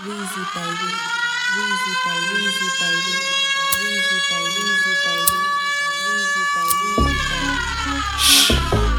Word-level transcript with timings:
Weezy 0.00 0.44
baby, 0.54 0.90
Weezy 1.56 1.92
baby, 2.04 2.36
Weezy 2.40 2.68
baby, 2.80 3.14
Weezy 3.82 4.18
baby, 4.30 4.62
Weezy 4.64 4.94
baby, 5.04 5.40
Weezy 6.06 6.42
baby, 6.54 6.88
Weezy 6.96 7.24
baby. 8.80 8.89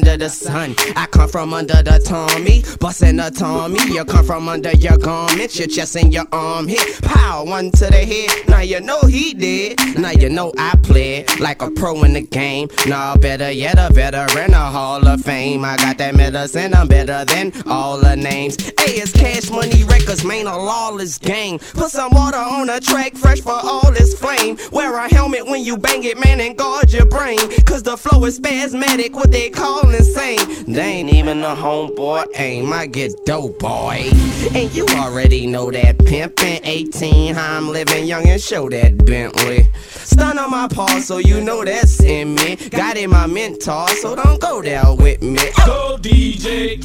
Under 0.00 0.16
the 0.16 0.30
sun. 0.30 0.74
I 0.96 1.06
from 1.30 1.54
under 1.54 1.82
the 1.82 2.00
Tommy, 2.04 2.64
bustin' 2.80 3.20
a 3.20 3.30
Tommy. 3.30 3.78
You 3.92 4.04
come 4.04 4.24
from 4.24 4.48
under 4.48 4.72
your 4.72 4.98
garment, 4.98 5.56
your 5.58 5.68
chest 5.68 5.96
and 5.96 6.12
your 6.12 6.26
arm 6.32 6.66
hit. 6.66 7.00
Pow, 7.02 7.44
one 7.44 7.70
to 7.72 7.86
the 7.86 8.04
head. 8.04 8.48
Now 8.48 8.60
you 8.60 8.80
know 8.80 9.00
he 9.02 9.34
did. 9.34 9.78
Now 9.98 10.10
you 10.10 10.28
know 10.28 10.52
I 10.58 10.76
played 10.82 11.38
like 11.38 11.62
a 11.62 11.70
pro 11.70 12.02
in 12.02 12.14
the 12.14 12.22
game. 12.22 12.68
Nah, 12.86 13.16
better 13.16 13.50
yet, 13.50 13.76
a 13.78 13.92
veteran, 13.92 14.52
a 14.52 14.70
Hall 14.70 15.06
of 15.06 15.22
Fame. 15.22 15.64
I 15.64 15.76
got 15.76 15.98
that 15.98 16.16
medicine, 16.16 16.74
I'm 16.74 16.88
better 16.88 17.24
than 17.24 17.52
all 17.66 17.98
the 17.98 18.16
names. 18.16 18.56
Hey, 18.60 18.98
it's 19.00 19.12
Cash 19.12 19.50
Money 19.50 19.84
Records, 19.84 20.24
man, 20.24 20.46
a 20.46 20.56
lawless 20.56 21.18
gang. 21.18 21.58
Put 21.74 21.90
some 21.90 22.12
water 22.12 22.38
on 22.38 22.68
a 22.70 22.80
track, 22.80 23.14
fresh 23.14 23.40
for 23.40 23.52
all 23.52 23.90
this 23.92 24.18
flame. 24.18 24.58
Wear 24.72 24.96
a 24.96 25.08
helmet 25.08 25.46
when 25.46 25.62
you 25.64 25.76
bang 25.76 26.02
it, 26.04 26.18
man, 26.18 26.40
and 26.40 26.56
guard 26.56 26.92
your 26.92 27.06
brain. 27.06 27.38
Cause 27.64 27.82
the 27.82 27.96
flow 27.96 28.24
is 28.24 28.36
spasmodic, 28.36 29.14
what 29.14 29.30
they 29.30 29.50
call 29.50 29.88
insane. 29.90 30.64
They 30.66 30.82
ain't 30.82 31.19
even 31.20 31.44
a 31.44 31.54
homeboy 31.54 32.24
aim, 32.36 32.72
I 32.72 32.86
get 32.86 33.12
dope, 33.26 33.58
boy. 33.58 34.08
And 34.54 34.74
you 34.74 34.86
already 34.86 35.46
know 35.46 35.70
that 35.70 35.98
pimpin' 35.98 36.60
18, 36.64 37.34
how 37.34 37.58
I'm 37.58 37.68
living 37.68 38.06
young 38.06 38.26
and 38.26 38.40
show 38.40 38.70
that 38.70 39.04
Bentley. 39.04 39.66
Stun 39.82 40.38
on 40.38 40.50
my 40.50 40.66
paw, 40.66 40.98
so 41.00 41.18
you 41.18 41.42
know 41.42 41.62
that's 41.62 42.02
in 42.02 42.34
me. 42.36 42.56
Got 42.70 42.96
in 42.96 43.10
my 43.10 43.26
mentor, 43.26 43.86
so 43.88 44.16
don't 44.16 44.40
go 44.40 44.62
there 44.62 44.94
with 44.94 45.20
me. 45.20 45.36
Go 45.66 45.98
DJ. 46.00 46.80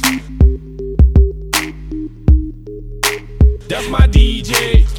That's 3.68 3.88
my 3.88 4.06
DJ. 4.06 4.95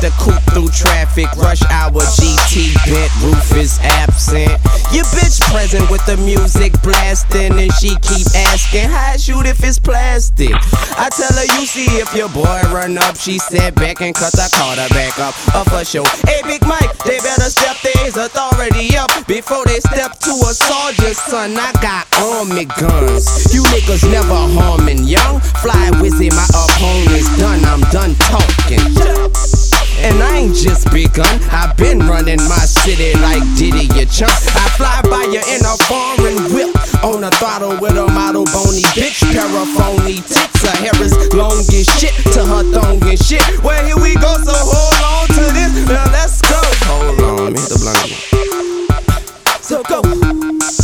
The 0.00 0.12
coupe 0.20 0.44
through 0.52 0.68
traffic. 0.68 1.32
Rush 1.36 1.62
hour 1.72 2.04
GT 2.20 2.74
bent, 2.84 3.12
roof 3.24 3.56
is 3.56 3.78
absent. 3.80 4.52
Your 4.92 5.08
bitch 5.16 5.40
present 5.48 5.90
with 5.90 6.04
the 6.04 6.16
music 6.18 6.76
blasting, 6.82 7.56
and 7.58 7.72
she 7.80 7.96
keep 8.04 8.28
asking 8.36 8.88
how 8.92 9.12
I 9.12 9.16
shoot 9.16 9.46
if 9.46 9.64
it's 9.64 9.78
plastic. 9.78 10.52
I 11.00 11.08
tell 11.16 11.32
her 11.32 11.48
you 11.56 11.64
see 11.64 11.88
if 11.96 12.14
your 12.14 12.28
boy 12.28 12.60
run 12.68 12.98
up. 12.98 13.16
She 13.16 13.38
said 13.38 13.74
back 13.74 14.02
and 14.02 14.14
cut 14.14 14.32
the 14.32 14.48
Carter 14.52 14.86
back 14.92 15.18
up. 15.18 15.34
Up 15.56 15.68
for 15.70 15.84
show. 15.84 16.04
Hey 16.28 16.44
Big 16.44 16.60
Mike, 16.68 16.92
they 17.04 17.16
better 17.24 17.48
step 17.48 17.80
their 17.80 18.08
authority 18.12 18.96
up 18.96 19.10
before 19.26 19.64
they 19.64 19.80
step 19.80 20.18
to 20.20 20.32
a 20.44 20.52
soldier's 20.52 21.16
son. 21.16 21.56
I 21.56 21.72
got 21.80 22.04
army 22.20 22.66
guns. 22.78 23.48
You 23.52 23.62
niggas 23.72 24.04
never 24.12 24.44
harming 24.60 25.04
young. 25.08 25.40
Fly 25.64 25.88
Weezy, 26.04 26.28
my 26.36 26.46
opponent's 26.52 27.32
done. 27.40 27.64
I'm 27.64 27.80
done 27.88 28.14
talking. 28.28 29.55
And 30.04 30.22
I 30.22 30.36
ain't 30.36 30.54
just 30.54 30.92
begun. 30.92 31.40
I've 31.50 31.76
been 31.76 32.00
running 32.00 32.40
my 32.48 32.64
city 32.64 33.14
like 33.20 33.42
Diddy, 33.56 33.88
you 33.94 34.06
chump. 34.06 34.32
I 34.54 34.68
fly 34.76 35.00
by 35.08 35.24
you 35.32 35.40
in 35.48 35.60
a 35.64 35.76
foreign 35.88 36.38
whip. 36.52 36.74
On 37.02 37.24
a 37.24 37.30
throttle 37.38 37.78
with 37.80 37.96
a 37.96 38.06
model 38.06 38.44
bony 38.46 38.82
bitch. 38.94 39.22
Paraphony 39.32 40.16
tits. 40.16 40.62
Her 40.62 40.76
hair 40.76 41.02
is 41.02 41.32
long 41.32 41.58
as 41.58 41.86
shit 41.98 42.14
to 42.34 42.44
her 42.44 42.62
thong 42.72 43.02
and 43.02 43.18
shit. 43.18 43.42
Well, 43.62 43.84
here 43.84 43.96
we 43.96 44.14
go, 44.14 44.36
so 44.44 44.52
hold 44.54 45.00
on 45.04 45.28
to 45.36 45.44
this. 45.52 45.88
Now 45.88 46.10
let's 46.12 46.40
go. 46.42 46.60
Hold 46.86 47.20
on, 47.20 47.36
let 47.44 47.52
me 47.52 47.60
hit 47.60 47.70
the 47.70 47.78
blunt. 47.80 48.36
So 49.62 49.82
go. 49.82 50.75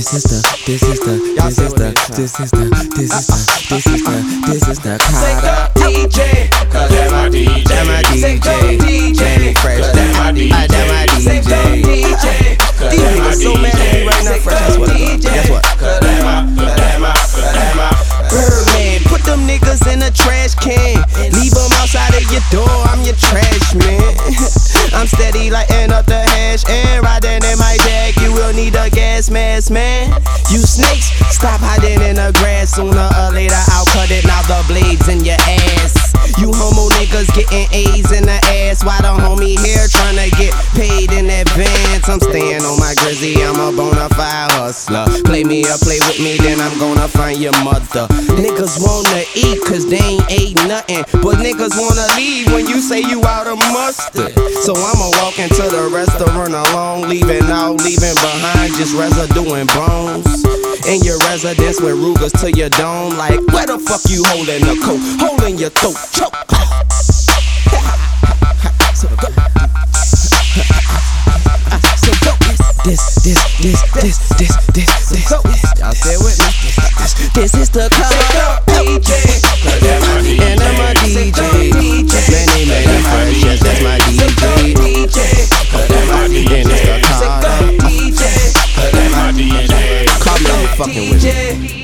So 0.00 0.12
go. 0.12 0.14
This 0.14 0.14
is 0.14 0.22
the, 0.22 0.62
this 0.64 0.82
is 0.82 1.00
the, 1.00 1.18
this 1.34 1.58
is 1.58 1.72
the, 1.74 1.90
this 2.14 2.38
is 2.38 2.50
the, 2.52 2.70
this 2.94 3.10
is 3.10 3.26
the, 3.26 3.42
this 3.66 3.82
is 3.82 3.98
the, 4.06 4.14
this 4.46 4.68
is 4.68 4.78
the 4.78 4.94
Carter. 4.94 5.74
DJ, 5.74 6.46
Cause 6.70 6.90
that's 6.90 7.10
my 7.10 7.26
DJ. 7.28 7.66
that 7.66 7.82
my 7.82 7.98
DJ, 8.06 9.18
Mannie 9.18 9.54
Fresh, 9.54 9.90
that 9.90 10.14
my 10.14 10.30
DJ, 10.30 10.54
that 10.70 10.86
my 10.86 11.02
DJ. 11.10 11.50
These 12.78 13.10
niggas 13.10 13.42
so 13.42 13.54
mad 13.58 13.74
at 13.74 13.90
me 13.90 14.06
right 14.06 14.22
now, 14.22 14.38
Fresh. 14.38 14.54
Guess 14.54 14.78
what? 14.78 14.94
Guess 15.18 15.50
what? 15.50 15.64
Cause 15.66 15.98
that's 15.98 16.22
my, 16.22 16.46
cause 16.46 16.78
that's 16.78 16.98
my, 17.02 17.10
cause 17.10 17.50
that's 17.58 17.74
my. 17.74 17.90
Birdman, 18.30 19.02
put 19.02 19.07
them 19.07 19.07
niggas 19.48 19.80
in 19.90 20.02
a 20.02 20.10
trash 20.12 20.54
can. 20.54 21.00
Leave 21.32 21.56
them 21.56 21.72
outside 21.80 22.12
of 22.12 22.28
your 22.30 22.44
door, 22.52 22.68
I'm 22.92 23.00
your 23.02 23.16
trash 23.16 23.74
man. 23.74 24.12
I'm 24.92 25.08
steady 25.08 25.50
lighting 25.50 25.90
up 25.90 26.04
the 26.04 26.20
hash 26.20 26.68
and 26.68 27.02
riding 27.02 27.42
in 27.42 27.58
my 27.58 27.76
bag. 27.88 28.14
You 28.20 28.32
will 28.32 28.52
need 28.52 28.76
a 28.76 28.90
gas 28.90 29.30
mask, 29.30 29.70
man. 29.70 30.12
You 30.52 30.60
snakes, 30.60 31.08
stop 31.32 31.60
hiding 31.60 32.02
in 32.02 32.16
the 32.16 32.36
grass. 32.38 32.76
Sooner 32.76 33.08
or 33.16 33.32
later, 33.32 33.62
I'll 33.72 33.86
cut 33.86 34.10
it. 34.10 34.24
Now 34.26 34.42
the 34.42 34.62
blades 34.68 35.08
in 35.08 35.24
your 35.24 35.40
ass. 35.40 35.97
You 36.48 36.56
homo 36.56 36.88
niggas 36.96 37.28
getting 37.36 37.68
A's 37.76 38.08
in 38.08 38.24
the 38.24 38.40
ass. 38.64 38.80
Why 38.80 38.96
the 39.04 39.12
homie 39.12 39.60
here 39.60 39.84
tryna 39.84 40.32
get 40.40 40.56
paid 40.72 41.12
in 41.12 41.28
advance? 41.28 42.08
I'm 42.08 42.24
staying 42.24 42.64
on 42.64 42.80
my 42.80 42.96
grizzy, 43.04 43.36
I'm 43.44 43.60
a 43.60 43.68
bona 43.68 44.08
fide 44.16 44.48
hustler. 44.56 45.04
Play 45.28 45.44
me 45.44 45.68
or 45.68 45.76
play 45.84 46.00
with 46.08 46.16
me, 46.24 46.40
then 46.40 46.56
I'm 46.56 46.72
gonna 46.80 47.04
find 47.04 47.36
your 47.36 47.52
mother. 47.60 48.08
Niggas 48.40 48.80
wanna 48.80 49.28
eat 49.36 49.60
cause 49.68 49.84
they 49.92 50.00
ain't 50.00 50.24
ate 50.32 50.56
nothing. 50.64 51.04
But 51.20 51.36
niggas 51.44 51.76
wanna 51.76 52.08
leave 52.16 52.48
when 52.48 52.64
you 52.64 52.80
say 52.80 53.04
you 53.04 53.20
out 53.28 53.44
of 53.44 53.60
mustard. 53.68 54.32
So 54.64 54.72
I'ma 54.72 55.12
walk 55.20 55.36
into 55.36 55.68
the 55.68 55.92
restaurant 55.92 56.56
alone, 56.56 57.12
leaving 57.12 57.44
out, 57.52 57.76
leaving 57.84 58.16
behind 58.24 58.72
just 58.80 58.96
residue 58.96 59.52
and 59.52 59.68
bones. 59.76 60.24
In 60.86 61.02
your 61.02 61.18
residence 61.18 61.80
with 61.80 61.94
Rugers 61.98 62.32
to 62.40 62.52
your 62.52 62.68
dome, 62.70 63.16
like 63.18 63.40
where 63.52 63.66
the 63.66 63.78
fuck 63.78 64.00
you 64.08 64.22
holding 64.26 64.60
the 64.62 64.78
coat? 64.78 65.00
Holding 65.18 65.58
your 65.58 65.70
throat, 65.70 65.96
choke. 66.14 66.32
So 68.94 69.08
go. 69.18 69.28
So 71.98 72.12
go. 72.22 72.32
This, 72.84 73.02
this, 73.20 73.36
this, 73.60 73.82
this, 73.92 74.18
this, 74.38 74.56
this, 74.72 75.10
this. 75.10 75.30
Y'all 75.78 75.92
stay 75.92 76.16
with 76.16 76.38
me. 76.38 76.46
This, 76.96 77.12
this 77.34 77.54
is 77.54 77.70
the 77.70 77.90
color 77.90 78.62
DJ. 78.70 79.10
Cause 79.60 79.80
that's 79.82 80.06
my 80.06 80.22
DJ. 80.22 80.40
And 80.40 80.60
I'm 80.62 80.78
a 80.78 80.94
DJ. 80.94 81.40
Many, 81.74 82.64
many 82.64 83.34
yes, 83.44 83.60
that's 83.60 83.82
my 83.82 83.98
DJ. 83.98 85.10
Cause 85.70 85.88
that's 85.88 86.08
my 86.08 86.28
DJ. 86.28 86.62
And 86.62 86.70
it's 86.70 87.20
the 87.20 87.26
color. 87.42 87.77
Fucking 90.78 91.10
with 91.10 91.24
me. 91.24 91.77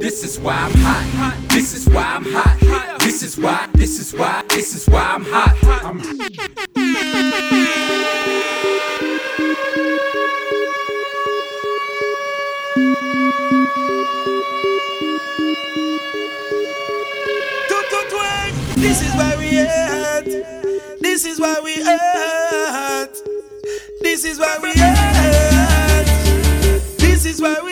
This 0.00 0.24
is 0.24 0.40
why 0.40 0.54
I'm 0.54 0.72
hot. 0.76 1.36
This 1.50 1.74
is 1.74 1.86
why 1.86 2.02
I'm 2.02 2.24
hot. 2.24 3.00
This 3.00 3.22
is 3.22 3.36
why, 3.36 3.68
this 3.74 4.00
is 4.00 4.14
why, 4.14 4.42
this 4.48 4.74
is 4.74 4.88
why 4.88 5.02
I'm 5.02 5.22
hot. 5.26 5.54
I'm 5.84 5.98
This 18.76 19.02
is 19.02 19.14
why 19.14 19.36
we 19.36 19.58
at. 19.58 20.24
This 21.00 21.26
is 21.26 21.38
why 21.38 21.60
we 21.62 21.74
at. 21.82 23.14
This 24.00 24.24
is 24.24 24.38
why 24.38 24.58
we 24.62 24.72
at. 24.80 26.06
This 26.96 27.26
is 27.26 27.42
why 27.42 27.60
we 27.62 27.69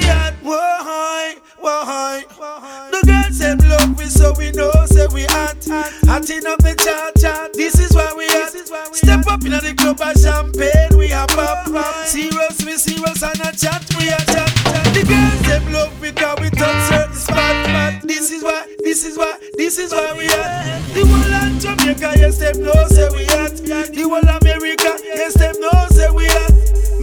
mountain 6.29 6.53
of 6.53 6.59
the 6.59 6.75
cha 6.77 7.11
cha. 7.21 7.49
This 7.55 7.79
is 7.79 7.95
why 7.95 8.13
we 8.17 8.27
are. 8.29 8.49
Step 8.95 9.27
up 9.27 9.45
in 9.45 9.53
the 9.53 9.75
club 9.77 10.01
of 10.01 10.15
champagne. 10.21 10.99
We 10.99 11.13
are 11.13 11.27
pop 11.27 11.65
pop. 11.67 12.07
Serious, 12.07 12.65
we 12.65 12.77
serious 12.77 13.23
and 13.23 13.41
a 13.41 13.51
chat. 13.57 13.85
We 13.97 14.11
are 14.11 14.25
chat 14.29 14.49
chat. 14.49 14.85
The 14.93 15.03
girls 15.09 15.41
them 15.49 15.73
love 15.73 15.95
me 16.03 16.13
cause 16.13 16.39
we 16.41 16.51
touch 16.51 16.89
certain 16.89 17.15
spot. 17.15 17.55
But 17.67 18.09
this 18.09 18.31
is 18.31 18.43
why, 18.43 18.67
this 18.81 19.05
is 19.05 19.17
why, 19.17 19.39
this 19.55 19.79
is 19.79 19.93
why 19.93 20.13
we 20.17 20.27
are. 20.29 20.81
The 20.93 21.03
whole 21.07 21.33
of 21.33 21.61
Jamaica, 21.61 22.21
yes 22.21 22.39
them 22.39 22.63
know 22.63 22.87
say 22.89 23.09
we 23.17 23.25
are. 23.33 23.49
The 23.49 24.03
whole 24.05 24.29
America, 24.29 24.93
yes 25.05 25.35
them 25.35 25.57
know 25.61 25.87
say 25.91 26.11
we 26.13 26.29
are. 26.29 26.51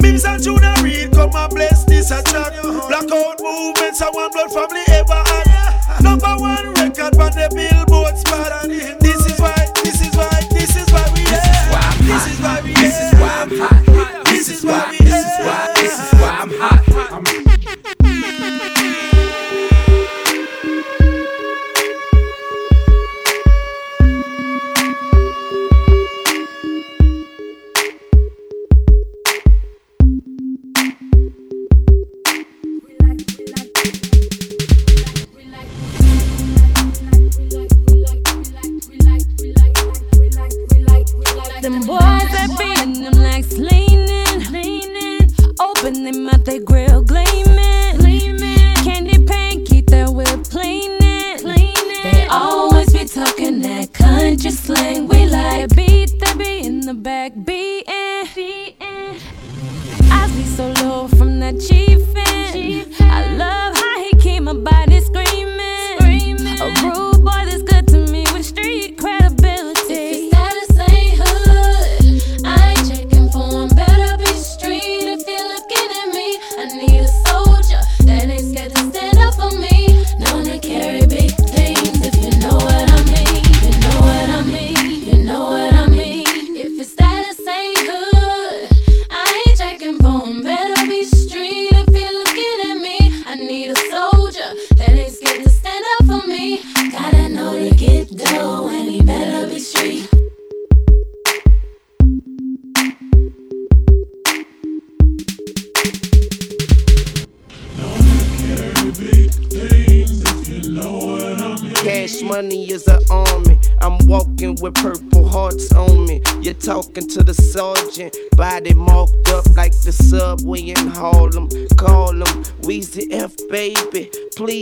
Mims 0.02 0.26
and 0.26 0.42
Junior 0.42 0.76
Reid, 0.82 1.14
come 1.14 1.34
and 1.34 1.54
bless 1.54 1.86
this 1.86 2.12
attack. 2.12 2.62
Blackout 2.62 3.42
movements, 3.42 4.02
I 4.02 4.10
want 4.14 4.34
blood 4.34 4.52
family 4.54 4.84
ever 4.94 5.22
had. 5.26 6.04
Number 6.04 6.36
one. 6.38 6.75
like 57.26 57.44
beating. 57.44 57.88
Eyes 60.12 60.32
be 60.36 60.44
so 60.44 60.72
low 60.84 61.08
from 61.08 61.40
that 61.40 61.60
cheek. 61.60 61.85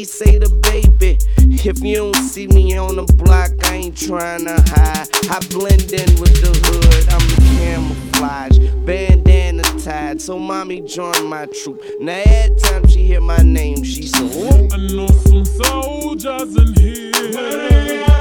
say 0.04 0.38
the 0.38 0.50
baby. 0.72 1.18
If 1.38 1.82
you 1.82 1.96
don't 1.96 2.16
see 2.16 2.48
me 2.48 2.78
on 2.78 2.96
the 2.96 3.04
block, 3.14 3.52
I 3.66 3.76
ain't 3.76 3.98
trying 3.98 4.46
to 4.46 4.62
hide. 4.68 5.08
I 5.30 5.40
blend 5.50 5.94
in 5.94 6.20
with 6.20 6.36
the 6.42 6.52
hood, 6.66 7.06
I'm 7.14 7.26
camouflage, 7.58 8.58
bandana 8.86 9.64
tied. 9.80 10.22
So 10.22 10.38
mommy 10.38 10.82
join 10.82 11.28
my 11.28 11.46
troop. 11.46 11.82
Now 12.00 12.22
every 12.26 12.56
time 12.60 12.88
she 12.88 13.06
hear 13.06 13.22
my 13.22 13.38
name, 13.38 13.84
she 13.84 14.08
said, 14.08 14.32
so. 14.32 14.68
I 14.72 14.78
know 14.78 15.08
some 15.08 15.46
soldiers 15.46 16.56
in 16.56 16.74
here. 16.74 18.13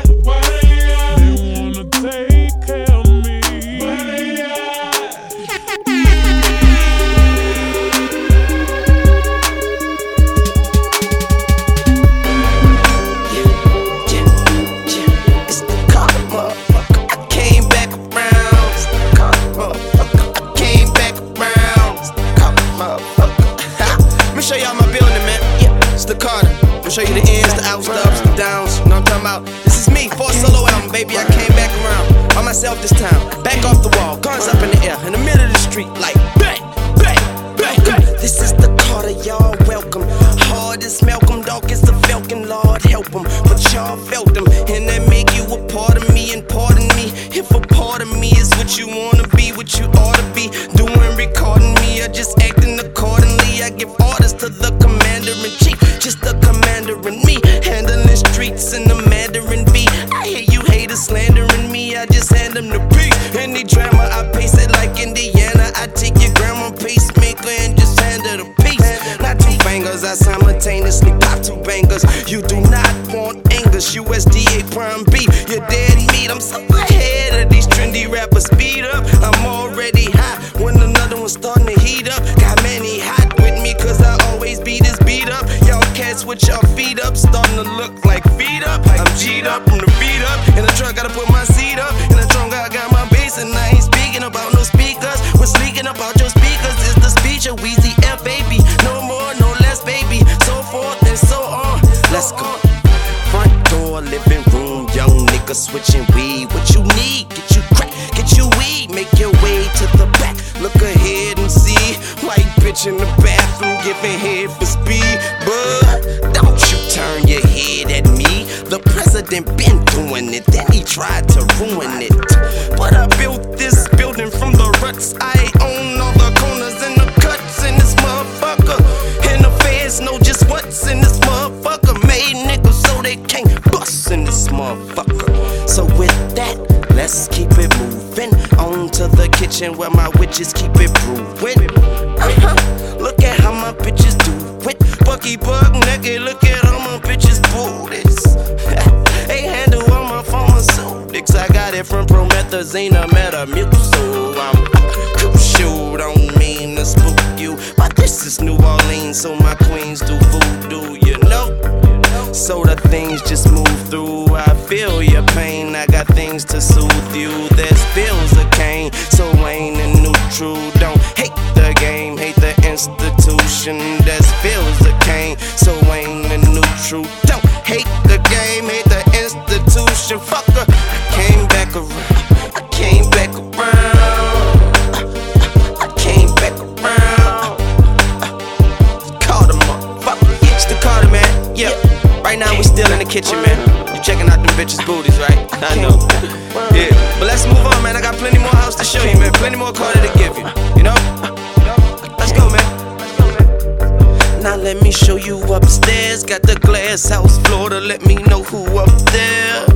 Floor 207.53 207.69
let 207.81 208.03
me 208.07 208.15
know 208.15 208.43
who 208.45 208.79
up 208.79 208.95
there. 209.13 209.67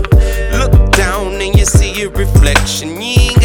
Look 0.58 0.92
down 0.92 1.40
and 1.42 1.54
you 1.58 1.66
see 1.66 1.92
your 1.92 2.10
reflection. 2.10 3.02
You 3.02 3.35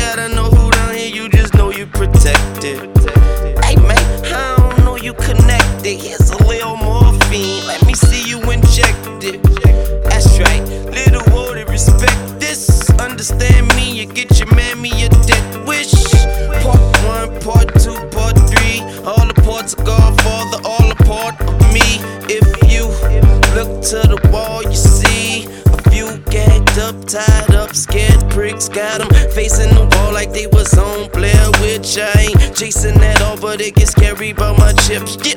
Got 28.73 28.99
them 28.99 29.09
facing 29.31 29.75
the 29.75 29.83
wall 29.83 30.13
like 30.13 30.31
they 30.31 30.47
was 30.47 30.73
on 30.77 31.09
Blair 31.11 31.51
Witch. 31.59 31.97
I 31.99 32.31
ain't 32.31 32.55
chasing 32.55 32.95
that 32.99 33.21
all, 33.21 33.35
but 33.35 33.59
it 33.59 33.75
gets 33.75 33.91
scary 33.91 34.31
about 34.31 34.57
my 34.57 34.71
chips. 34.87 35.17
Yeah. 35.27 35.35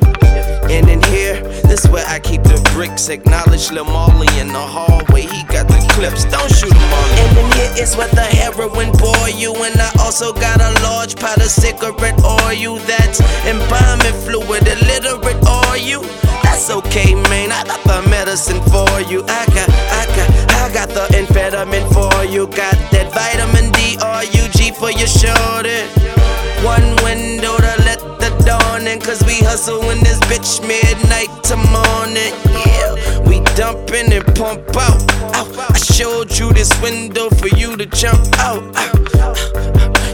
And 0.70 0.88
in 0.88 1.02
here, 1.10 1.42
this 1.66 1.84
where 1.88 2.06
I 2.06 2.20
keep 2.20 2.44
the 2.44 2.62
bricks. 2.72 3.08
Acknowledge 3.08 3.72
Marley 3.72 4.30
in 4.38 4.48
the 4.48 4.62
hallway. 4.62 5.22
He 5.22 5.42
got 5.50 5.66
the 5.66 5.82
clips. 5.90 6.24
Don't 6.26 6.46
shoot 6.46 6.72
him 6.72 6.92
all. 6.94 7.10
And 7.26 7.38
in 7.38 7.48
here 7.58 7.82
is 7.82 7.96
where 7.96 8.08
the 8.14 8.22
heroin 8.22 8.92
boy 9.02 9.34
you. 9.34 9.52
And 9.52 9.80
I 9.82 9.90
also 9.98 10.32
got 10.32 10.60
a 10.60 10.70
large 10.86 11.16
pot 11.16 11.38
of 11.38 11.50
cigarette 11.50 12.22
oil 12.22 12.78
that's 12.86 13.18
embalming 13.50 14.14
fluid, 14.22 14.62
illiterate 14.62 15.42
are 15.46 15.76
you? 15.76 16.02
That's 16.44 16.70
okay, 16.70 17.14
man. 17.28 17.50
I 17.50 17.64
got 17.64 17.82
the 17.82 18.08
medicine 18.08 18.62
for 18.70 18.88
you. 19.10 19.24
I 19.26 19.44
got, 19.50 19.68
got, 20.74 20.88
the 20.88 21.06
amphetamine 21.14 21.86
for 21.94 22.24
you. 22.24 22.46
Got 22.48 22.74
that 22.90 23.08
vitamin 23.14 23.70
D 23.72 23.96
R 24.02 24.24
U 24.24 24.48
G 24.50 24.72
for 24.72 24.90
your 24.90 25.06
shoulder. 25.06 25.86
One 26.66 26.96
window 27.06 27.56
to 27.56 27.74
let 27.86 28.00
the 28.18 28.34
dawn 28.44 28.86
in, 28.88 29.00
cause 29.00 29.22
we 29.24 29.38
hustle 29.38 29.88
in 29.90 30.00
this 30.00 30.18
bitch 30.26 30.60
midnight 30.66 31.30
to 31.44 31.56
morning. 31.70 32.34
Yeah, 32.66 33.22
we 33.28 33.40
dumping 33.54 34.12
and 34.12 34.26
pump 34.34 34.66
out. 34.76 35.00
Ow, 35.38 35.68
I 35.70 35.78
showed 35.78 36.36
you 36.36 36.52
this 36.52 36.72
window 36.82 37.30
for 37.30 37.48
you 37.48 37.76
to 37.76 37.86
jump 37.86 38.26
out. 38.38 38.64
Ow. 38.74 39.34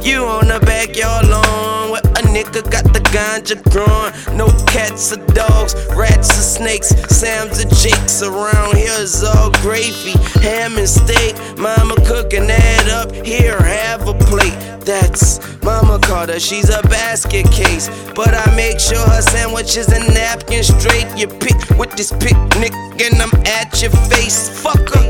You 0.02 0.24
on 0.24 0.48
the 0.48 0.60
backyard 0.60 1.28
lawn 1.28 1.92
with 1.92 2.04
a 2.18 2.29
nigga 2.34 2.62
got 2.70 2.84
the 2.92 3.00
ganja 3.10 3.56
growing. 3.70 4.12
No 4.36 4.46
cats 4.66 5.12
or 5.12 5.24
dogs, 5.34 5.74
rats 5.96 6.30
or 6.30 6.42
snakes, 6.42 6.88
Sam's 7.14 7.64
or 7.64 7.68
Jakes. 7.68 8.22
Around 8.22 8.76
here 8.76 8.98
is 8.98 9.22
all 9.22 9.50
gravy, 9.62 10.12
ham 10.40 10.78
and 10.78 10.88
steak. 10.88 11.34
Mama 11.58 11.96
cooking 12.06 12.46
that 12.46 12.88
up. 12.88 13.12
Here, 13.24 13.60
have 13.60 14.08
a 14.08 14.14
plate. 14.14 14.56
That's 14.84 15.40
Mama 15.62 15.98
Carter, 16.00 16.40
she's 16.40 16.70
a 16.70 16.82
basket 16.82 17.50
case. 17.52 17.88
But 18.14 18.34
I 18.34 18.54
make 18.56 18.80
sure 18.80 18.98
her 18.98 19.22
sandwiches 19.22 19.88
and 19.92 20.06
napkins 20.14 20.68
straight. 20.68 21.06
You 21.16 21.26
pick 21.26 21.58
with 21.78 21.92
this 21.96 22.12
picnic, 22.12 22.72
and 23.00 23.20
I'm 23.20 23.34
at 23.46 23.80
your 23.82 23.90
face. 24.08 24.48
Fucker. 24.62 25.00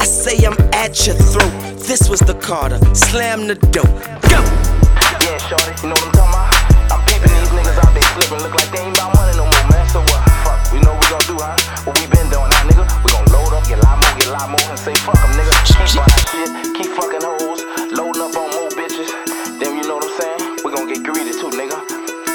I 0.00 0.04
say 0.04 0.44
I'm 0.44 0.58
at 0.72 1.06
your 1.06 1.16
throat. 1.16 1.52
This 1.86 2.08
was 2.08 2.20
the 2.20 2.34
Carter. 2.34 2.78
Slam 2.94 3.46
the 3.46 3.54
door. 3.54 3.84
Go! 4.28 4.81
Yeah, 5.22 5.38
shorty, 5.46 5.70
you 5.82 5.88
know 5.88 5.94
what 6.02 6.10
I'm 6.10 6.18
talking 6.18 6.34
about? 6.34 6.50
I'm 6.90 7.00
peeping 7.06 7.30
these 7.30 7.52
niggas 7.54 7.78
out 7.78 7.94
there 7.94 8.02
slipping, 8.18 8.42
look 8.42 8.54
like 8.58 8.70
they 8.74 8.82
ain't 8.82 8.98
about 8.98 9.14
money 9.14 9.30
no 9.38 9.46
more, 9.46 9.66
man. 9.70 9.86
So 9.88 10.02
what? 10.10 10.22
Fuck, 10.42 10.58
we 10.74 10.82
know 10.82 10.98
what 10.98 11.06
we 11.06 11.08
gon' 11.14 11.26
do, 11.30 11.36
huh? 11.38 11.54
What 11.86 11.94
we 12.02 12.10
been 12.10 12.26
doing, 12.26 12.50
huh, 12.50 12.66
nigga? 12.66 12.84
We 13.06 13.08
gon' 13.14 13.26
load 13.30 13.54
up, 13.54 13.62
get 13.70 13.78
a 13.78 13.86
lot 13.86 14.02
more, 14.02 14.12
get 14.18 14.26
a 14.26 14.34
lot 14.34 14.50
more, 14.50 14.66
and 14.66 14.78
say 14.78 14.94
fuck 15.06 15.18
'em, 15.22 15.30
nigga. 15.38 15.54
Keep 15.62 15.94
buying 15.94 16.26
shit, 16.26 16.50
keep 16.74 16.90
fucking 16.98 17.22
hoes, 17.22 17.62
loading 17.94 18.22
up 18.26 18.34
on 18.34 18.50
more 18.50 18.70
bitches. 18.74 19.10
Then 19.62 19.78
you 19.78 19.86
know 19.86 20.02
what 20.02 20.10
I'm 20.10 20.14
saying? 20.18 20.40
We 20.66 20.74
gon' 20.74 20.90
get 20.90 21.06
greedy 21.06 21.32
too, 21.38 21.54
nigga. 21.54 21.78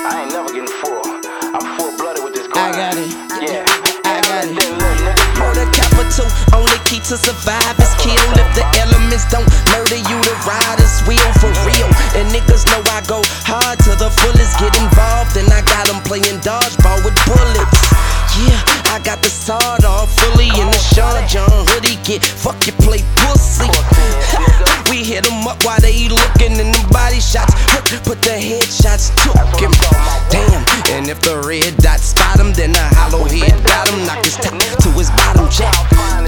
I 0.08 0.24
ain't 0.24 0.32
never 0.32 0.48
getting 0.56 0.72
full. 0.80 1.04
I'm 1.52 1.66
full 1.76 1.92
blooded 2.00 2.24
with 2.24 2.34
this 2.40 2.48
grind. 2.48 2.72
got 2.80 2.96
it. 2.96 3.12
Yeah. 3.44 3.68
I 4.08 4.24
got 4.24 4.48
it. 4.48 4.56
Then, 4.56 4.72
little 4.80 4.96
nigga, 5.04 5.40
Murder 5.44 5.68
capital, 5.76 6.28
only 6.56 6.80
key 6.88 7.04
to 7.12 7.20
survive 7.20 7.77
kill. 8.08 8.32
If 8.40 8.50
the 8.56 8.66
elements 8.80 9.28
don't 9.28 9.48
murder 9.76 10.00
you, 10.00 10.18
the 10.24 10.36
riders 10.48 11.04
wheel 11.08 11.32
for 11.44 11.52
real. 11.68 11.90
And 12.16 12.32
niggas 12.32 12.64
know 12.72 12.82
I 12.96 13.04
go 13.04 13.20
hard 13.44 13.80
to 13.84 13.92
the 14.00 14.10
fullest. 14.10 14.60
Get 14.60 14.74
involved, 14.80 15.36
and 15.36 15.48
I 15.52 15.62
got 15.68 15.88
them 15.88 16.00
playing 16.08 16.40
dodgeball 16.40 17.04
with 17.04 17.18
bullets. 17.28 17.80
Yeah, 18.40 18.60
I 18.94 19.02
got 19.04 19.22
the 19.22 19.30
sawed 19.30 19.84
off 19.84 20.14
fully 20.20 20.48
in 20.62 20.68
the 20.72 20.82
Sean 20.94 21.20
John 21.28 21.66
hoodie. 21.74 22.00
Get 22.04 22.24
fuck 22.24 22.60
you 22.66 22.74
play 22.80 23.04
pussy. 23.20 23.68
We 24.90 25.04
hit 25.04 25.24
them 25.24 25.48
up 25.48 25.64
while 25.64 25.80
they 25.80 26.08
looking 26.08 26.60
in 26.60 26.72
the 26.72 26.84
body 26.92 27.20
shots. 27.20 27.54
Put 28.04 28.22
the 28.22 28.36
headshots 28.36 29.12
took 29.20 29.36
him. 29.60 29.72
Damn, 30.32 30.64
and 30.92 31.08
if 31.08 31.20
the 31.22 31.40
red 31.44 31.76
dot 31.78 32.00
spot 32.00 32.40
him, 32.40 32.52
then 32.54 32.72
the 32.72 32.84
hollow 33.00 33.24
head 33.24 33.56
got 33.64 33.88
him. 33.88 34.06
Knock 34.06 34.24
his 34.24 34.36
top 34.36 34.56
to 34.56 34.90
his 34.96 35.10
bottom 35.12 35.48
jack. 35.52 35.76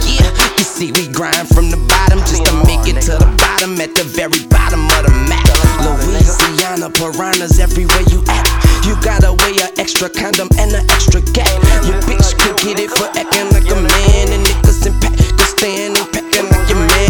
Yeah, 0.07 0.31
you 0.57 0.63
see, 0.63 0.91
we 0.91 1.07
grind 1.11 1.47
from 1.51 1.69
the 1.71 1.79
bottom 1.87 2.19
just 2.27 2.45
to 2.47 2.53
make 2.63 2.87
it 2.87 2.99
to 3.07 3.19
the 3.19 3.29
bottom 3.39 3.79
at 3.79 3.95
the 3.95 4.03
very 4.03 4.43
bottom 4.47 4.87
of 4.87 5.01
the 5.07 5.13
map. 5.27 5.43
Louisiana 5.83 6.89
piranhas 6.89 7.59
everywhere 7.59 8.03
you 8.07 8.23
at. 8.27 8.47
You 8.87 8.95
gotta 9.03 9.35
weigh 9.43 9.59
a 9.59 9.67
extra 9.79 10.09
condom 10.09 10.49
and 10.57 10.71
an 10.71 10.83
extra 10.91 11.21
gap. 11.35 11.51
Your 11.83 11.99
bitch 12.07 12.35
could 12.39 12.57
get 12.63 12.79
it 12.79 12.91
for 12.91 13.07
acting 13.15 13.51
like 13.51 13.67
a 13.67 13.75
man, 13.75 14.25
and 14.31 14.41
niggas 14.47 14.87
in 14.87 14.95
Pakistan 14.99 15.95
and 15.95 16.07
packing 16.11 16.47
like 16.47 16.67
your 16.71 16.79
man. 16.79 17.08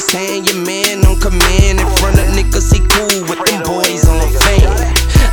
Back 0.00 0.08
this 0.16 0.48
your 0.48 0.64
man 0.64 1.04
on 1.04 1.20
command 1.20 1.76
in 1.76 1.86
front 2.00 2.16
of 2.16 2.24
niggas. 2.32 2.72
He 2.72 2.80
cool 2.88 3.20
with 3.28 3.36
them 3.44 3.60
boys 3.64 4.08
on 4.08 4.32
fan. 4.32 4.72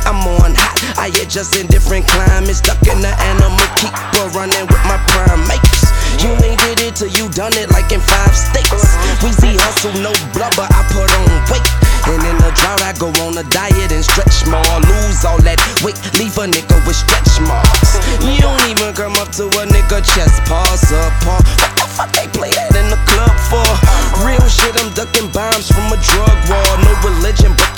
I'm 0.04 0.20
on 0.28 0.52
hot, 0.52 0.76
I 0.98 1.08
adjust 1.22 1.56
in 1.56 1.66
different 1.68 2.06
climates. 2.06 2.58
Stuck 2.58 2.76
in 2.84 3.00
the 3.00 3.08
animal 3.32 3.64
keeper, 3.80 4.28
running 4.36 4.66
with 4.68 4.84
my 4.84 5.00
prime 5.08 5.40
primates. 5.40 5.88
You 6.20 6.36
ain't 6.44 6.60
did 6.60 6.80
it 6.84 6.96
till 6.96 7.08
you 7.08 7.30
done 7.30 7.56
it 7.56 7.70
like 7.70 7.92
in 7.92 8.00
five 8.00 8.36
states. 8.36 8.92
Weezy 9.24 9.56
hustle, 9.56 9.94
no 10.04 10.12
blubber, 10.36 10.68
I 10.68 10.84
put 10.92 11.08
on 11.16 11.32
weight. 11.48 11.87
And 12.08 12.24
in 12.24 12.36
the 12.40 12.50
drought, 12.56 12.80
I 12.80 12.96
go 12.96 13.12
on 13.20 13.36
a 13.36 13.44
diet 13.52 13.92
and 13.92 14.00
stretch 14.00 14.48
more. 14.48 14.64
Lose 14.88 15.24
all 15.28 15.36
that 15.44 15.60
weight, 15.84 16.00
leave 16.16 16.32
a 16.40 16.48
nigga 16.48 16.80
with 16.88 16.96
stretch 16.96 17.36
marks. 17.44 18.00
You 18.24 18.40
don't 18.40 18.64
even 18.64 18.96
come 18.96 19.12
up 19.20 19.28
to 19.36 19.44
a 19.44 19.62
nigga 19.68 20.00
chest, 20.00 20.40
pause 20.48 20.88
up. 20.96 21.12
What 21.28 21.44
the 21.76 21.84
fuck 21.84 22.10
they 22.16 22.24
play 22.32 22.48
that 22.56 22.72
in 22.80 22.88
the 22.88 23.00
club 23.12 23.36
for? 23.52 23.68
Real 24.24 24.40
shit, 24.48 24.72
I'm 24.80 24.88
ducking 24.96 25.28
bombs 25.36 25.68
from 25.68 25.92
a 25.92 26.00
drug 26.00 26.36
war. 26.48 26.68
No 26.80 26.92
religion, 27.04 27.52
but 27.52 27.77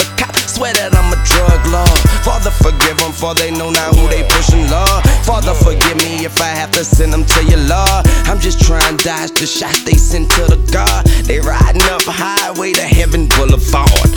swear 0.50 0.74
that 0.74 0.90
I'm 0.90 1.14
a 1.14 1.18
drug 1.22 1.62
lord. 1.70 2.00
Father, 2.26 2.50
forgive 2.50 2.98
them, 2.98 3.12
for 3.12 3.34
they 3.34 3.50
know 3.50 3.70
now 3.70 3.94
who 3.94 4.10
they 4.10 4.26
pushing, 4.26 4.66
Lord. 4.66 5.02
Father, 5.22 5.54
forgive 5.54 5.96
me 6.02 6.26
if 6.26 6.40
I 6.42 6.50
have 6.50 6.72
to 6.72 6.84
send 6.84 7.12
them 7.12 7.24
to 7.24 7.40
your 7.46 7.62
Lord. 7.70 8.02
I'm 8.26 8.40
just 8.40 8.60
trying 8.60 8.98
to 8.98 9.04
dodge 9.04 9.32
the 9.38 9.46
shots 9.46 9.84
they 9.84 9.94
send 9.94 10.30
to 10.32 10.50
the 10.50 10.58
God. 10.72 11.06
They 11.24 11.38
riding 11.38 11.82
up 11.94 12.02
a 12.06 12.12
highway 12.12 12.72
to 12.74 12.82
heaven 12.82 13.28
boulevard. 13.28 14.10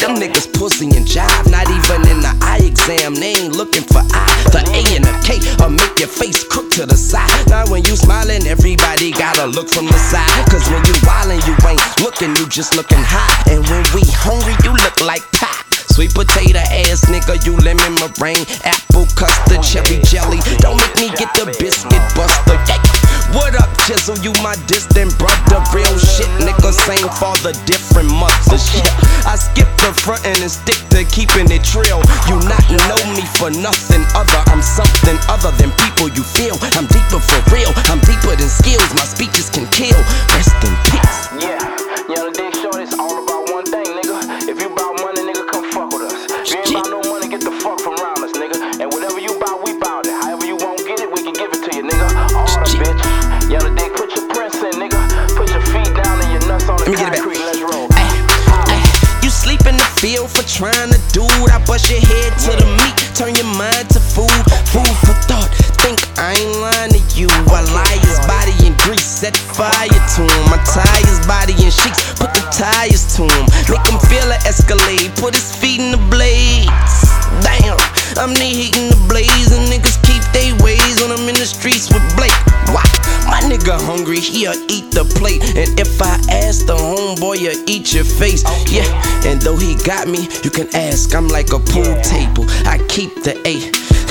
Them 0.00 0.14
niggas 0.14 0.46
pussy 0.54 0.86
and 0.94 1.04
jive, 1.04 1.50
not 1.50 1.66
even 1.66 2.06
in 2.06 2.20
the 2.22 2.30
eye 2.40 2.62
exam. 2.62 3.14
They 3.14 3.34
ain't 3.34 3.56
looking 3.56 3.82
for 3.82 3.98
I. 4.14 4.26
The 4.54 4.62
A 4.70 4.82
and 4.94 5.04
the 5.04 5.14
K 5.26 5.42
will 5.58 5.74
make 5.74 5.98
your 5.98 6.08
face 6.08 6.44
crook 6.44 6.70
to 6.78 6.86
the 6.86 6.96
side. 6.96 7.28
Now 7.48 7.66
when 7.66 7.82
you 7.84 7.96
smiling, 7.96 8.46
everybody 8.46 9.10
gotta 9.10 9.46
look 9.46 9.68
from 9.68 9.86
the 9.86 9.98
side. 9.98 10.30
Cause 10.46 10.70
when 10.70 10.84
you 10.86 10.94
wildin', 11.02 11.42
you 11.50 11.54
ain't 11.66 11.82
looking, 11.98 12.30
you 12.36 12.46
just 12.48 12.76
looking 12.76 13.02
high. 13.02 13.50
And 13.50 13.66
when 13.66 13.82
we 13.90 14.06
hungry, 14.14 14.54
you 14.62 14.70
look 14.70 15.00
like 15.00 15.26
pie. 15.32 15.66
Sweet 15.90 16.14
potato 16.14 16.62
ass 16.62 17.10
nigga, 17.10 17.34
you 17.44 17.58
lemon 17.58 17.98
meringue, 17.98 18.46
apple 18.62 19.06
custard, 19.18 19.66
cherry 19.66 19.98
jelly. 20.06 20.38
Don't 20.62 20.78
make 20.78 20.94
me 20.94 21.08
get 21.18 21.34
the 21.34 21.50
biscuit 21.58 22.02
buster. 22.14 22.54
Yeah. 22.70 22.97
What 23.36 23.52
up, 23.60 23.68
chisel? 23.84 24.16
You 24.24 24.32
my 24.40 24.56
distant 24.64 25.12
brother. 25.18 25.60
Real 25.76 25.98
shit, 26.00 26.28
nigga. 26.40 26.72
Same 26.72 27.08
father, 27.20 27.52
different 27.68 28.08
mothers. 28.08 28.64
Yeah. 28.72 28.88
I 29.28 29.36
skip 29.36 29.68
the 29.84 29.92
front 29.92 30.24
and 30.24 30.40
stick 30.50 30.80
to 30.96 31.04
keeping 31.04 31.50
it 31.52 31.68
real. 31.76 32.00
You 32.24 32.40
not 32.48 32.64
know 32.88 33.00
me 33.12 33.24
for 33.36 33.50
nothing 33.52 34.04
other. 34.16 34.40
I'm 34.48 34.62
something 34.62 35.20
other 35.28 35.52
than 35.60 35.70
people 35.76 36.08
you 36.08 36.24
feel. 36.24 36.56
I'm 36.72 36.88
deeper 36.88 37.20
for 37.20 37.40
real. 37.52 37.72
I'm 37.92 38.00
deeper 38.08 38.32
than 38.32 38.48
skills. 38.48 38.88
My 38.96 39.04
speeches 39.04 39.50
can 39.50 39.68
kill. 39.76 40.00
Rest 40.32 40.56
in 40.64 40.72
peace. 40.88 41.28
Yeah, 41.36 41.60
Young 42.08 42.32
Dick 42.32 42.54
Short, 42.56 42.80
it's 42.80 42.96
all 42.96 43.24
about 43.24 43.27
Let 56.88 56.96
me 56.96 57.04
get 57.04 57.12
it 57.12 57.20
back. 57.20 57.20
concrete. 57.20 57.44
Let's 57.44 57.60
roll. 57.60 57.84
Ay, 58.00 58.08
ay, 58.72 58.80
You 59.20 59.28
sleep 59.28 59.60
in 59.68 59.76
the 59.76 59.84
field 60.00 60.32
for 60.32 60.40
trying 60.48 60.88
to 60.88 60.96
do 61.12 61.28
it. 61.44 61.52
I 61.52 61.60
bust 61.68 61.92
your 61.92 62.00
head 62.00 62.32
to 62.48 62.56
the 62.56 62.64
meat, 62.80 62.96
turn 63.12 63.36
your 63.36 63.44
mind 63.60 63.92
to 63.92 64.00
food. 64.00 64.32
Food 64.72 64.88
for 65.04 65.12
thought. 65.28 65.52
Think 65.84 66.00
I 66.16 66.32
ain't 66.32 66.56
lying 66.64 66.96
to 66.96 67.02
you. 67.12 67.28
I 67.52 67.60
lie 67.76 68.00
his 68.00 68.16
body 68.24 68.56
in 68.64 68.72
grease, 68.88 69.04
set 69.04 69.36
fire 69.36 69.68
to 69.84 70.22
him. 70.24 70.44
I 70.48 70.56
tie 70.64 71.04
his 71.04 71.20
body 71.28 71.52
in 71.60 71.68
sheets, 71.68 72.16
put 72.16 72.32
the 72.32 72.40
tires 72.56 73.04
to 73.20 73.28
him. 73.28 73.44
Make 73.68 73.84
him 73.84 74.00
feel 74.08 74.24
it 74.32 74.40
escalade, 74.48 75.12
put 75.20 75.36
his 75.36 75.52
feet 75.60 75.84
in 75.84 75.92
the 75.92 76.00
blades. 76.08 77.04
Damn, 77.44 77.76
I'm 78.16 78.32
the 78.32 78.48
heat 78.48 78.72
in 78.80 78.88
the 78.88 79.00
blaze, 79.12 79.52
and 79.52 79.68
niggas 79.68 80.00
keep 80.08 80.24
they 80.32 80.56
ways 80.64 81.04
when 81.04 81.12
I'm 81.12 81.28
in 81.28 81.36
the 81.36 81.44
streets 81.44 81.92
with 81.92 82.04
Blake. 82.16 82.32
Why? 82.72 82.84
My 83.28 83.40
nigga 83.44 83.76
hungry, 83.76 84.20
he'll 84.20 84.56
eat 84.72 84.77
plate. 85.18 85.42
And 85.58 85.78
if 85.78 86.00
I 86.00 86.14
ask 86.30 86.66
the 86.66 86.78
homeboy, 86.78 87.36
he'll 87.42 87.58
eat 87.68 87.92
your 87.92 88.04
face. 88.04 88.46
Yeah, 88.70 88.86
and 89.26 89.42
though 89.42 89.58
he 89.58 89.74
got 89.82 90.06
me, 90.08 90.30
you 90.44 90.50
can 90.50 90.70
ask. 90.74 91.14
I'm 91.14 91.28
like 91.28 91.52
a 91.52 91.58
pool 91.58 91.98
table, 92.00 92.46
I 92.64 92.78
keep 92.88 93.12
the 93.26 93.34
A. 93.42 93.58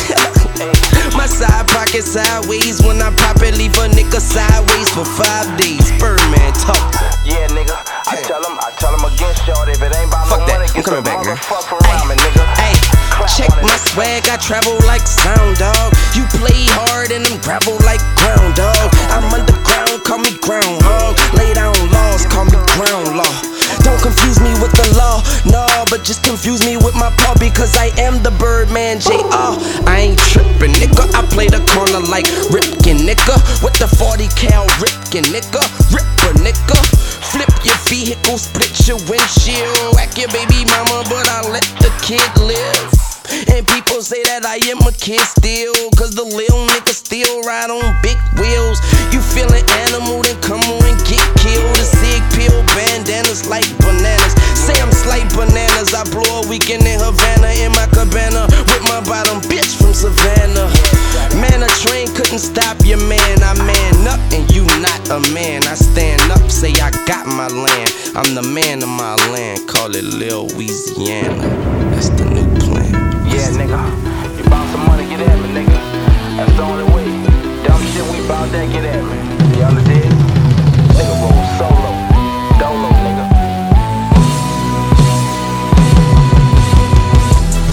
My 1.18 1.26
side 1.26 1.68
pocket 1.68 2.04
sideways 2.04 2.84
when 2.84 3.02
I 3.02 3.10
pop 3.16 3.42
it, 3.42 3.58
leave 3.58 3.74
a 3.80 3.88
nigga 3.90 4.20
sideways 4.20 4.90
for 4.90 5.06
five 5.06 5.48
days. 5.58 5.90
Birdman 5.98 6.54
talk. 6.54 6.78
Yeah, 7.26 7.48
nigga. 7.56 7.74
I 8.08 8.22
tell 8.24 8.44
him, 8.44 8.58
I 8.60 8.72
tell 8.78 8.94
him 8.94 9.04
again, 9.04 9.34
short. 9.46 9.70
If 9.70 9.82
it 9.82 9.96
ain't 9.96 10.10
about 10.10 10.28
Fuck 10.28 10.48
that. 10.48 10.60
money, 10.60 10.70
I'm 10.76 10.84
coming 10.84 11.04
back, 11.04 11.20
motherfuck 11.26 11.63
from 11.67 11.80
around 11.84 12.15
nigga. 12.15 12.43
Hey, 12.56 12.76
check 13.26 13.52
my 13.62 13.76
swag, 13.91 14.30
I 14.30 14.38
travel 14.38 14.78
like 14.86 15.06
sound 15.06 15.58
dog. 15.58 15.93
You 16.15 16.24
play 16.38 16.70
hard 16.72 17.12
and 17.12 17.26
I'm 17.28 17.38
gravel 17.41 17.78
like 17.84 18.02
ground 18.22 18.56
dog. 18.56 18.88
I'm 19.12 19.28
underground, 19.34 19.57
the 24.78 24.94
law, 24.98 25.26
no, 25.50 25.66
but 25.90 26.04
just 26.04 26.24
confuse 26.24 26.63
me 26.66 26.78
with 26.78 26.94
my 26.94 27.10
paw 27.18 27.34
because 27.40 27.76
I 27.76 27.90
am 27.98 28.22
the 28.22 28.32
Birdman 28.32 29.00
JR. 29.00 29.58
I 29.90 30.13
ain't 30.13 30.20
trippin', 30.30 30.72
nigga. 30.78 31.10
I 31.18 31.26
play 31.34 31.48
the 31.48 31.66
corner 31.74 32.00
like 32.06 32.26
Ripken, 32.54 33.02
nigga. 33.02 33.36
With 33.63 33.74
the 33.82 33.88
40 33.90 34.30
cal 34.38 34.66
Ripken, 34.78 35.26
nigga. 35.34 35.62
Ripper, 35.90 36.34
nigga. 36.46 36.78
Flip 37.34 37.50
your 37.66 37.80
vehicle, 37.90 38.38
split 38.38 38.88
your 38.88 38.98
windshield. 39.10 39.96
Whack 39.96 40.18
your 40.18 40.30
baby 40.30 40.66
mama, 40.70 41.04
but 41.10 41.26
I 41.28 41.42
let 41.50 41.66
the 41.82 41.92
kid 42.06 42.30
live. 42.38 43.07
And 43.53 43.65
people 43.67 44.01
say 44.01 44.23
that 44.23 44.45
I 44.45 44.57
am 44.67 44.81
a 44.83 44.93
kid 44.93 45.21
still. 45.21 45.73
Cause 45.95 46.12
the 46.12 46.23
little 46.23 46.65
nigga 46.67 46.93
still 46.93 47.41
ride 47.43 47.69
on 47.69 47.83
big 48.03 48.17
wheels. 48.38 48.77
You 49.13 49.21
feeling 49.21 49.63
animal, 49.88 50.21
then 50.21 50.38
come 50.41 50.62
on 50.62 50.83
and 50.83 50.99
get 51.07 51.23
killed. 51.39 51.75
The 51.77 51.86
sick 51.86 52.23
pill 52.36 52.60
bandanas 52.75 53.47
like 53.47 53.67
bananas. 53.81 54.33
Say 54.57 54.75
I'm 54.81 54.91
slight 54.91 55.27
bananas. 55.33 55.93
I 55.93 56.03
blow 56.10 56.43
a 56.43 56.47
weekend 56.47 56.83
in 56.86 56.99
Havana 56.99 57.53
in 57.57 57.71
my 57.73 57.88
cabana. 57.93 58.49
With 58.69 58.83
my 58.86 59.01
bottom 59.05 59.39
bitch 59.47 59.77
from 59.79 59.93
Savannah. 59.93 60.69
Man, 61.38 61.62
a 61.63 61.69
train 61.81 62.07
couldn't 62.13 62.41
stop 62.41 62.77
your 62.83 63.01
man. 63.01 63.43
I 63.43 63.53
man 63.62 64.07
up 64.07 64.21
and 64.33 64.49
you 64.51 64.65
not 64.81 65.01
a 65.10 65.19
man. 65.33 65.63
I 65.65 65.75
stand 65.75 66.21
up, 66.31 66.49
say 66.49 66.73
I 66.81 66.91
got 67.05 67.27
my 67.27 67.47
land. 67.47 67.89
I'm 68.15 68.33
the 68.36 68.43
man 68.43 68.83
of 68.83 68.89
my 68.89 69.15
land. 69.31 69.67
Call 69.67 69.95
it 69.95 70.03
Lil 70.03 70.47
Louisiana. 70.47 71.41
That's 71.93 72.10
the. 72.10 72.37
Yeah, 73.47 73.63
nigga. 73.63 73.79
You 74.38 74.43
bout 74.49 74.67
some 74.75 74.86
money, 74.88 75.07
get 75.07 75.21
at 75.21 75.39
me, 75.39 75.47
nigga. 75.55 75.79
That's 76.36 76.51
the 76.60 76.63
only 76.63 76.83
way. 76.91 77.07
Dumb 77.63 77.79
shit, 77.95 78.03
we 78.12 78.19
bout 78.27 78.51
that, 78.51 78.67
get 78.75 78.83
at 78.83 78.99
me. 78.99 79.15
You 79.55 79.63
understand? 79.63 80.12
Nigga 80.91 81.15
roll 81.23 81.43
solo. 81.55 81.91
Dolo, 82.60 82.91
nigga. 83.07 83.25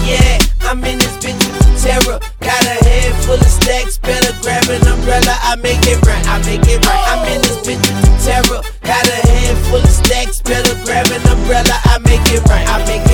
Yeah, 0.07 0.39
I'm 0.63 0.79
in 0.85 0.95
this 0.95 1.17
bitch 1.19 1.43
terror. 1.83 2.23
Got 2.39 2.63
a 2.63 2.79
head 2.87 3.11
full 3.25 3.35
of 3.35 3.43
stacks, 3.43 3.97
better 3.97 4.31
grab 4.41 4.69
an 4.71 4.87
umbrella. 4.87 5.35
I 5.43 5.57
make 5.59 5.83
it 5.83 5.99
right, 6.07 6.23
I 6.23 6.39
make 6.47 6.63
it 6.71 6.79
right. 6.87 7.03
I'm 7.11 7.27
in 7.35 7.41
this 7.43 7.59
bitch 7.67 7.83
terror. 8.23 8.63
Got 8.79 9.07
a 9.11 9.19
head 9.27 9.57
full 9.67 9.83
of 9.83 9.89
stacks, 9.91 10.39
better 10.39 10.71
grab 10.85 11.11
an 11.11 11.19
umbrella. 11.27 11.75
I 11.83 11.99
make 12.07 12.23
it 12.31 12.47
right, 12.47 12.63
I 12.63 12.79
make 12.87 13.04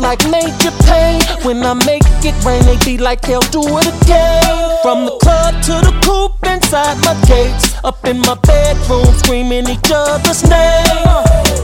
like 0.00 0.22
major 0.30 0.72
pain. 0.86 1.22
When 1.42 1.62
I 1.64 1.74
make 1.74 2.02
it 2.24 2.36
rain, 2.44 2.64
they 2.66 2.78
be 2.84 2.98
like, 2.98 3.24
hell, 3.24 3.42
do 3.50 3.62
it 3.62 3.86
again. 3.86 4.78
From 4.82 5.06
the 5.06 5.16
club 5.22 5.54
to 5.68 5.74
the 5.86 5.94
coop 6.04 6.34
inside 6.46 6.98
my 7.04 7.14
gates. 7.26 7.74
Up 7.84 8.04
in 8.04 8.18
my 8.20 8.34
bedroom, 8.34 9.06
screaming 9.18 9.68
each 9.68 9.90
other's 9.92 10.42
name. 10.44 11.06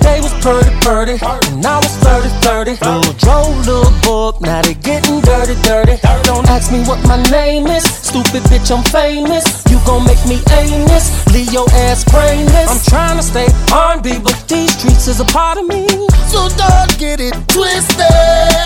They 0.02 0.20
purdy 0.40 0.70
purdy, 0.80 1.16
and 1.52 1.64
I 1.64 1.76
was 1.78 1.94
flirty 1.98 2.28
flirty. 2.42 2.74
Little 2.82 3.12
Joe, 3.14 3.48
little 3.66 3.92
book, 4.02 4.40
now 4.40 4.62
they 4.62 4.74
getting 4.74 5.20
dirty 5.20 5.54
dirty. 5.62 5.96
Don't 6.24 6.46
ask 6.48 6.72
me 6.72 6.80
what 6.84 7.00
my 7.06 7.20
name 7.30 7.66
is, 7.66 7.84
stupid 7.84 8.42
bitch, 8.50 8.70
I'm 8.70 8.82
famous. 8.84 9.44
You 9.70 9.78
gon' 9.84 10.04
make 10.04 10.22
me 10.26 10.38
aimless, 10.52 11.10
leave 11.32 11.52
your 11.52 11.68
ass 11.88 12.04
brainless. 12.04 12.68
I'm 12.70 12.82
trying 12.86 13.16
to 13.16 13.22
stay 13.22 13.48
R&B, 13.72 14.18
but 14.22 14.36
these 14.48 14.72
streets 14.78 15.08
is 15.08 15.20
a 15.20 15.26
part 15.26 15.58
of 15.58 15.66
me. 15.66 15.86
So 16.30 16.48
don't 16.56 16.92
get 16.98 17.20
it 17.20 17.34
twisted. 17.48 18.08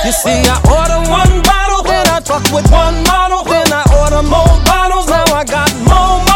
You 0.05 0.13
see, 0.13 0.45
I 0.47 0.57
order 0.69 1.01
one 1.11 1.43
bottle, 1.43 1.83
then 1.83 2.07
I 2.09 2.21
fuck 2.21 2.45
with 2.53 2.71
one 2.71 3.03
model, 3.05 3.45
then 3.45 3.73
I 3.73 3.85
order 4.03 4.23
more 4.23 4.55
bottles. 4.65 5.09
Now 5.09 5.25
I 5.35 5.45
got 5.45 5.71
more. 5.89 6.32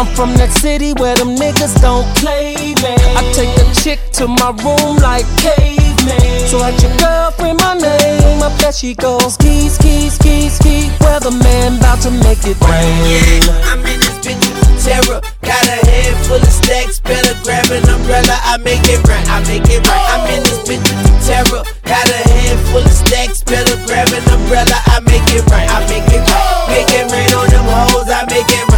I'm 0.00 0.08
from 0.16 0.32
that 0.40 0.48
city 0.48 0.96
where 0.96 1.12
them 1.12 1.36
niggas 1.36 1.76
don't 1.76 2.08
play, 2.16 2.56
man. 2.80 2.96
I 3.12 3.20
take 3.36 3.52
a 3.60 3.68
chick 3.76 4.00
to 4.16 4.24
my 4.24 4.48
room 4.64 4.96
like 4.96 5.28
caveman. 5.36 6.48
So 6.48 6.56
at 6.64 6.72
your 6.80 6.88
girlfriend 6.96 7.60
my 7.60 7.76
name, 7.76 8.40
up 8.40 8.56
there 8.64 8.72
she 8.72 8.96
goes. 8.96 9.36
Ski, 9.36 9.68
ski, 9.68 10.08
ski, 10.08 10.48
ski. 10.48 10.88
Weatherman 11.04 11.76
about 11.76 12.00
to 12.08 12.10
make 12.24 12.40
it 12.48 12.56
rain. 12.64 13.44
Yeah, 13.44 13.68
I'm 13.68 13.84
in 13.84 14.00
this 14.00 14.16
bitch 14.24 14.40
with 14.40 14.72
terror. 14.80 15.20
Got 15.44 15.68
a 15.68 15.76
head 15.84 16.16
full 16.24 16.40
of 16.40 16.48
stacks. 16.48 16.96
Better 17.04 17.36
grab 17.44 17.68
an 17.68 17.84
umbrella. 17.84 18.40
I 18.48 18.56
make 18.56 18.80
it 18.88 19.04
right. 19.04 19.28
I 19.28 19.44
make 19.52 19.68
it 19.68 19.84
right. 19.84 20.06
I'm 20.16 20.24
in 20.32 20.40
this 20.48 20.64
bitch 20.64 20.80
with 20.80 21.28
terror. 21.28 21.60
Got 21.84 22.08
a 22.08 22.20
head 22.24 22.56
full 22.72 22.80
of 22.80 22.96
stacks. 22.96 23.44
Better 23.44 23.76
grab 23.84 24.08
an 24.16 24.24
umbrella. 24.32 24.80
I 24.96 25.04
make 25.04 25.28
it 25.28 25.44
right. 25.52 25.68
I 25.68 25.84
make 25.92 26.08
it 26.08 26.24
right. 26.24 26.72
Make 26.72 26.88
it 26.88 27.04
rain 27.12 27.36
on 27.36 27.52
them 27.52 27.68
hoes. 27.68 28.08
I 28.08 28.24
make 28.32 28.48
it 28.48 28.64
right 28.64 28.69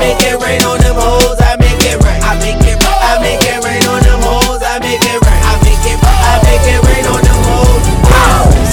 make 0.00 0.18
it 0.24 0.36
rain 0.40 0.62
on 0.64 0.80
them 0.80 0.96
hoes, 0.96 1.38
I 1.40 1.56
make 1.60 1.84
it 1.84 2.00
rain. 2.02 2.20
I 2.24 2.34
make 2.40 2.56
it 2.64 2.80
rain. 2.80 2.98
I 3.04 3.20
make 3.20 3.44
it 3.44 3.60
rain 3.62 3.84
on 3.86 4.00
them 4.02 4.20
hoes, 4.24 4.62
I 4.64 4.80
make 4.80 5.04
it 5.04 5.20
rain. 5.20 5.40
I 5.44 5.54
make 5.60 5.84
it 5.84 5.98
rain. 6.00 6.20
I 6.24 6.34
make 6.48 6.66
it 6.72 6.80
rain 6.88 7.04
on 7.12 7.20
them 7.20 7.40
hoes. 7.44 7.84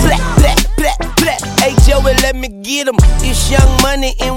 Black, 0.08 0.24
black, 0.40 0.60
black, 0.80 1.00
black. 1.20 1.40
Hey 1.60 1.76
Joey, 1.86 2.16
let 2.24 2.36
me 2.36 2.48
get 2.48 2.88
'em. 2.88 2.96
It's 3.22 3.52
young 3.52 3.70
money 3.84 4.16
and 4.22 4.37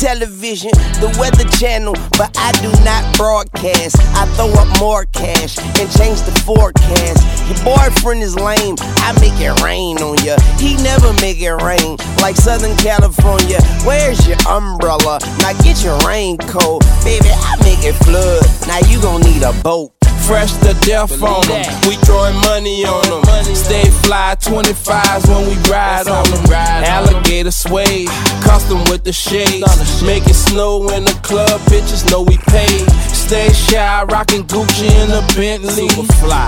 television, 0.00 0.70
the 0.98 1.14
weather 1.20 1.44
channel, 1.60 1.94
but 2.16 2.34
I 2.38 2.52
do 2.64 2.72
not 2.82 3.04
broadcast. 3.16 3.96
I 4.16 4.24
throw 4.34 4.48
up 4.56 4.68
more 4.80 5.04
cash 5.12 5.58
and 5.58 5.86
change 5.92 6.22
the 6.22 6.32
forecast. 6.44 7.20
Your 7.46 7.60
boyfriend 7.62 8.22
is 8.22 8.34
lame, 8.34 8.76
I 9.04 9.12
make 9.20 9.38
it 9.38 9.52
rain 9.62 9.98
on 9.98 10.16
ya. 10.24 10.36
He 10.58 10.74
never 10.82 11.12
make 11.20 11.40
it 11.40 11.52
rain 11.62 11.96
like 12.20 12.36
Southern 12.36 12.76
California. 12.78 13.60
Where's 13.84 14.26
your 14.26 14.40
umbrella? 14.48 15.20
Now 15.38 15.52
get 15.62 15.84
your 15.84 15.98
raincoat, 16.00 16.82
baby. 17.04 17.28
I 17.28 17.56
make 17.62 17.84
it 17.84 17.94
flood. 18.04 18.42
Now 18.66 18.80
you 18.88 19.00
gon' 19.02 19.20
need 19.20 19.42
a 19.42 19.52
boat. 19.62 19.99
Fresh 20.30 20.62
to 20.62 20.74
death 20.86 21.10
on 21.24 21.42
them. 21.48 21.66
We 21.90 21.96
throwing 22.06 22.36
money 22.46 22.84
on 22.84 23.02
them. 23.10 23.26
Stay 23.52 23.90
fly 24.06 24.36
25s 24.38 25.26
when 25.26 25.42
we 25.50 25.56
ride 25.68 26.06
on 26.06 26.22
them. 26.30 26.52
Alligator 26.86 27.50
suede, 27.50 28.06
custom 28.46 28.78
with 28.84 29.02
the 29.02 29.12
shades. 29.12 29.66
Make 30.04 30.28
it 30.28 30.34
snow 30.34 30.88
in 30.90 31.02
the 31.02 31.18
club, 31.26 31.60
bitches 31.62 32.08
know 32.12 32.22
we 32.22 32.38
paid. 32.46 32.86
Stay 33.10 33.52
shy, 33.52 34.04
rockin' 34.04 34.44
Gucci 34.44 34.86
in 35.02 35.10
a 35.10 35.22
Bentley. 35.34 35.90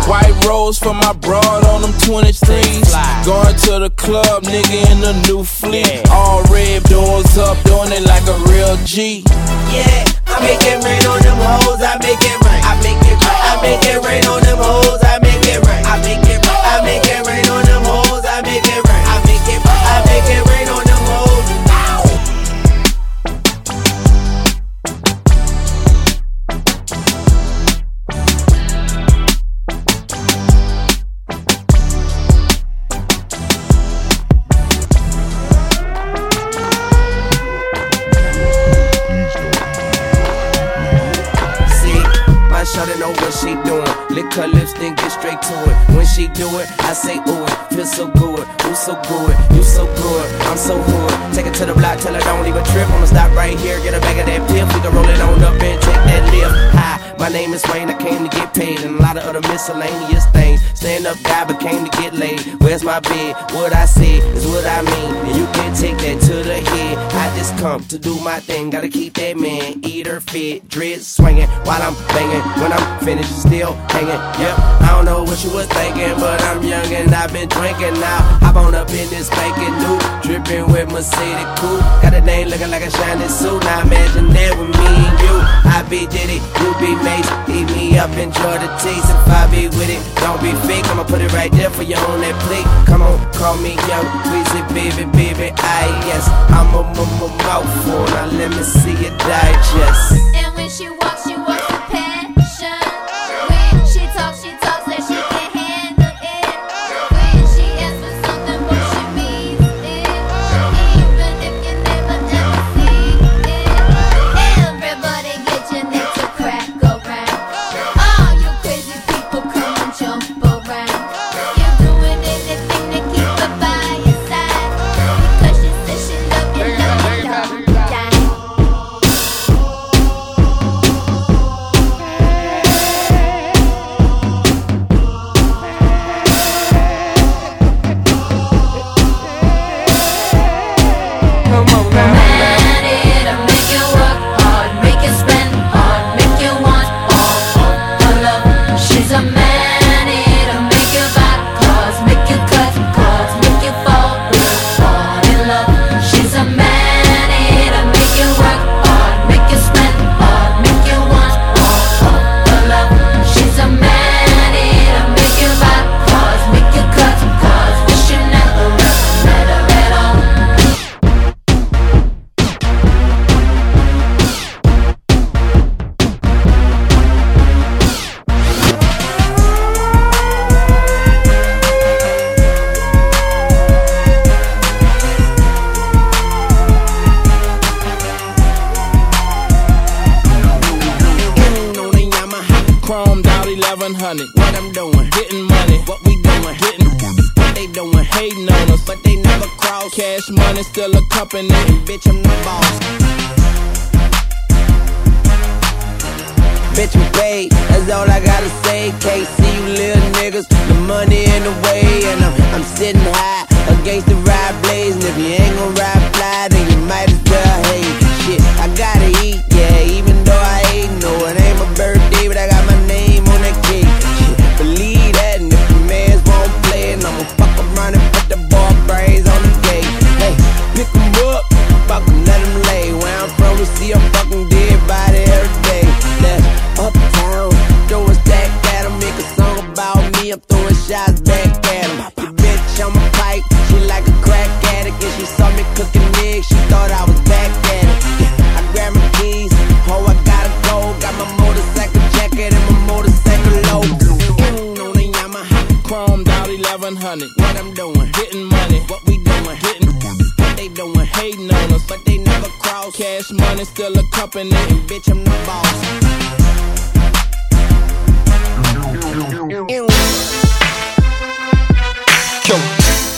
White 0.06 0.44
rose 0.46 0.78
for 0.78 0.94
my 0.94 1.12
broad 1.14 1.64
on 1.64 1.82
them 1.82 1.92
23s. 2.06 2.94
Going 3.26 3.56
to 3.66 3.80
the 3.80 3.90
club, 3.96 4.44
nigga 4.44 4.92
in 4.92 5.00
the 5.00 5.12
new 5.26 5.42
fleet. 5.42 6.08
All 6.08 6.44
red 6.44 6.84
doors 6.84 7.36
up, 7.36 7.60
doing 7.64 7.90
it 7.90 8.06
like 8.06 8.26
a 8.28 8.38
real 8.46 8.76
G. 8.86 9.24
Yeah, 9.74 10.06
I 10.28 10.38
make 10.38 10.62
it 10.62 10.78
rain 10.84 11.02
on 11.10 11.18
them 11.22 11.38
hoes. 11.42 11.82
I 11.82 11.98
make 11.98 12.22
it 12.22 12.38
rain. 12.46 12.62
I 12.62 12.76
make 12.76 12.94
it 12.94 12.94
rain. 12.94 13.01
I 13.52 13.60
make 13.60 13.84
it 13.84 14.02
rain 14.02 14.24
on 14.24 14.40
them 14.44 14.56
hoes. 14.56 15.01
Lick 44.32 44.40
her 44.40 44.48
lips, 44.48 44.72
then 44.74 44.94
get 44.94 45.12
straight 45.12 45.42
to 45.42 45.54
it. 45.68 45.76
When 45.94 46.06
she 46.06 46.28
do 46.28 46.48
it, 46.58 46.66
I 46.80 46.94
say 46.94 47.18
ooh 47.18 47.44
it. 47.44 47.74
Feel 47.74 47.84
so 47.84 48.08
good, 48.08 48.48
you 48.64 48.74
so 48.74 48.94
good, 49.02 49.36
you 49.54 49.62
so 49.62 49.84
good. 49.84 50.26
I'm 50.48 50.56
so 50.56 50.80
hood. 50.80 51.34
Take 51.34 51.46
it 51.46 51.54
to 51.54 51.66
the 51.66 51.74
block, 51.74 51.98
tell 51.98 52.14
her 52.14 52.20
don't 52.20 52.46
even 52.46 52.64
trip. 52.64 52.88
I'ma 52.88 53.04
stop 53.04 53.30
right 53.36 53.58
here, 53.58 53.78
get 53.80 53.92
a 53.92 54.00
bag 54.00 54.18
of 54.20 54.26
that 54.26 54.48
pill. 54.48 54.66
We 54.66 54.80
can 54.80 54.94
roll 54.94 55.04
it 55.04 55.20
on 55.20 55.42
up 55.42 55.60
and 55.60 55.82
take 55.82 56.02
that 56.08 56.32
lift. 56.32 56.54
Hi, 56.76 57.14
my 57.18 57.28
name 57.28 57.52
is 57.52 57.62
Wayne. 57.72 57.90
I 57.90 57.98
came 57.98 58.26
to 58.26 58.30
get 58.34 58.54
paid 58.54 58.80
and 58.80 58.96
a 58.98 59.02
lot 59.02 59.18
of 59.18 59.24
other 59.24 59.46
miscellaneous 59.48 60.24
things. 60.28 60.62
Stand 60.72 61.06
up 61.06 61.22
guy, 61.22 61.44
but 61.44 61.60
came 61.60 61.84
to 61.84 61.90
get 62.00 62.14
laid. 62.14 62.40
Where's 62.62 62.82
my 62.82 63.00
bed? 63.00 63.36
What 63.52 63.74
I 63.74 63.84
say 63.84 64.16
is 64.16 64.46
what 64.46 64.64
I 64.64 64.80
mean, 64.80 65.14
and 65.26 65.36
you 65.36 65.46
can 65.52 65.74
take 65.76 65.98
that 65.98 66.20
to 66.28 66.34
the 66.42 66.58
head. 66.70 66.98
I 67.12 67.36
just 67.36 67.56
come 67.58 67.84
to 67.84 67.98
do 67.98 68.18
my 68.20 68.40
thing. 68.40 68.70
Gotta 68.70 68.88
keep 68.88 69.12
that 69.14 69.36
man, 69.36 69.80
eat 69.84 70.06
fit, 70.22 70.68
dreads 70.68 71.06
swinging 71.06 71.48
while 71.66 71.82
I'm 71.82 71.94
banging. 72.08 72.42
When 72.62 72.72
I'm 72.72 73.00
finished, 73.04 73.42
still 73.42 73.74
hanging. 73.90 74.21
Yep, 74.38 74.56
I 74.80 74.88
don't 74.96 75.04
know 75.04 75.22
what 75.22 75.42
you 75.44 75.50
was 75.50 75.66
thinking, 75.66 76.14
but 76.18 76.40
I'm 76.42 76.62
young 76.62 76.86
and 76.92 77.14
I've 77.14 77.32
been 77.32 77.48
drinking 77.48 78.00
now. 78.00 78.20
Hop 78.42 78.56
on 78.56 78.74
up 78.74 78.88
in 78.90 79.08
this 79.10 79.26
spanking 79.28 79.74
new, 79.82 79.98
dripping 80.22 80.72
with 80.72 80.90
Mercedes 80.90 81.46
cool. 81.58 81.78
Got 82.00 82.14
a 82.14 82.20
name 82.20 82.48
looking 82.48 82.70
like 82.70 82.82
a 82.82 82.90
shiny 82.90 83.28
suit. 83.28 83.62
Now 83.64 83.82
imagine 83.82 84.32
that 84.32 84.52
with 84.58 84.72
me 84.72 84.88
and 84.88 85.16
you. 85.20 85.36
I 85.68 85.84
be 85.88 86.06
Diddy, 86.06 86.38
you 86.38 86.68
be 86.80 86.92
Mace. 87.04 87.28
Eat 87.48 87.68
me 87.76 87.98
up, 87.98 88.10
enjoy 88.16 88.56
the 88.58 88.70
taste. 88.80 89.06
If 89.06 89.28
I 89.28 89.46
be 89.50 89.68
with 89.68 89.90
it, 89.90 90.02
don't 90.18 90.40
be 90.42 90.52
fake. 90.66 90.86
I'ma 90.88 91.04
put 91.04 91.20
it 91.20 91.32
right 91.32 91.52
there 91.52 91.70
for 91.70 91.82
you 91.82 91.96
on 91.96 92.20
that 92.20 92.36
plate. 92.46 92.66
Come 92.86 93.02
on, 93.02 93.18
call 93.34 93.56
me 93.58 93.74
young, 93.90 94.06
Weezy, 94.30 94.62
baby, 94.74 95.04
baby. 95.12 95.52
I 95.58 95.86
yes, 96.08 96.26
I'm 96.50 96.72
a 96.74 96.82
mouthful. 97.42 98.06
Now 98.16 98.26
let 98.26 98.50
me 98.50 98.62
see 98.62 98.96
it 99.06 99.14
digest. 99.18 100.18
And 100.34 100.54
when 100.56 100.68
she 100.68 100.88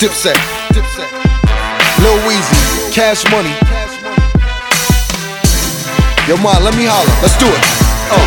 Dipset. 0.04 0.36
Dipset. 0.74 1.10
Lil 2.02 2.18
Weezy. 2.28 2.92
Cash 2.92 3.24
money. 3.30 3.48
Yo, 6.28 6.36
Ma, 6.44 6.58
let 6.62 6.76
me 6.76 6.84
holler. 6.84 7.08
Let's 7.22 7.38
do 7.40 7.48
it. 7.48 7.62
Oh. 8.12 8.20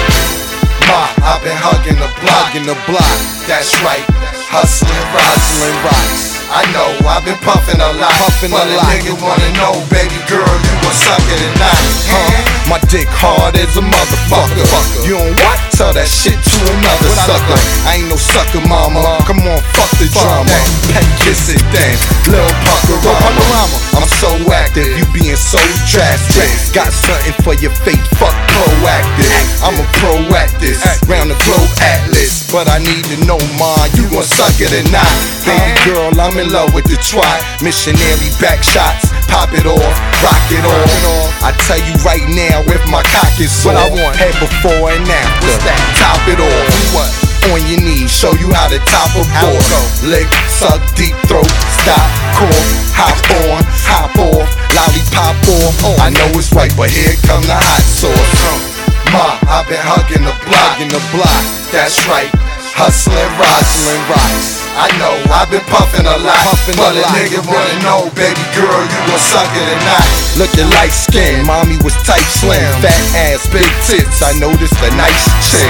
Ma, 0.89 1.05
I've 1.21 1.43
been 1.43 1.53
hugging 1.53 1.99
the 2.01 2.09
block. 2.25 2.55
in 2.55 2.65
the 2.65 2.73
block. 2.89 3.17
That's 3.45 3.79
right. 3.85 4.01
Hustling. 4.49 4.89
Hustling 5.13 5.77
rocks. 5.85 6.26
I 6.57 6.65
know, 6.73 6.89
I've 7.05 7.21
been 7.21 7.37
puffing 7.45 7.77
a 7.77 7.91
lot. 8.01 8.09
Puffing 8.17 8.49
but 8.49 8.65
a 8.65 8.81
lot. 8.81 8.89
nigga 8.89 9.13
wanna 9.21 9.45
know, 9.61 9.77
baby 9.93 10.17
girl, 10.25 10.41
you 10.41 10.73
gon' 10.81 10.97
suck 10.97 11.21
it 11.29 11.37
or 11.37 11.53
not? 11.61 11.77
Huh? 12.09 12.33
My 12.65 12.81
dick 12.89 13.05
hard 13.13 13.53
as 13.61 13.77
a 13.77 13.85
motherfucker. 13.85 14.65
You 15.05 15.21
don't 15.21 15.37
what? 15.37 15.61
Tell 15.77 15.93
that 15.93 16.09
shit 16.09 16.33
to 16.33 16.57
another 16.73 17.13
What 17.13 17.29
I 17.29 17.29
look 17.29 17.45
sucker. 17.45 17.59
I 17.85 17.91
ain't 18.01 18.09
no 18.09 18.17
sucker, 18.17 18.65
mama. 18.65 19.05
Uh-huh. 19.05 19.29
Come 19.29 19.45
on, 19.45 19.61
fuck 19.77 19.91
the 20.01 20.09
Fuck 20.09 20.25
drama. 20.25 20.49
that. 20.49 20.65
Pet 20.97 21.05
kiss 21.21 21.45
it, 21.53 21.61
damn. 21.69 21.93
Lil 22.25 22.49
Puckerama. 22.65 23.05
Puckerama. 23.05 23.77
I'm 24.01 24.09
so 24.17 24.33
active, 24.49 24.97
you 24.97 25.05
being 25.13 25.37
so 25.37 25.61
drastic. 25.85 26.49
Got 26.73 26.89
something 26.89 27.37
for 27.45 27.53
your 27.61 27.71
fate, 27.85 28.01
fuck 28.17 28.33
proactive. 28.57 29.33
I'm 29.61 29.77
a 29.77 29.85
proactive, 30.01 30.77
round 31.09 31.29
the 31.29 31.37
globe 31.45 31.69
atlas. 31.81 32.49
But 32.49 32.69
I 32.69 32.79
need 32.79 33.03
to 33.13 33.17
know, 33.25 33.37
ma, 33.59 33.73
you 33.93 34.07
gon' 34.09 34.23
suck 34.25 34.55
it 34.57 34.71
or 34.73 34.85
not? 34.89 35.09
Baby 35.45 35.73
girl, 35.85 36.09
I'm 36.17 36.37
in 36.39 36.49
love 36.49 36.73
with 36.73 36.85
the 36.89 36.97
twat. 36.97 37.39
Missionary 37.61 38.29
back 38.41 38.63
shots, 38.63 39.09
pop 39.27 39.53
it 39.53 39.65
off, 39.67 39.93
rock 40.23 40.45
it 40.49 40.63
off. 40.65 41.29
I 41.43 41.51
tell 41.67 41.79
you 41.81 41.93
right 42.07 42.25
now, 42.33 42.63
if 42.71 42.81
my 42.89 43.03
cock 43.13 43.33
is 43.39 43.51
sore, 43.51 43.73
What 43.73 43.91
I 43.91 44.03
want? 44.03 44.15
head 44.15 44.33
before 44.39 44.89
and 44.91 45.05
after. 45.05 45.45
What's 45.47 45.63
that? 45.65 45.79
Top 45.99 46.21
it 46.31 46.39
off. 46.39 46.95
What? 46.95 47.26
On 47.47 47.63
your 47.63 47.79
knees, 47.79 48.11
show 48.11 48.33
you 48.35 48.51
how 48.51 48.67
to 48.67 48.77
top 48.83 49.15
a 49.15 49.23
board. 49.39 49.63
Lick, 50.03 50.27
suck, 50.51 50.83
deep 50.99 51.15
throat, 51.31 51.47
stop, 51.79 52.03
cough, 52.35 52.69
hop 52.91 53.15
on, 53.47 53.63
hop 53.87 54.11
off, 54.19 54.51
lollipop 54.75 55.39
off. 55.47 55.75
Oh. 55.87 55.95
I 56.03 56.09
know 56.11 56.27
it's 56.35 56.51
right, 56.51 56.71
but 56.75 56.91
here 56.91 57.15
come 57.23 57.41
the 57.47 57.55
hot 57.55 57.87
sauce. 57.87 58.67
Ma, 59.15 59.39
I've 59.47 59.67
been 59.69 59.79
hugging 59.79 60.27
the 60.27 60.35
block. 60.43 60.81
in 60.81 60.89
the 60.89 60.99
block, 61.15 61.43
That's 61.71 61.95
right. 62.11 62.27
Hustling 62.75 63.15
rocks. 63.39 63.63
hustling 63.63 64.03
rocks. 64.11 64.66
I 64.77 64.93
know, 65.01 65.17
I've 65.33 65.49
been 65.49 65.65
puffing 65.73 66.05
a 66.05 66.17
lot. 66.21 66.37
Puffing 66.45 66.77
but 66.77 66.93
a 66.93 67.01
a 67.01 67.01
lot. 67.01 67.17
nigga 67.17 67.41
wanna 67.49 67.81
know, 67.81 68.13
baby 68.13 68.45
girl, 68.53 68.77
you 68.77 68.99
gon' 69.09 69.17
suck 69.17 69.49
it 69.49 69.65
or 69.65 69.81
not? 69.81 70.05
Looking 70.37 70.69
light 70.77 70.93
skin, 70.93 71.41
mommy 71.49 71.81
was 71.81 71.97
tight 72.05 72.29
slim, 72.29 72.61
fat 72.77 73.01
ass, 73.17 73.49
big 73.49 73.65
tits. 73.89 74.21
I 74.21 74.37
noticed 74.37 74.77
a 74.85 74.93
nice 74.93 75.25
chin. 75.49 75.65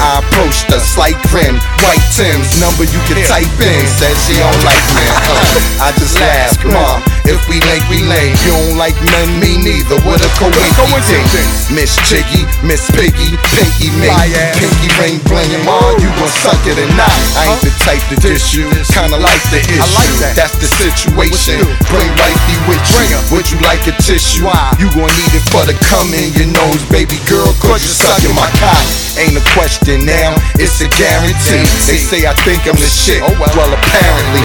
I 0.00 0.24
approached 0.24 0.72
her, 0.72 0.80
slight 0.80 1.20
grin, 1.28 1.60
white 1.84 2.00
Tim's 2.16 2.56
number 2.56 2.88
you 2.88 3.00
can 3.04 3.20
type 3.28 3.44
in. 3.60 3.84
Said 4.00 4.16
she 4.24 4.40
don't 4.40 4.62
like 4.64 4.84
me. 4.96 5.04
Uh, 5.04 5.84
I 5.86 5.92
just 6.00 6.16
laughed, 6.16 6.64
mom. 6.64 7.15
If 7.26 7.42
we 7.50 7.58
link, 7.66 7.82
we 7.90 8.06
link. 8.06 8.38
You 8.46 8.54
don't 8.54 8.78
like 8.78 8.94
men, 9.10 9.42
me 9.42 9.58
neither. 9.58 9.98
What 10.06 10.22
a 10.22 10.30
coincidence. 10.38 11.66
Miss 11.74 11.98
Jiggy, 12.06 12.46
Miss 12.62 12.86
Piggy, 12.94 13.34
Pinky 13.50 13.90
me. 13.98 14.06
Pinky 14.54 14.88
ring 15.02 15.18
blingin', 15.26 15.62
mom. 15.66 15.98
You 15.98 16.06
gon' 16.22 16.30
suck 16.42 16.62
it 16.70 16.78
or 16.78 16.90
not? 16.94 17.10
I 17.34 17.50
ain't 17.50 17.62
the 17.66 17.74
type 17.82 18.02
to 18.14 18.16
dish 18.22 18.54
you. 18.54 18.70
Kinda 18.94 19.18
like 19.18 19.42
the 19.50 19.58
issue. 19.58 19.82
like 19.98 20.14
that. 20.22 20.38
That's 20.38 20.54
the 20.62 20.70
situation. 20.70 21.18
What 21.18 21.34
you 21.50 21.66
do? 21.66 21.90
Bring 21.90 22.10
wifey 22.14 22.56
with 22.70 22.82
you. 22.94 23.18
Would 23.34 23.50
you 23.50 23.58
like 23.66 23.82
a 23.90 23.94
tissue? 23.98 24.46
You 24.78 24.86
gon' 24.94 25.10
need 25.18 25.32
it 25.34 25.42
for 25.50 25.66
the 25.66 25.74
cum 25.90 26.14
in 26.14 26.30
your 26.38 26.46
nose, 26.54 26.82
baby 26.94 27.18
girl, 27.26 27.50
cause 27.58 27.82
you 27.82 27.90
sucking 27.90 28.34
my 28.38 28.46
cock. 28.62 28.78
Ain't 29.18 29.34
a 29.34 29.44
question 29.56 30.04
now, 30.06 30.36
it's 30.62 30.78
a 30.84 30.88
guarantee. 30.94 31.66
They 31.90 31.98
say 31.98 32.28
I 32.28 32.34
think 32.46 32.68
I'm 32.70 32.76
the 32.78 32.86
shit, 32.86 33.18
Oh, 33.24 33.32
well. 33.40 33.50
Apparently. 33.66 34.44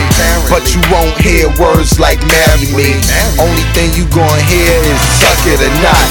But 0.49 0.73
you 0.73 0.81
won't 0.89 1.13
hear 1.21 1.47
words 1.59 1.99
like 1.99 2.19
marry 2.25 2.70
me. 2.75 2.95
Only 3.39 3.65
thing 3.75 3.91
you 3.97 4.05
gon' 4.11 4.39
hear 4.47 4.73
is 4.87 5.01
suck 5.19 5.41
it 5.47 5.59
or 5.61 5.73
not. 5.83 6.05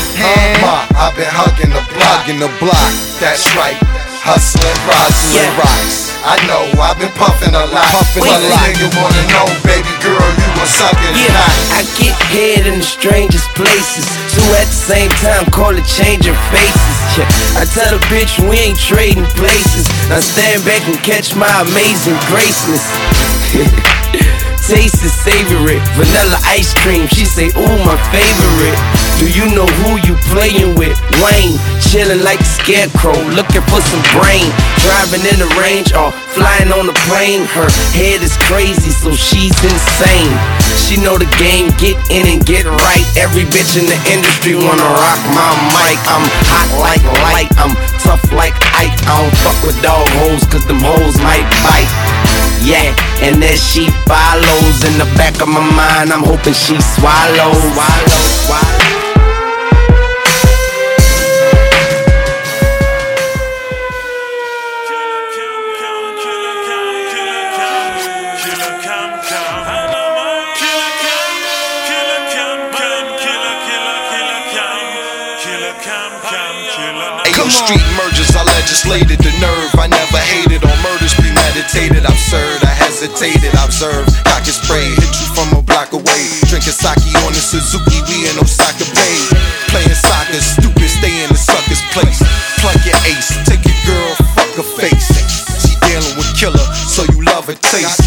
Ma, 0.61 0.85
uh-huh. 0.85 1.09
I've 1.09 1.16
been 1.16 1.29
hugging 1.31 1.70
the 1.73 1.83
block. 1.94 2.29
in 2.29 2.38
the 2.38 2.51
block, 2.61 2.90
That's 3.20 3.44
right. 3.57 3.77
Hustling 4.20 4.68
rocks. 4.85 5.16
hustling 5.33 5.53
rocks. 5.57 6.12
I 6.20 6.37
know, 6.44 6.68
I've 6.77 7.01
been 7.01 7.09
puffing 7.16 7.57
a 7.57 7.64
lot. 7.73 7.88
Puffing 7.88 8.20
but 8.20 8.37
a 8.37 8.44
a 8.44 8.53
lot. 8.53 8.61
nigga 8.68 8.88
wanna 9.01 9.25
know, 9.33 9.49
baby 9.64 9.88
girl, 10.05 10.20
you 10.20 10.49
gon' 10.61 10.68
suck 10.68 10.92
it 11.01 11.09
or 11.09 11.16
Yeah, 11.16 11.33
not? 11.33 11.81
I 11.81 11.83
get 11.96 12.12
head 12.29 12.62
in 12.68 12.85
the 12.85 12.85
strangest 12.85 13.49
places. 13.57 14.05
So 14.29 14.44
at 14.61 14.68
the 14.68 14.81
same 14.92 15.11
time, 15.25 15.49
call 15.49 15.73
it 15.73 15.88
changing 15.88 16.37
faces. 16.53 16.96
Yeah, 17.16 17.25
I 17.57 17.64
tell 17.64 17.96
the 17.96 18.03
bitch 18.12 18.37
we 18.44 18.61
ain't 18.61 18.77
trading 18.79 19.25
places. 19.40 19.88
Now 20.12 20.20
stand 20.20 20.68
back 20.68 20.85
and 20.85 21.01
catch 21.01 21.33
my 21.35 21.49
amazing 21.64 22.20
graceness. 22.29 22.85
Taste 24.70 25.02
is 25.02 25.11
savory, 25.11 25.83
vanilla 25.98 26.38
ice 26.46 26.70
cream. 26.78 27.11
She 27.11 27.26
say, 27.26 27.50
ooh, 27.59 27.78
my 27.83 27.98
favorite. 28.14 28.78
Do 29.18 29.26
you 29.26 29.50
know 29.50 29.66
who 29.83 29.98
you 30.06 30.14
playing 30.30 30.78
with? 30.78 30.94
Wayne, 31.18 31.59
chilling 31.83 32.22
like 32.22 32.38
a 32.38 32.46
scarecrow, 32.46 33.18
looking 33.35 33.66
for 33.66 33.83
some 33.83 33.98
brain. 34.14 34.46
Driving 34.78 35.26
in 35.26 35.42
the 35.42 35.50
range 35.59 35.90
or 35.90 36.14
flying 36.38 36.70
on 36.70 36.87
the 36.87 36.94
plane. 37.11 37.50
Her 37.50 37.66
head 37.98 38.22
is 38.22 38.38
crazy, 38.46 38.94
so 38.94 39.11
she's 39.11 39.59
insane. 39.59 40.30
She 40.87 41.02
know 41.02 41.18
the 41.18 41.26
game, 41.35 41.74
get 41.74 41.98
in 42.06 42.30
and 42.30 42.38
get 42.46 42.62
right. 42.62 43.04
Every 43.18 43.50
bitch 43.50 43.74
in 43.74 43.90
the 43.90 43.98
industry 44.06 44.54
wanna 44.54 44.87
rock 44.87 45.18
my 45.35 45.50
mic. 45.74 45.98
I'm 46.06 46.22
hot 46.46 46.70
like 46.78 47.02
light, 47.26 47.50
I'm 47.59 47.74
tough 47.98 48.22
like 48.30 48.54
Ike. 48.78 48.94
I 49.11 49.18
don't 49.18 49.35
fuck 49.42 49.59
with 49.66 49.83
dog 49.83 50.06
hoes, 50.22 50.46
cause 50.46 50.62
them 50.70 50.78
hoes 50.78 51.18
might 51.18 51.42
bite. 51.66 51.90
Yeah, 52.62 52.94
and 53.23 53.42
as 53.42 53.62
she 53.62 53.88
follows 54.07 54.85
in 54.85 54.99
the 54.99 55.09
back 55.16 55.40
of 55.40 55.49
my 55.49 55.61
mind, 55.61 56.12
I'm 56.12 56.23
hoping 56.23 56.55
she 56.55 56.79
swallows. 56.81 57.57
Swallow, 57.57 58.09
swallow. 58.46 58.77
Ayo, 77.25 77.46
street 77.51 77.85
mergers, 77.96 78.35
I 78.37 78.44
legislated 78.44 79.18
the 79.18 79.33
nerve. 79.40 79.75
I 79.79 79.87
never 79.88 80.18
hated 80.18 80.64
on 80.64 80.77
murders 80.83 81.14
premeditated. 81.61 82.05
Absurd, 82.05 82.64
I 82.64 82.73
hesitated, 82.73 83.53
observed. 83.61 84.09
Cock 84.25 84.44
and 84.44 84.57
spray, 84.57 84.88
hit 84.96 85.12
you 85.20 85.29
from 85.37 85.59
a 85.59 85.62
block 85.62 85.92
away. 85.92 86.23
Drinking 86.49 86.73
sake 86.73 87.05
on 87.25 87.33
the 87.33 87.40
Suzuki, 87.40 88.01
we 88.09 88.29
in 88.29 88.37
Osaka 88.38 88.85
Bay. 88.96 89.18
Playing 89.68 89.94
soccer, 89.94 90.40
stupid, 90.40 90.88
stay 90.88 91.12
in 91.25 91.29
the 91.29 91.38
sucker's 91.38 91.83
place. 91.92 92.20
Plug 92.61 92.81
your 92.85 92.96
ace, 93.05 93.37
take 93.44 93.62
your 93.64 93.77
girl, 93.85 94.11
fuck 94.37 94.51
her 94.57 94.68
face. 94.81 95.09
She 95.64 95.77
dealing 95.85 96.16
with 96.16 96.31
killer, 96.37 96.66
so 96.88 97.05
you 97.12 97.25
love 97.25 97.46
her 97.46 97.59
taste. 97.68 98.01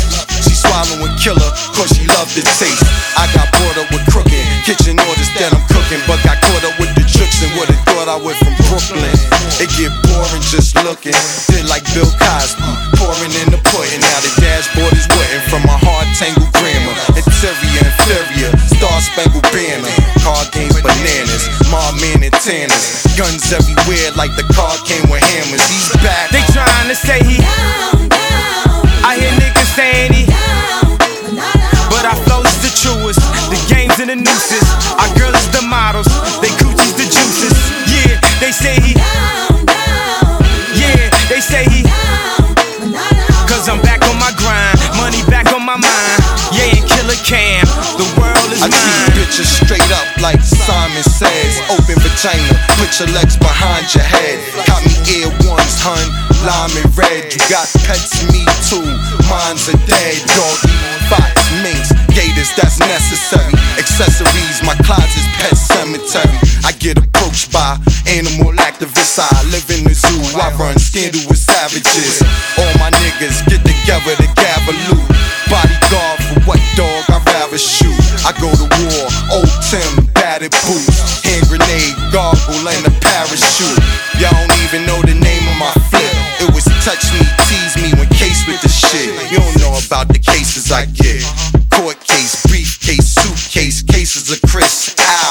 She 0.43 0.53
swallowing 0.57 1.13
killer, 1.21 1.49
cause 1.77 1.93
she 1.93 2.05
love 2.09 2.29
the 2.33 2.41
taste. 2.57 2.85
I 3.17 3.29
got 3.37 3.49
brought 3.53 3.77
up 3.77 3.89
with 3.93 4.03
crooked 4.09 4.45
kitchen 4.65 4.97
orders 4.97 5.29
that 5.37 5.53
I'm 5.53 5.63
cooking, 5.69 6.01
but 6.07 6.17
got 6.25 6.41
caught 6.41 6.63
up 6.65 6.75
with 6.79 6.91
the 6.95 7.05
tricks 7.05 7.43
and 7.43 7.51
would've 7.59 7.79
thought 7.85 8.09
I 8.09 8.17
was 8.17 8.37
from 8.39 8.55
Brooklyn. 8.69 9.22
It 9.61 9.69
get 9.77 9.93
boring 10.09 10.41
just 10.49 10.73
looking, 10.81 11.13
did 11.49 11.69
like 11.69 11.85
Bill 11.93 12.09
Cosby, 12.09 12.63
pouring 12.97 13.33
in 13.43 13.53
the 13.53 13.61
pudding. 13.69 14.01
Now 14.01 14.19
the 14.25 14.31
dashboard 14.41 14.93
is 14.97 15.05
wooden 15.13 15.41
from 15.49 15.61
my 15.69 15.77
hard 15.77 16.09
tangled 16.17 16.49
grammar. 16.57 16.95
Interior 17.13 17.85
inferior, 17.85 18.49
star 18.73 18.97
spangled 19.01 19.45
banner. 19.53 19.93
Car 20.25 20.41
games 20.51 20.73
bananas, 20.81 21.43
mob 21.69 21.93
men 22.01 22.23
and 22.23 22.35
tanners. 22.41 23.03
Guns 23.13 23.51
everywhere 23.53 24.09
like 24.17 24.33
the 24.39 24.47
car 24.57 24.73
came 24.87 25.05
with 25.11 25.21
hammers. 25.21 25.63
He's 25.69 25.91
back. 26.01 26.31
They 26.31 26.43
trying 26.49 26.89
to 26.89 26.97
say 26.97 27.19
he. 27.21 27.37
I 29.03 29.19
hear 29.19 29.33
niggas 29.37 29.71
saying 29.75 30.13
he. 30.13 30.25
But 31.91 32.09
our 32.09 32.17
flow 32.25 32.41
is 32.41 32.57
the 32.63 32.71
truest. 32.73 33.21
The 33.51 33.59
games 33.69 33.99
and 33.99 34.09
the 34.09 34.17
nooses. 34.17 34.65
Our 34.97 35.11
girls 35.19 35.42
I 48.63 48.71
treat 48.71 49.27
bitches 49.27 49.59
straight 49.59 49.91
up 49.91 50.07
like 50.23 50.39
Simon 50.39 51.03
says. 51.03 51.59
Open 51.67 51.99
vagina, 51.99 52.55
put 52.79 52.95
your 52.95 53.11
legs 53.11 53.35
behind 53.35 53.91
your 53.91 54.07
head. 54.07 54.39
Got 54.63 54.79
me 54.87 54.95
ear 55.19 55.27
ones, 55.51 55.75
hun, 55.83 56.07
lime 56.47 56.71
and 56.79 56.87
red. 56.95 57.27
You 57.27 57.43
got 57.51 57.67
pets, 57.83 58.23
me 58.31 58.47
too. 58.63 58.87
Mine's 59.27 59.67
a 59.67 59.75
dead 59.83 60.15
doggy. 60.31 60.79
Fox, 61.11 61.35
minks, 61.59 61.91
gators, 62.15 62.55
that's 62.55 62.79
necessary. 62.79 63.51
Accessories, 63.75 64.63
my 64.63 64.79
closet's 64.87 65.27
pet 65.35 65.59
cemetery. 65.59 66.39
I 66.63 66.71
get 66.79 66.95
approached 66.95 67.51
by 67.51 67.75
animal 68.07 68.55
activist, 68.63 69.19
I 69.19 69.27
live 69.51 69.67
in 69.75 69.83
the 69.83 69.91
zoo. 69.91 70.39
I 70.39 70.55
run 70.55 70.79
scandal 70.79 71.19
with 71.27 71.43
savages. 71.43 72.23
All 72.55 72.71
my 72.79 72.95
niggas 72.95 73.43
get 73.43 73.59
together 73.59 74.15
to 74.23 74.27
gather 74.39 74.75
loot. 74.87 75.03
Bodyguard 75.51 76.22
what 76.45 76.59
dog 76.75 77.03
I'd 77.09 77.23
rather 77.25 77.57
shoot. 77.57 77.95
I 78.27 78.31
go 78.39 78.51
to 78.51 78.67
war, 78.67 79.03
old 79.31 79.51
Tim, 79.63 80.07
batted 80.13 80.51
boots, 80.67 81.23
hand 81.23 81.47
grenade, 81.47 81.95
goggle, 82.11 82.63
and 82.67 82.83
a 82.87 82.93
parachute. 82.99 83.79
Y'all 84.19 84.31
don't 84.31 84.53
even 84.67 84.85
know 84.85 84.99
the 85.01 85.15
name 85.15 85.45
of 85.47 85.57
my 85.59 85.73
flip. 85.89 86.13
It 86.43 86.49
was 86.53 86.63
touch 86.83 87.03
me, 87.15 87.23
tease 87.47 87.75
me 87.79 87.89
when 87.97 88.09
case 88.19 88.45
with 88.47 88.61
the 88.61 88.69
shit. 88.69 89.09
You 89.31 89.39
don't 89.39 89.57
know 89.59 89.79
about 89.79 90.07
the 90.09 90.19
cases 90.19 90.71
I 90.71 90.85
get. 90.85 91.23
Court 91.71 91.99
case, 92.03 92.45
briefcase, 92.47 93.15
suitcase, 93.15 93.81
cases 93.81 94.31
of 94.31 94.41
Chris. 94.49 94.95
Ow. 94.99 95.22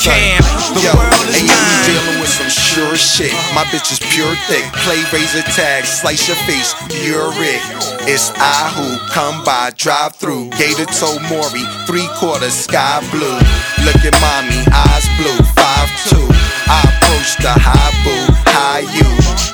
Cam. 0.00 0.40
The 0.74 0.80
Yo, 0.86 0.92
world 0.96 1.28
is 1.28 1.36
hey, 1.36 1.44
you 1.44 1.52
mine. 1.52 1.84
dealing 1.84 2.18
with 2.20 2.32
some 2.32 2.48
sure 2.48 2.96
shit. 2.96 3.32
My 3.54 3.64
bitch 3.68 3.92
is 3.92 4.00
pure 4.14 4.34
thick. 4.48 4.64
Play 4.84 5.00
razor 5.12 5.42
tag, 5.52 5.84
slice 5.84 6.26
your 6.28 6.38
face, 6.48 6.72
you're 7.04 7.32
it. 7.42 7.60
It's 8.08 8.32
I 8.36 8.72
who 8.74 8.96
come 9.12 9.44
by, 9.44 9.70
drive 9.76 10.16
through. 10.16 10.50
Gator 10.56 10.86
toe 10.86 11.18
Maury, 11.28 11.64
three 11.86 12.08
quarters 12.16 12.54
sky 12.54 13.00
blue. 13.12 13.38
Look 13.84 14.00
at 14.04 14.14
mommy, 14.24 14.60
eyes 14.72 15.06
blue, 15.20 15.40
five 15.52 15.88
two. 16.08 16.26
I 16.70 16.80
approach 16.86 17.36
the 17.44 17.52
high 17.52 17.92
boo, 18.06 18.24
high 18.48 18.86
you. 18.94 19.08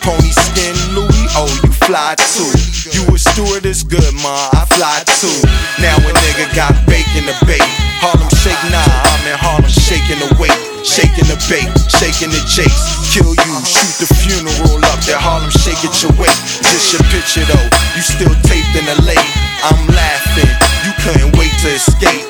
Pony 0.05 0.31
skin 0.31 0.77
Louis, 0.95 1.26
oh 1.37 1.49
you 1.63 1.73
fly 1.85 2.17
too. 2.17 2.49
You 2.93 3.03
a 3.13 3.19
stewardess, 3.19 3.83
good 3.83 4.15
ma, 4.23 4.49
I 4.57 4.65
fly 4.73 5.05
too. 5.21 5.37
Now 5.83 5.97
a 6.01 6.11
nigga 6.25 6.49
got 6.57 6.73
bacon 6.89 7.29
to 7.29 7.37
bake. 7.45 7.63
Harlem 8.01 8.29
shake, 8.41 8.61
nah, 8.73 8.81
I'm 8.81 9.25
in 9.29 9.37
Harlem 9.37 9.69
shaking 9.69 10.21
the 10.21 10.31
weight. 10.41 10.57
Shaking 10.87 11.27
the 11.27 11.35
bait, 11.51 11.67
shaking 11.99 12.31
the 12.31 12.39
jakes. 12.47 13.11
Kill 13.11 13.35
you, 13.35 13.53
shoot 13.67 14.07
the 14.07 14.09
funeral 14.23 14.79
up. 14.87 15.01
That 15.11 15.19
Harlem 15.19 15.51
shake 15.51 15.83
at 15.83 15.97
your 15.99 16.15
weight. 16.17 16.39
Just 16.63 16.95
your 16.95 17.03
picture 17.11 17.45
though, 17.45 17.69
you 17.99 18.03
still 18.07 18.35
taped 18.47 18.73
in 18.79 18.87
the 18.87 18.97
lake. 19.03 19.31
I'm 19.67 19.83
laughing, 19.91 20.53
you 20.87 20.93
couldn't 21.03 21.35
wait 21.37 21.53
to 21.67 21.69
escape. 21.75 22.23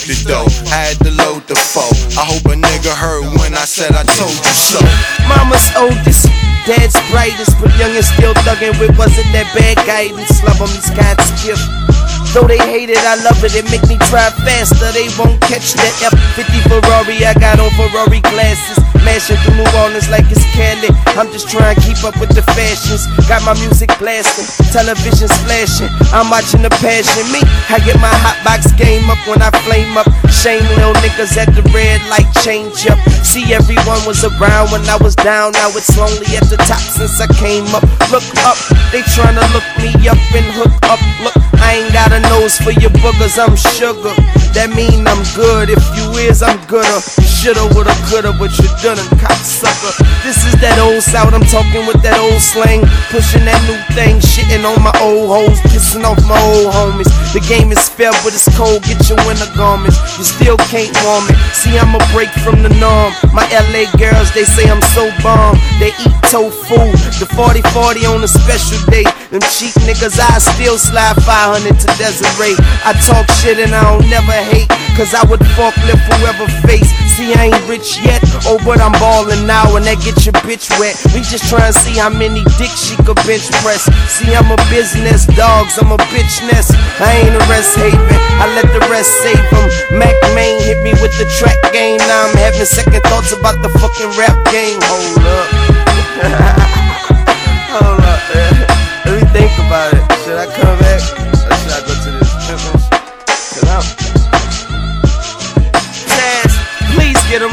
Anyone 0.00 0.24
the 0.24 0.28
dough, 0.28 0.72
I 0.72 0.76
had 0.88 0.98
to 1.04 1.10
load 1.10 1.46
the 1.46 1.54
foe. 1.56 1.92
I 2.16 2.24
hope 2.24 2.44
a 2.46 2.56
nigga 2.56 2.94
heard 2.94 3.24
when 3.38 3.52
I 3.52 3.64
said 3.64 3.92
I 3.92 4.04
told 4.04 4.32
you 4.32 4.54
so. 4.56 4.80
Mama's 5.28 5.68
oldest, 5.76 6.26
dad's 6.64 6.96
brightest, 7.10 7.60
but 7.60 7.68
young 7.76 7.92
and 7.92 8.04
still 8.04 8.34
thuggin' 8.46 8.78
with 8.80 8.96
wasn't 8.96 9.28
that 9.32 9.52
bad 9.54 9.76
guidance. 9.86 10.42
Love 10.42 10.60
'em, 10.60 10.68
he's 10.68 10.90
got 10.90 11.20
skill. 11.36 11.89
Though 12.32 12.46
they 12.46 12.62
hate 12.62 12.90
it, 12.90 13.02
I 13.02 13.18
love 13.26 13.42
it. 13.42 13.58
It 13.58 13.66
make 13.74 13.82
me 13.90 13.98
drive 14.06 14.34
faster. 14.46 14.94
They 14.94 15.10
won't 15.18 15.42
catch 15.42 15.74
that 15.74 15.94
F50 16.14 16.62
Ferrari. 16.70 17.26
I 17.26 17.34
got 17.34 17.58
on 17.58 17.74
Ferrari 17.74 18.22
glasses. 18.30 18.78
Mashing 19.02 19.40
through 19.42 19.56
New 19.58 19.66
Orleans 19.80 20.06
like 20.12 20.28
it's 20.30 20.44
candy. 20.52 20.92
I'm 21.18 21.32
just 21.32 21.48
trying 21.48 21.74
to 21.74 21.80
keep 21.80 21.98
up 22.04 22.14
with 22.20 22.30
the 22.36 22.44
fashions. 22.54 23.08
Got 23.26 23.42
my 23.48 23.56
music 23.58 23.88
blasting, 23.98 24.44
television's 24.70 25.32
flashing. 25.42 25.88
I'm 26.12 26.28
watching 26.28 26.60
the 26.60 26.70
passion. 26.84 27.24
Me, 27.32 27.40
I 27.72 27.80
get 27.80 27.96
my 27.96 28.12
hot 28.12 28.36
box 28.44 28.70
game 28.76 29.08
up 29.08 29.18
when 29.24 29.40
I 29.40 29.48
flame 29.64 29.96
up. 29.96 30.06
Shame 30.28 30.62
little 30.76 30.92
niggas 31.00 31.32
at 31.40 31.48
the 31.56 31.64
red 31.72 31.98
light 32.12 32.28
change 32.44 32.84
up. 32.92 33.00
See, 33.24 33.56
everyone 33.56 34.04
was 34.04 34.20
around 34.22 34.68
when 34.70 34.84
I 34.84 35.00
was 35.00 35.16
down. 35.16 35.56
Now 35.56 35.72
it's 35.72 35.96
lonely 35.96 36.36
at 36.36 36.44
the 36.52 36.60
top 36.68 36.84
since 36.84 37.16
I 37.24 37.26
came 37.40 37.66
up. 37.72 37.82
Look 38.12 38.26
up, 38.44 38.60
they 38.92 39.00
tryna 39.16 39.42
look 39.56 39.66
me 39.80 39.96
up 40.12 40.20
and 40.36 40.46
hook 40.60 40.76
up. 40.92 41.00
Look, 41.24 41.36
I 41.56 41.80
ain't 41.80 41.92
got 41.96 42.12
a 42.12 42.19
nose 42.28 42.58
for 42.58 42.72
your 42.72 42.90
boogers, 43.00 43.38
I'm 43.38 43.56
sugar. 43.56 44.12
That 44.52 44.74
mean 44.74 45.06
I'm 45.06 45.22
good. 45.38 45.70
If 45.70 45.82
you 45.94 46.10
is, 46.26 46.42
I'm 46.42 46.58
gooder. 46.66 47.00
Shoulda, 47.22 47.70
woulda, 47.72 47.94
coulda, 48.10 48.34
but 48.36 48.50
you 48.58 48.68
done 48.82 49.00
cocksucker. 49.16 49.94
This 50.26 50.44
is 50.44 50.52
that 50.60 50.76
old 50.76 51.00
South, 51.00 51.32
I'm 51.32 51.46
talking 51.48 51.86
with 51.86 52.02
that 52.02 52.18
old 52.18 52.42
slang. 52.42 52.84
Pushing 53.08 53.46
that 53.46 53.56
new 53.64 53.78
thing, 53.94 54.20
shitting 54.20 54.66
on 54.66 54.76
my 54.82 54.92
old 55.00 55.30
hoes, 55.30 55.56
pissing 55.72 56.04
off 56.04 56.20
my 56.28 56.36
old 56.52 56.74
homies. 56.74 57.08
The 57.32 57.40
game 57.46 57.72
is 57.72 57.88
fair, 57.88 58.12
but 58.26 58.34
it's 58.34 58.50
cold. 58.58 58.82
Get 58.84 59.00
your 59.08 59.16
winter 59.24 59.48
garments. 59.56 59.96
You 60.18 60.26
still 60.26 60.58
can't 60.68 60.90
warm 61.06 61.30
it. 61.30 61.38
See, 61.56 61.78
I'm 61.78 61.94
a 61.94 62.02
break 62.12 62.28
from 62.44 62.60
the 62.66 62.72
norm. 62.82 63.14
My 63.32 63.46
LA 63.48 63.88
girls, 63.96 64.34
they 64.34 64.44
say 64.44 64.68
I'm 64.68 64.82
so 64.92 65.08
bomb. 65.22 65.56
They 65.78 65.94
eat 65.96 66.16
tofu. 66.28 66.90
The 67.22 67.24
40 67.24 67.62
40 67.70 68.04
on 68.10 68.20
a 68.24 68.28
special 68.28 68.82
day. 68.90 69.06
Them 69.30 69.40
cheap 69.54 69.72
niggas, 69.86 70.18
I 70.18 70.42
still 70.42 70.76
slide 70.76 71.16
500 71.22 71.70
to 71.70 71.88
I 72.18 72.90
talk 73.06 73.30
shit 73.38 73.62
and 73.62 73.70
I 73.70 73.86
don't 73.86 74.08
never 74.10 74.34
hate. 74.34 74.66
Cause 74.98 75.14
I 75.14 75.22
would 75.30 75.40
forklift 75.54 76.02
whoever 76.10 76.50
face. 76.66 76.90
See, 77.14 77.32
I 77.32 77.54
ain't 77.54 77.68
rich 77.70 78.02
yet. 78.02 78.18
Oh, 78.50 78.58
but 78.66 78.82
I'm 78.82 78.92
ballin' 78.98 79.46
now 79.46 79.76
and 79.76 79.86
that 79.86 80.02
get 80.02 80.18
your 80.26 80.34
bitch 80.42 80.66
wet. 80.82 80.98
We 81.14 81.22
just 81.22 81.46
tryin' 81.46 81.72
to 81.72 81.78
see 81.78 81.94
how 81.94 82.10
many 82.10 82.42
dicks 82.58 82.90
she 82.90 82.98
could 83.06 83.16
bench 83.22 83.46
press. 83.62 83.86
See, 84.10 84.34
I'm 84.34 84.50
a 84.50 84.58
business, 84.68 85.24
dogs, 85.38 85.78
I'm 85.78 85.94
a 85.94 86.00
bitch 86.10 86.42
nest. 86.50 86.74
I 86.98 87.22
ain't 87.22 87.36
a 87.38 87.42
rest 87.46 87.78
haven, 87.78 88.18
I 88.42 88.50
let 88.58 88.66
the 88.74 88.82
rest 88.90 89.14
save 89.22 89.46
them. 89.54 89.68
Mack 89.94 90.18
Maine 90.34 90.58
hit 90.66 90.82
me 90.82 90.90
with 90.98 91.14
the 91.14 91.30
track 91.38 91.58
game. 91.72 92.02
Now 92.10 92.26
I'm 92.26 92.36
having 92.42 92.66
second 92.66 93.02
thoughts 93.06 93.30
about 93.30 93.62
the 93.62 93.70
fucking 93.78 94.10
rap 94.18 94.34
game. 94.50 94.82
Hold 94.82 95.22
up. 95.22 96.76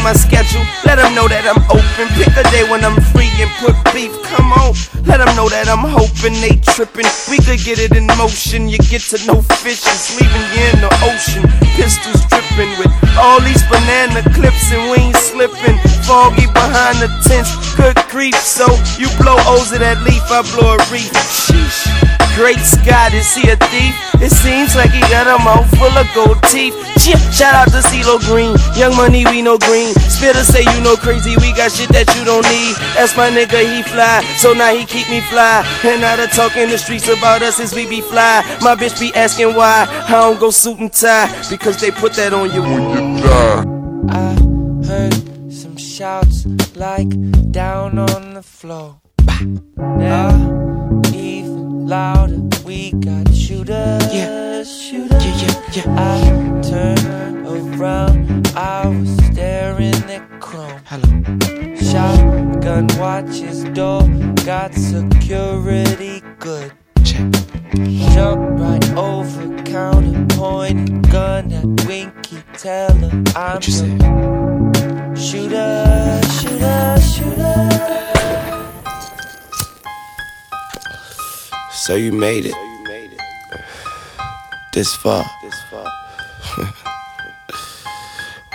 my 0.08 0.14
schedule. 0.14 0.64
Let 0.88 0.96
them 1.04 1.12
know 1.20 1.28
that 1.28 1.44
I'm 1.44 1.60
open. 1.68 2.08
Pick 2.16 2.32
a 2.40 2.46
day 2.56 2.64
when 2.72 2.80
I'm 2.88 2.96
free 3.12 3.28
and 3.44 3.52
put 3.60 3.76
beef. 3.92 4.16
Come 4.24 4.56
on. 4.56 4.72
Let 5.04 5.20
them 5.20 5.28
know 5.36 5.52
that 5.52 5.68
I'm 5.68 5.84
hoping 5.84 6.40
they 6.40 6.56
trippin'. 6.64 7.04
We 7.28 7.44
could 7.44 7.60
get 7.60 7.76
it 7.76 7.92
in 7.92 8.08
motion. 8.16 8.72
You 8.72 8.80
get 8.88 9.04
to 9.12 9.20
know 9.28 9.44
fishes, 9.60 10.16
leaving 10.16 10.48
you 10.56 10.64
in 10.72 10.80
the 10.80 10.92
ocean. 11.12 11.44
Pistols 11.76 12.24
dripping 12.32 12.72
with 12.80 12.92
all 13.20 13.44
these 13.44 13.60
banana 13.68 14.24
clips 14.32 14.72
and 14.72 14.88
we 14.88 15.12
ain't 15.12 15.20
slipping. 15.20 15.76
Foggy 16.08 16.48
behind 16.56 17.04
the 17.04 17.12
tents, 17.28 17.52
good 17.76 18.00
grief. 18.08 18.40
So 18.40 18.64
you 18.96 19.12
blow 19.20 19.36
O's 19.52 19.76
of 19.76 19.84
that 19.84 20.00
leaf, 20.08 20.24
I 20.32 20.40
blow 20.56 20.72
a 20.72 20.84
reef. 20.88 21.12
Sheesh. 21.12 21.97
Great 22.36 22.60
Scott, 22.60 23.14
is 23.14 23.34
he 23.34 23.50
a 23.50 23.56
thief? 23.56 23.96
It 24.22 24.32
seems 24.32 24.76
like 24.76 24.92
he 24.92 25.02
got 25.10 25.26
a 25.26 25.42
mouth 25.44 25.70
full 25.78 25.94
of 25.98 26.08
gold 26.14 26.42
teeth. 26.44 26.74
Chip, 27.02 27.20
shout 27.34 27.54
out 27.54 27.70
to 27.70 27.82
CeeLo 27.82 28.20
Green. 28.30 28.56
Young 28.76 28.96
money, 28.96 29.26
we 29.26 29.42
know 29.42 29.58
green. 29.58 29.94
Spitter 29.94 30.44
say 30.44 30.62
you 30.62 30.82
know 30.82 30.96
crazy, 30.96 31.36
we 31.38 31.54
got 31.54 31.72
shit 31.72 31.90
that 31.90 32.08
you 32.16 32.26
don't 32.26 32.46
need. 32.50 32.76
That's 32.94 33.16
my 33.18 33.30
nigga, 33.30 33.62
he 33.62 33.84
fly. 33.84 34.22
So 34.38 34.54
now 34.54 34.74
he 34.74 34.86
keep 34.86 35.10
me 35.10 35.22
fly. 35.22 35.66
And 35.84 36.02
now 36.02 36.16
they 36.16 36.28
talk 36.28 36.56
in 36.58 36.70
the 36.70 36.78
streets 36.78 37.08
about 37.08 37.42
us 37.42 37.60
as 37.60 37.74
we 37.74 37.88
be 37.88 38.02
fly. 38.02 38.44
My 38.62 38.76
bitch 38.76 39.00
be 39.00 39.14
asking 39.16 39.56
why 39.56 39.88
I 40.08 40.12
don't 40.12 40.40
go 40.40 40.52
suit 40.52 40.80
and 40.80 40.94
tie. 40.94 41.28
Because 41.50 41.80
they 41.82 41.92
put 41.92 42.14
that 42.14 42.34
on 42.34 42.52
you 42.54 42.62
when 42.62 43.18
you 43.18 43.24
die. 43.24 43.66
I 44.10 44.34
heard 44.86 45.52
some 45.52 45.78
shouts 45.78 46.46
like 46.76 47.10
down 47.52 47.98
on 48.00 48.34
the 48.36 48.44
floor. 48.44 49.00
Now, 49.28 49.96
even 49.96 49.97
louder, 51.88 52.42
we 52.66 52.92
got 52.92 53.34
shooters. 53.34 54.14
Yeah, 54.14 54.64
shooters. 54.64 55.24
Yeah, 55.24 55.64
yeah, 55.72 55.86
yeah. 55.86 56.58
I 56.58 56.62
turned 56.62 57.48
around, 57.48 58.48
I 58.58 58.88
was 58.88 59.10
staring 59.28 60.04
at 60.10 60.42
Chrome. 60.42 60.82
Hello. 60.86 61.76
Shotgun 61.78 62.88
watches 63.00 63.64
door, 63.76 64.02
got 64.46 64.74
security 64.74 66.22
good. 66.40 66.74
Check. 67.06 67.32
Jump 68.14 68.60
right 68.60 68.90
over 68.98 69.64
counter, 69.64 70.26
point 70.36 71.10
gun 71.10 71.54
at 71.54 71.88
Winky, 71.88 72.44
tell 72.58 72.94
her 72.94 73.24
I'm 73.34 73.56
what 73.56 73.68
you 73.68 73.74
say? 73.74 73.98
Shooter, 75.16 76.22
shooter, 76.38 76.98
shooter. 77.00 78.07
So 81.88 81.96
you 81.96 82.12
made 82.12 82.44
it. 82.46 82.54
This 84.74 84.94
far. 84.98 85.26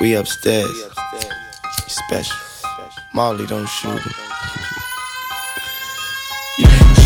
we 0.03 0.17
upstairs. 0.17 0.69
Special. 1.89 2.37
Molly 3.15 3.47
don't 3.47 3.67
shoot. 3.67 4.03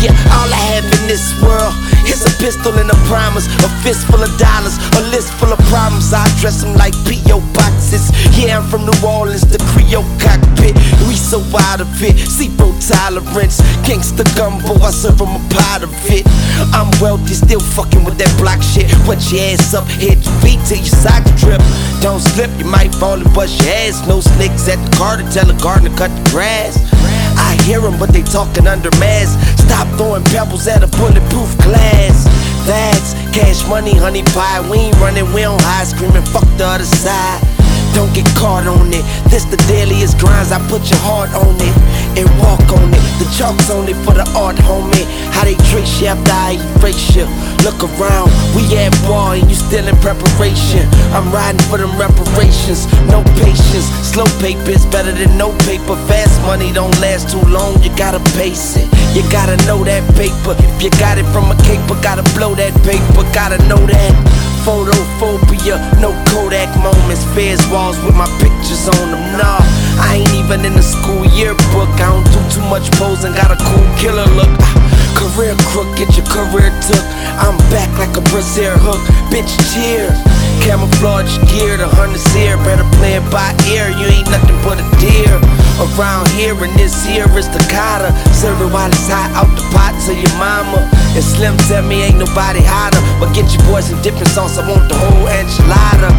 Yeah, 0.03 0.11
all 0.35 0.51
I 0.51 0.63
have 0.75 0.83
in 0.99 1.07
this 1.07 1.31
world 1.41 1.96
It's 2.17 2.25
a 2.25 2.33
pistol 2.41 2.73
and 2.79 2.89
a 2.89 2.97
promise, 3.05 3.45
a 3.61 3.69
fist 3.85 4.07
full 4.07 4.23
of 4.23 4.33
dollars, 4.39 4.73
a 4.97 5.01
list 5.13 5.31
full 5.37 5.53
of 5.53 5.59
problems. 5.69 6.11
I 6.11 6.25
dress 6.41 6.63
them 6.63 6.73
like 6.73 6.97
P.O. 7.05 7.45
boxes. 7.53 8.09
Yeah, 8.33 8.57
I'm 8.57 8.65
from 8.73 8.89
New 8.89 8.97
Orleans, 9.05 9.45
the 9.45 9.61
Creole 9.69 10.01
cockpit. 10.17 10.73
We 11.05 11.13
so 11.13 11.37
out 11.69 11.79
of 11.79 11.85
it, 12.01 12.17
zero 12.17 12.73
tolerance. 12.81 13.61
Gangsta 13.85 14.25
gumbo, 14.33 14.81
I 14.81 14.89
serve 14.89 15.21
serve 15.21 15.29
'em 15.29 15.37
a 15.37 15.41
pot 15.53 15.83
of 15.83 15.93
it. 16.09 16.25
I'm 16.73 16.89
wealthy, 16.99 17.35
still 17.35 17.59
fucking 17.59 18.03
with 18.03 18.17
that 18.17 18.33
block 18.41 18.63
shit. 18.63 18.89
Put 19.05 19.21
your 19.31 19.53
ass 19.53 19.75
up, 19.75 19.85
hit 19.85 20.17
your 20.25 20.33
feet 20.41 20.59
till 20.65 20.81
your 20.81 20.97
socks 20.97 21.29
drip. 21.37 21.61
Don't 22.01 22.19
slip, 22.33 22.49
you 22.57 22.65
might 22.65 22.95
fall 22.95 23.21
and 23.21 23.31
bust 23.35 23.61
your 23.61 23.75
ass. 23.75 24.01
No 24.07 24.21
snakes 24.21 24.67
at 24.67 24.83
the 24.83 24.97
car 24.97 25.17
to 25.17 25.23
tell 25.29 25.45
the 25.45 25.53
gardener 25.61 25.95
cut 25.95 26.09
the 26.17 26.31
grass. 26.31 26.81
I 27.57 27.63
hear 27.63 27.85
'em, 27.85 27.97
but 27.97 28.09
they 28.09 28.21
talking 28.21 28.67
under 28.67 28.91
masks. 28.97 29.37
Stop 29.65 29.87
throwing 29.97 30.23
pebbles 30.25 30.67
at 30.67 30.83
a 30.83 30.87
bulletproof 30.87 31.57
glass. 31.59 32.25
That's 32.65 33.13
cash 33.33 33.65
money, 33.67 33.95
honey 33.95 34.23
pie. 34.23 34.61
We 34.69 34.77
ain't 34.77 34.99
running, 34.99 35.31
we 35.33 35.41
don't 35.41 35.61
hide, 35.61 35.87
screaming, 35.87 36.25
fuck 36.33 36.47
the 36.57 36.65
other 36.65 36.85
side. 36.85 37.41
Don't 37.93 38.13
get 38.13 38.25
caught 38.35 38.67
on 38.67 38.93
it. 38.93 39.03
This 39.29 39.45
the 39.45 39.57
dailiest 39.65 40.19
grinds. 40.19 40.51
I 40.51 40.59
put 40.69 40.89
your 40.89 40.99
heart 40.99 41.33
on 41.33 41.55
it 41.59 41.75
and 42.17 42.27
walk 42.41 42.65
on 42.73 42.89
it. 42.89 43.03
The 43.21 43.29
chalk's 43.37 43.69
only 43.69 43.93
for 44.01 44.13
the 44.17 44.25
art, 44.33 44.57
homie. 44.65 45.05
How 45.29 45.45
they 45.45 45.53
treat 45.69 45.85
you 46.01 46.09
after 46.09 46.33
I 46.33 46.57
erase 46.81 47.15
you. 47.15 47.29
Look 47.61 47.77
around, 47.85 48.33
we 48.57 48.65
at 48.73 48.89
war 49.05 49.37
and 49.37 49.45
you 49.45 49.55
still 49.55 49.85
in 49.85 49.95
preparation. 50.01 50.89
I'm 51.13 51.29
riding 51.31 51.61
for 51.69 51.77
them 51.77 51.93
reparations. 51.97 52.89
No 53.13 53.21
patience, 53.37 53.85
slow 54.01 54.25
paper's 54.41 54.85
better 54.89 55.11
than 55.13 55.37
no 55.37 55.53
paper. 55.69 55.95
Fast 56.09 56.41
money 56.41 56.73
don't 56.73 56.93
last 56.99 57.29
too 57.29 57.43
long. 57.47 57.81
You 57.83 57.93
gotta 57.95 58.19
pace 58.33 58.77
it. 58.77 58.89
You 59.13 59.21
gotta 59.29 59.57
know 59.69 59.83
that 59.85 60.03
paper. 60.17 60.57
If 60.57 60.81
you 60.81 60.89
got 60.97 61.17
it 61.17 61.25
from 61.29 61.53
a 61.53 61.57
caper, 61.69 61.95
gotta 62.01 62.25
blow 62.33 62.55
that 62.55 62.73
paper. 62.81 63.21
Gotta 63.33 63.61
know 63.69 63.81
that. 63.85 64.13
Photophobia, 64.67 65.79
no 66.03 66.11
Kodak 66.27 66.67
moments, 66.83 67.23
fairs 67.31 67.63
walls 67.71 67.95
with 68.03 68.15
my 68.15 68.27
pictures 68.43 68.83
on 68.99 69.15
them. 69.15 69.23
Nah, 69.39 69.63
I 69.95 70.19
ain't 70.19 70.33
even 70.35 70.65
in 70.65 70.73
the 70.75 70.83
school 70.83 71.23
yearbook. 71.31 71.87
I 72.03 72.06
don't 72.07 72.25
do 72.31 72.39
too 72.49 72.63
much 72.71 72.87
posing, 72.95 73.33
got 73.35 73.51
a 73.51 73.59
cool 73.59 73.87
killer 73.99 74.27
look. 74.39 74.51
Ah, 74.63 74.75
Career 75.17 75.57
crook, 75.73 75.89
get 75.97 76.13
your 76.15 76.25
career 76.29 76.69
took. 76.85 77.03
I'm 77.41 77.57
back 77.73 77.89
like 77.97 78.15
a 78.15 78.23
Brazil 78.29 78.77
hook, 78.77 79.01
bitch 79.33 79.49
cheer. 79.73 80.07
Camouflage 80.63 81.37
gear, 81.51 81.77
the 81.77 81.87
hunters 81.89 82.25
here, 82.33 82.57
better 82.63 82.85
play 82.97 83.17
it 83.17 83.25
by 83.33 83.49
ear. 83.69 83.89
You 83.89 84.07
ain't 84.07 84.29
nothing 84.29 84.57
but 84.61 84.77
a 84.77 84.85
deer. 85.01 85.35
Around 85.77 86.29
here 86.33 86.57
and 86.57 86.73
this 86.77 87.05
here 87.05 87.29
is 87.37 87.49
the 87.49 87.61
cotta. 87.69 88.13
Serve 88.33 88.61
it 88.61 88.69
while 88.69 88.89
it's 88.89 89.09
hot 89.09 89.29
out 89.37 89.49
the 89.57 89.65
pot 89.73 89.93
to 90.05 90.13
your 90.13 90.33
mama. 90.37 90.85
And 91.17 91.23
Slim 91.25 91.57
tell 91.69 91.81
me 91.85 92.01
ain't 92.01 92.17
nobody 92.17 92.61
hotter. 92.61 93.01
But 93.19 93.33
get 93.33 93.49
your 93.53 93.63
boys 93.69 93.89
some 93.89 94.01
dipping 94.01 94.29
sauce, 94.33 94.57
I 94.57 94.65
want 94.69 94.89
the 94.89 94.97
whole 94.97 95.27
enchilada. 95.29 96.13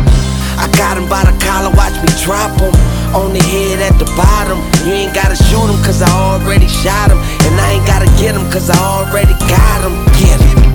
I 0.58 0.66
got 0.74 0.98
him 0.98 1.08
by 1.08 1.22
the 1.22 1.34
collar, 1.38 1.70
watch 1.74 1.94
me 2.02 2.10
drop 2.22 2.50
him. 2.58 2.97
On 3.14 3.32
the 3.32 3.42
head 3.42 3.80
at 3.80 3.98
the 3.98 4.04
bottom. 4.16 4.58
You 4.86 4.92
ain't 4.92 5.14
gotta 5.14 5.36
shoot 5.36 5.66
him, 5.66 5.82
cause 5.82 6.02
I 6.02 6.10
already 6.10 6.68
shot 6.68 7.10
him. 7.10 7.18
And 7.46 7.58
I 7.60 7.72
ain't 7.78 7.86
gotta 7.86 8.06
get 8.20 8.34
him, 8.34 8.44
cause 8.50 8.68
I 8.70 8.78
already 8.78 9.32
got 9.48 9.80
him. 9.84 10.04
Get 10.20 10.40
him. 10.40 10.74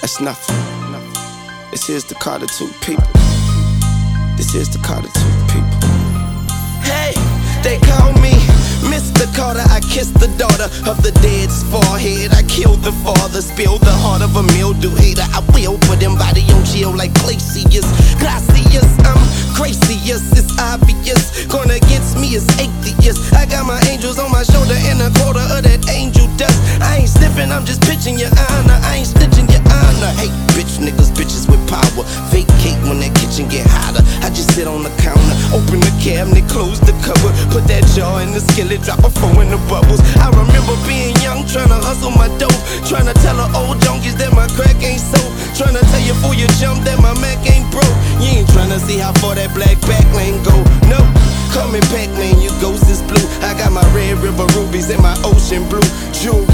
That's 0.00 0.20
nothing. 0.20 0.54
This 1.70 1.88
is 1.88 2.04
the 2.04 2.14
Carter 2.14 2.46
2 2.46 2.68
people. 2.80 3.04
This 4.36 4.54
is 4.54 4.68
the 4.70 4.78
Carter 4.78 5.08
2 5.08 5.20
people. 5.50 5.78
Hey, 6.86 7.14
they 7.62 7.78
call 7.82 8.12
me 8.22 8.30
Mr. 8.86 9.26
Carter. 9.34 9.66
I 9.74 9.80
kissed 9.80 10.14
the 10.22 10.30
daughter 10.38 10.70
of 10.86 11.02
the 11.02 11.10
dead's 11.18 11.66
forehead. 11.66 12.30
I 12.30 12.46
killed 12.46 12.86
the 12.86 12.94
father, 13.02 13.42
spilled 13.42 13.82
the 13.82 13.90
heart 13.90 14.22
of 14.22 14.36
a 14.38 14.44
mildew 14.54 14.94
hater. 14.94 15.26
I 15.34 15.42
will 15.50 15.82
put 15.90 15.98
him 15.98 16.14
body 16.14 16.46
on 16.54 16.62
jail 16.62 16.94
like 16.94 17.10
Glacius. 17.18 17.82
Glacius, 18.22 18.86
I'm 19.02 19.18
craziest, 19.58 20.38
it's 20.38 20.54
obvious. 20.62 21.46
Going 21.50 21.74
against 21.74 22.14
me 22.14 22.38
is 22.38 22.46
atheist. 22.54 23.34
I 23.34 23.46
got 23.46 23.66
my 23.66 23.82
angels 23.90 24.18
on 24.22 24.30
my 24.30 24.46
shoulder 24.46 24.78
and 24.86 25.02
a 25.02 25.10
quarter 25.18 25.42
of 25.42 25.66
that 25.66 25.82
angel 25.90 26.30
dust. 26.38 26.54
I 26.78 27.02
ain't 27.02 27.10
sniffing, 27.10 27.50
I'm 27.50 27.66
just 27.66 27.82
pitching 27.82 28.14
your 28.14 28.30
honor. 28.54 28.78
I 28.78 29.02
ain't 29.02 29.10
stitching 29.10 29.50
your 29.50 29.64
honor. 29.74 30.14
Hey, 30.14 30.30
bitch 30.54 30.78
niggas, 30.78 31.10
bitches 31.18 31.50
with 31.50 31.62
power. 31.66 32.06
Vacate 32.30 32.78
when 32.86 33.02
that 33.02 33.10
kitchen 33.18 33.50
get 33.50 33.66
hotter. 33.66 34.06
I 34.22 34.30
just 34.30 34.54
sit 34.54 34.66
on 34.66 34.82
the 34.82 34.94
counter, 35.02 35.36
open 35.50 35.80
the 35.80 35.94
cabinet, 35.98 36.46
close 36.48 36.80
the 36.80 36.94
cupboard, 37.02 37.34
put 37.50 37.66
that 37.66 37.84
jar 37.94 38.22
in 38.22 38.32
the 38.32 38.40
skillet, 38.40 38.82
drop 38.82 39.02
a 39.02 39.10
four 39.10 39.42
in 39.42 39.50
the 39.50 39.60
bubbles. 39.68 40.00
I 40.20 40.30
remember 40.30 40.74
being 40.86 41.14
young, 41.20 41.46
trying 41.46 41.68
to 41.68 41.80
hustle 41.80 42.12
my 42.12 42.28
dough, 42.38 42.58
trying 42.88 43.06
to 43.06 43.14
tell 43.20 43.36
the 43.36 43.48
old 43.56 43.78
junkies 43.84 44.16
that 44.18 44.32
my 44.32 44.46
crack 44.56 44.76
ain't 44.82 45.00
so. 45.00 45.20
Trying 45.54 45.74
to 45.78 45.84
tell 45.92 46.02
you 46.02 46.14
for 46.18 46.34
your 46.34 46.50
jump 46.58 46.82
that 46.84 46.98
my 46.98 47.14
Mac 47.20 47.38
ain't 47.46 47.70
broke. 47.70 47.96
You 48.18 48.42
ain't 48.42 48.50
trying 48.50 48.70
to 48.70 48.80
see 48.80 48.98
how 48.98 49.12
far 49.22 49.34
that 49.34 49.54
black 49.54 49.80
back 49.86 50.06
lane 50.14 50.42
go. 50.42 50.56
No. 50.90 50.98
Coming 51.54 51.86
Pac-Man, 51.94 52.42
you 52.42 52.50
ghost 52.60 52.90
is 52.90 53.00
blue. 53.02 53.22
I 53.46 53.54
got 53.54 53.70
my 53.70 53.86
red 53.94 54.18
river 54.18 54.46
rubies 54.58 54.90
and 54.90 55.00
my 55.00 55.14
ocean 55.22 55.68
blue 55.68 55.86
jewelry. 56.10 56.53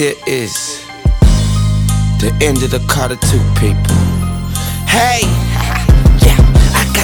Here 0.00 0.14
is 0.26 0.82
the 2.20 2.34
end 2.40 2.62
of 2.62 2.70
the 2.70 2.82
Carter 2.88 3.16
2 3.16 3.38
people. 3.60 3.94
Hey! 4.86 5.39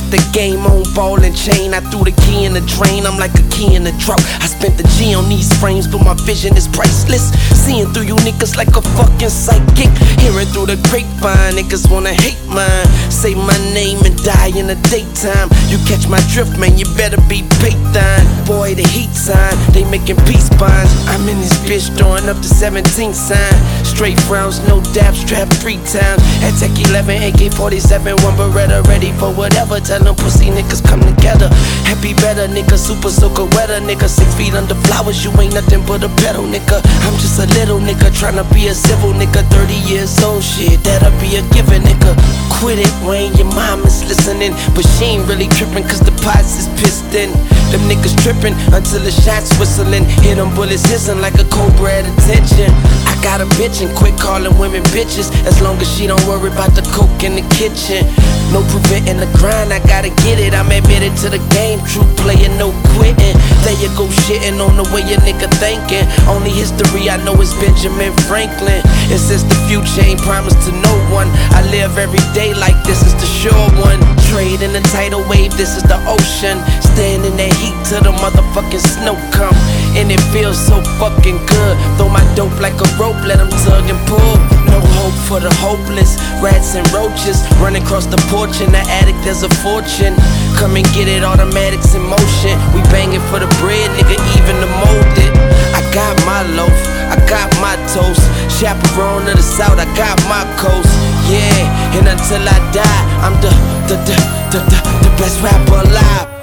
The 0.07 0.23
game 0.33 0.63
on 0.67 0.87
ball 0.95 1.19
and 1.19 1.35
chain. 1.35 1.75
I 1.75 1.81
threw 1.81 2.05
the 2.05 2.15
key 2.23 2.45
in 2.45 2.55
the 2.55 2.63
drain. 2.63 3.07
I'm 3.07 3.19
like 3.19 3.35
a 3.35 3.43
key 3.51 3.75
in 3.75 3.83
the 3.83 3.91
drought. 3.99 4.23
I 4.39 4.47
spent 4.47 4.79
the 4.79 4.87
G 4.95 5.15
on 5.15 5.29
these 5.29 5.51
frames, 5.59 5.89
but 5.89 5.99
my 5.99 6.15
vision 6.15 6.57
is 6.57 6.69
priceless. 6.69 7.35
Seeing 7.51 7.91
through 7.93 8.07
you 8.07 8.17
niggas 8.23 8.57
like 8.57 8.71
a 8.77 8.83
fucking 8.95 9.35
psychic. 9.35 9.91
Hearing 10.23 10.47
through 10.55 10.71
the 10.71 10.79
grapevine, 10.87 11.59
niggas 11.59 11.91
wanna 11.91 12.15
hate 12.15 12.39
mine. 12.47 12.87
Say 13.11 13.35
my 13.35 13.59
name 13.75 13.99
and 14.07 14.15
die 14.23 14.55
in 14.55 14.69
the 14.69 14.79
daytime. 14.87 15.51
You 15.67 15.79
catch 15.91 16.07
my 16.07 16.23
drift, 16.31 16.59
man, 16.59 16.79
you 16.79 16.87
better 16.95 17.19
be 17.27 17.43
Python. 17.59 18.23
Boy, 18.47 18.75
the 18.75 18.87
heat 18.95 19.11
sign, 19.11 19.59
they 19.75 19.83
making 19.91 20.23
peace 20.23 20.49
bonds. 20.55 20.95
I'm 21.11 21.27
in 21.29 21.41
this 21.43 21.59
bitch 21.67 21.91
throwing 21.99 22.29
up 22.31 22.39
the 22.39 22.53
17th 22.55 23.19
sign. 23.19 23.59
Straight 23.85 24.21
frowns, 24.31 24.63
no 24.69 24.81
dabs, 24.95 25.19
strapped 25.19 25.55
three 25.59 25.83
times. 25.83 26.23
At 26.47 26.55
Tech 26.63 26.71
11, 26.91 27.27
AK 27.27 27.53
47, 27.55 28.15
one 28.23 28.37
Beretta, 28.39 28.87
ready 28.87 29.11
for 29.19 29.35
whatever. 29.35 29.81
Tell 29.97 30.13
them 30.13 30.17
pussy 30.17 30.51
niggas 30.51 30.85
come 30.85 31.01
together. 31.01 31.49
Happy 31.89 32.13
better, 32.13 32.47
nigga, 32.47 32.77
super 32.77 33.09
soaker 33.09 33.47
weather, 33.57 33.81
nigga. 33.81 34.07
Six 34.11 34.35
feet 34.35 34.53
under 34.53 34.75
flowers, 34.75 35.25
you 35.25 35.33
ain't 35.41 35.55
nothing 35.55 35.81
but 35.87 36.05
a 36.05 36.11
petal, 36.21 36.45
nigga. 36.45 36.85
I'm 37.09 37.15
just 37.17 37.41
a 37.41 37.47
little 37.59 37.81
nigga, 37.81 38.13
tryna 38.13 38.45
be 38.53 38.69
a 38.69 38.75
civil 38.75 39.15
nigga. 39.15 39.41
30 39.49 39.73
years 39.89 40.23
old, 40.23 40.45
shit, 40.45 40.85
that'll 40.85 41.19
be 41.19 41.37
a 41.37 41.43
given, 41.55 41.81
nigga. 41.81 42.46
Quit 42.61 42.79
it, 42.79 42.93
Wayne, 43.05 43.35
your 43.37 43.53
mom 43.53 43.85
is 43.85 44.01
listening. 44.09 44.53
But 44.75 44.89
she 44.97 45.17
ain't 45.17 45.29
really 45.29 45.49
tripping, 45.61 45.85
cause 45.85 46.01
the 46.01 46.15
pots 46.25 46.57
is 46.57 46.69
pissed 46.81 47.13
in. 47.13 47.29
Them 47.69 47.85
niggas 47.85 48.17
tripping 48.25 48.55
until 48.73 49.05
the 49.05 49.13
shots 49.13 49.53
whistling. 49.61 50.05
Hit 50.25 50.37
them 50.37 50.55
bullets 50.55 50.87
hissing 50.89 51.21
like 51.21 51.35
a 51.37 51.45
cobra 51.53 52.01
at 52.01 52.09
attention. 52.09 52.73
I 53.05 53.13
got 53.23 53.41
a 53.41 53.47
bitch 53.61 53.85
and 53.85 53.93
quit 53.95 54.17
calling 54.17 54.57
women 54.59 54.83
bitches. 54.95 55.29
As 55.45 55.61
long 55.61 55.77
as 55.79 55.89
she 55.93 56.07
don't 56.07 56.23
worry 56.25 56.49
about 56.49 56.73
the 56.73 56.83
coke 56.97 57.23
in 57.23 57.37
the 57.37 57.45
kitchen. 57.53 58.09
No 58.55 58.65
preventing 58.73 59.21
the 59.21 59.29
grind, 59.37 59.73
I 59.73 59.81
gotta 59.85 60.11
get 60.25 60.41
it. 60.41 60.55
I'm 60.55 60.71
admitted 60.73 61.13
to 61.23 61.29
the 61.29 61.43
game, 61.53 61.85
true 61.85 62.09
player, 62.17 62.49
no 62.57 62.73
quitting. 62.97 63.37
There 63.67 63.75
go 63.99 64.07
shitting 64.31 64.63
on 64.63 64.79
the 64.79 64.87
way 64.95 65.03
your 65.11 65.19
nigga 65.27 65.51
thinking. 65.59 66.07
Only 66.31 66.55
history 66.55 67.11
I 67.11 67.19
know 67.27 67.35
is 67.43 67.51
Benjamin 67.59 68.15
Franklin. 68.31 68.79
It 69.11 69.19
says 69.19 69.43
the 69.43 69.59
future 69.67 70.07
ain't 70.07 70.23
promised 70.23 70.63
to 70.71 70.73
no 70.73 70.95
one. 71.11 71.27
I 71.51 71.67
live 71.75 71.99
every 71.99 72.23
day 72.31 72.55
like 72.55 72.79
this 72.87 73.03
is 73.03 73.11
the 73.19 73.27
sure 73.27 73.67
one. 73.83 73.99
Trade 74.31 74.63
in 74.63 74.71
the 74.71 74.87
tidal 74.95 75.27
wave, 75.27 75.51
this 75.59 75.75
is 75.75 75.83
the 75.83 75.99
ocean. 76.07 76.63
Stand 76.95 77.27
in 77.27 77.35
that 77.43 77.51
heat 77.59 77.75
till 77.91 78.07
the 78.07 78.15
motherfucking 78.15 78.87
snow 78.87 79.19
come. 79.35 79.59
And 79.97 80.13
it 80.13 80.21
feels 80.29 80.61
so 80.61 80.85
fucking 81.01 81.41
good. 81.49 81.75
Throw 81.97 82.13
my 82.13 82.21
dope 82.37 82.61
like 82.61 82.77
a 82.77 82.89
rope, 83.01 83.17
let 83.25 83.41
them 83.41 83.49
tug 83.65 83.89
and 83.89 83.97
pull. 84.05 84.37
No 84.69 84.79
hope 85.01 85.17
for 85.25 85.41
the 85.41 85.49
hopeless. 85.57 86.21
Rats 86.45 86.77
and 86.77 86.85
roaches 86.93 87.41
running 87.57 87.83
across 87.83 88.05
the 88.05 88.21
porch 88.29 88.61
in 88.61 88.71
the 88.77 88.85
attic, 89.01 89.17
there's 89.25 89.43
a 89.43 89.49
fortune. 89.65 90.13
Come 90.61 90.77
and 90.77 90.85
get 90.93 91.09
it, 91.09 91.25
automatics 91.25 91.97
in 91.97 92.05
motion. 92.05 92.55
We 92.77 92.85
banging 92.93 93.25
for 93.33 93.41
the 93.41 93.49
bread, 93.57 93.89
nigga, 93.97 94.21
even 94.37 94.61
the 94.61 94.69
mold 94.85 95.17
it. 95.17 95.33
I 95.73 95.81
got 95.97 96.13
my 96.29 96.45
loaf, 96.53 96.77
I 97.09 97.17
got 97.25 97.49
my 97.65 97.81
toast. 97.89 98.21
Chaperone 98.53 99.25
of 99.33 99.37
the 99.41 99.43
south, 99.43 99.81
I 99.81 99.89
got 99.97 100.21
my 100.29 100.45
coast. 100.61 100.93
Yeah, 101.25 101.97
and 101.97 102.05
until 102.05 102.45
I 102.45 102.59
die, 102.69 103.03
I'm 103.25 103.33
the, 103.41 103.49
the, 103.89 103.97
the, 104.05 104.17
the, 104.53 104.61
the, 104.61 104.79
the 105.09 105.11
best 105.17 105.41
rapper 105.41 105.89
alive. 105.89 106.36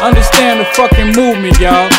Understand 0.00 0.60
the 0.60 0.64
fucking 0.78 1.10
movement, 1.18 1.58
y'all. 1.58 1.90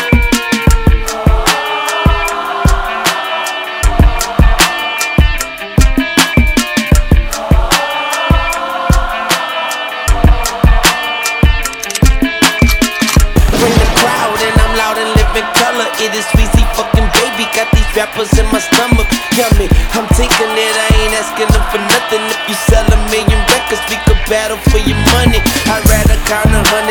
Bring 13.60 13.76
the 13.76 13.88
crowd 14.00 14.40
and 14.40 14.56
I'm 14.56 14.72
loud 14.80 14.96
and 14.96 15.12
living 15.12 15.44
color. 15.60 15.84
It 16.00 16.16
is 16.16 16.24
Weezy 16.32 16.64
fucking 16.72 17.04
baby. 17.20 17.44
Got 17.52 17.68
these 17.76 17.84
rappers 17.94 18.32
in 18.40 18.48
my 18.48 18.64
stomach. 18.64 19.12
Yummy, 19.36 19.68
I'm 19.92 20.08
taking 20.16 20.48
it. 20.56 20.72
I 20.72 20.88
ain't 21.04 21.14
asking 21.20 21.52
them 21.52 21.64
for 21.68 21.78
nothing. 21.84 22.24
If 22.32 22.48
you 22.48 22.56
sell 22.64 22.88
a 22.88 22.96
million 23.12 23.44
records, 23.52 23.84
we 23.92 24.00
could 24.08 24.18
battle 24.24 24.56
for 24.72 24.80
your 24.80 24.96
money. 25.20 25.44
I'd 25.68 25.84
rather 25.84 26.16
count 26.24 26.48
a 26.48 26.64
hundred 26.72 26.89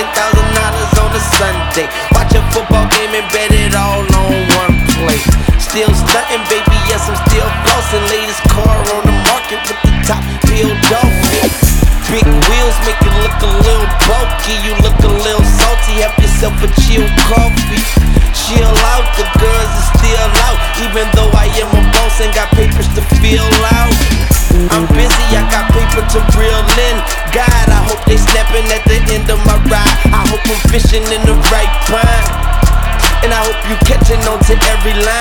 every 34.90 35.04
line. 35.04 35.19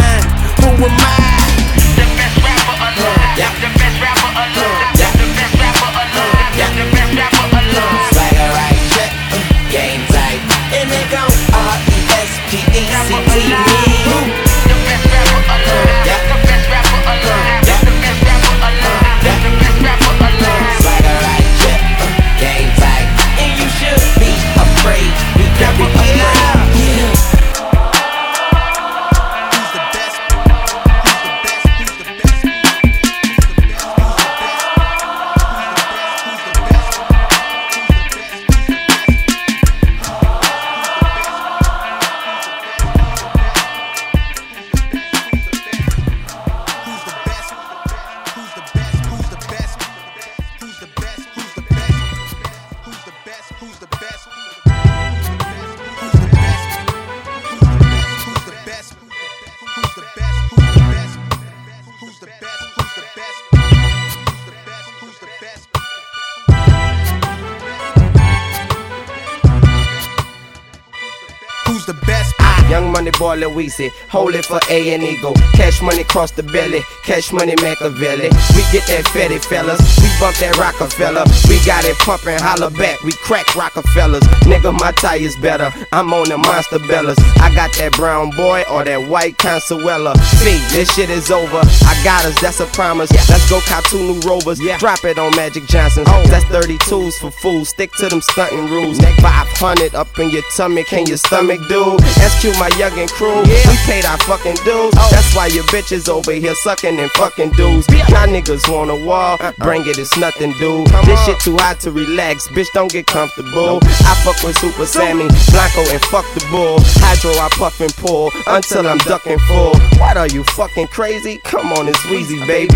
Weezy, 73.59 73.91
hold 74.09 74.37
it 74.37 74.45
for 74.45 74.61
A 74.71 74.95
and 74.95 75.03
Eagle. 75.03 75.35
Cash 75.59 75.83
money 75.83 76.05
cross 76.05 76.31
the 76.31 76.45
belly, 76.45 76.81
cash 77.03 77.33
money 77.33 77.57
Machiavelli. 77.57 78.31
We 78.55 78.63
get 78.71 78.87
that 78.87 79.03
fatty 79.11 79.39
fellas, 79.39 79.83
we 79.99 80.07
bump 80.23 80.37
that 80.39 80.55
Rockefeller. 80.57 81.27
We 81.51 81.59
got 81.67 81.85
it 81.85 81.99
pumping, 81.99 82.39
holla 82.39 82.71
back, 82.71 83.03
we 83.03 83.11
crack 83.27 83.57
Rockefellers. 83.57 84.23
Nigga, 84.47 84.71
my 84.79 84.93
tires 84.93 85.35
better, 85.37 85.75
I'm 85.91 86.13
on 86.15 86.29
the 86.29 86.39
Monster 86.39 86.79
Bellas. 86.79 87.19
I 87.43 87.53
got 87.53 87.75
that 87.83 87.93
brown 87.99 88.31
boy 88.31 88.63
or 88.71 88.85
that 88.85 89.09
white 89.11 89.37
Consuela. 89.39 90.15
See, 90.39 90.59
this 90.71 90.95
shit 90.95 91.11
is 91.11 91.33
over. 91.33 91.59
I 91.59 92.01
got 92.05 92.25
us, 92.27 92.41
that's 92.41 92.61
a 92.61 92.67
promise. 92.67 93.11
Let's 93.11 93.51
go 93.51 93.59
cop 93.67 93.83
two 93.91 93.99
new 93.99 94.21
rovers. 94.21 94.61
Drop 94.79 95.05
it 95.05 95.19
on 95.19 95.35
Magic 95.35 95.67
Johnson's. 95.67 96.07
Oh. 96.09 96.23
That's 96.31 96.45
32s 96.47 97.19
for 97.19 97.33
fools. 97.33 97.71
Stick 97.71 97.91
to 97.99 98.09
them 98.09 98.21
stunting 98.21 98.71
rules. 98.71 98.99
500 98.99 99.97
up 99.97 100.17
in 100.19 100.31
your 100.31 100.43
tummy, 100.57 100.85
can 100.85 101.07
your 101.07 101.17
stomach 101.17 101.61
do? 101.69 101.99
SQ 101.99 102.55
my 102.63 102.71
youngin' 102.79 103.09
crew. 103.11 103.48
We 103.49 103.77
paid 103.87 104.05
our 104.05 104.19
fucking 104.19 104.57
dues. 104.65 104.93
That's 105.11 105.35
why 105.35 105.47
your 105.47 105.65
bitches 105.65 106.09
over 106.09 106.33
here 106.33 106.55
sucking 106.57 106.99
and 106.99 107.11
fucking 107.13 107.53
dudes. 107.53 107.87
Y'all 107.89 108.29
niggas 108.29 108.69
want 108.73 108.91
a 108.91 109.05
wall, 109.05 109.39
bring 109.59 109.87
it, 109.87 109.99
it's 109.99 110.17
nothing, 110.17 110.53
dude. 110.59 110.87
This 111.05 111.25
shit 111.25 111.41
too 111.41 111.57
hot 111.57 111.81
to 111.81 111.91
relax, 111.91 112.49
bitch, 112.49 112.71
don't 112.75 112.93
get 112.93 113.07
comfortable. 113.07 113.81
I 113.83 114.15
fuck 114.25 114.43
with 114.45 114.59
Super 114.59 114.87
Sammy, 114.87 115.29
Blanco, 115.51 115.81
and 115.91 116.03
fuck 116.07 116.27
the 116.35 116.47
bull. 116.51 116.79
Hydro, 117.01 117.33
I 117.33 117.49
puff 117.57 117.81
and 117.81 117.95
pull 117.97 118.31
until 118.47 118.87
I'm 118.87 118.99
ducking 118.99 119.39
full. 119.41 119.75
What 119.99 120.17
are 120.17 120.29
you 120.29 120.45
fucking 120.45 120.89
crazy? 120.89 121.39
Come 121.45 121.73
on, 121.73 121.89
it's 121.89 122.01
Weezy, 122.07 122.47
baby. 122.47 122.75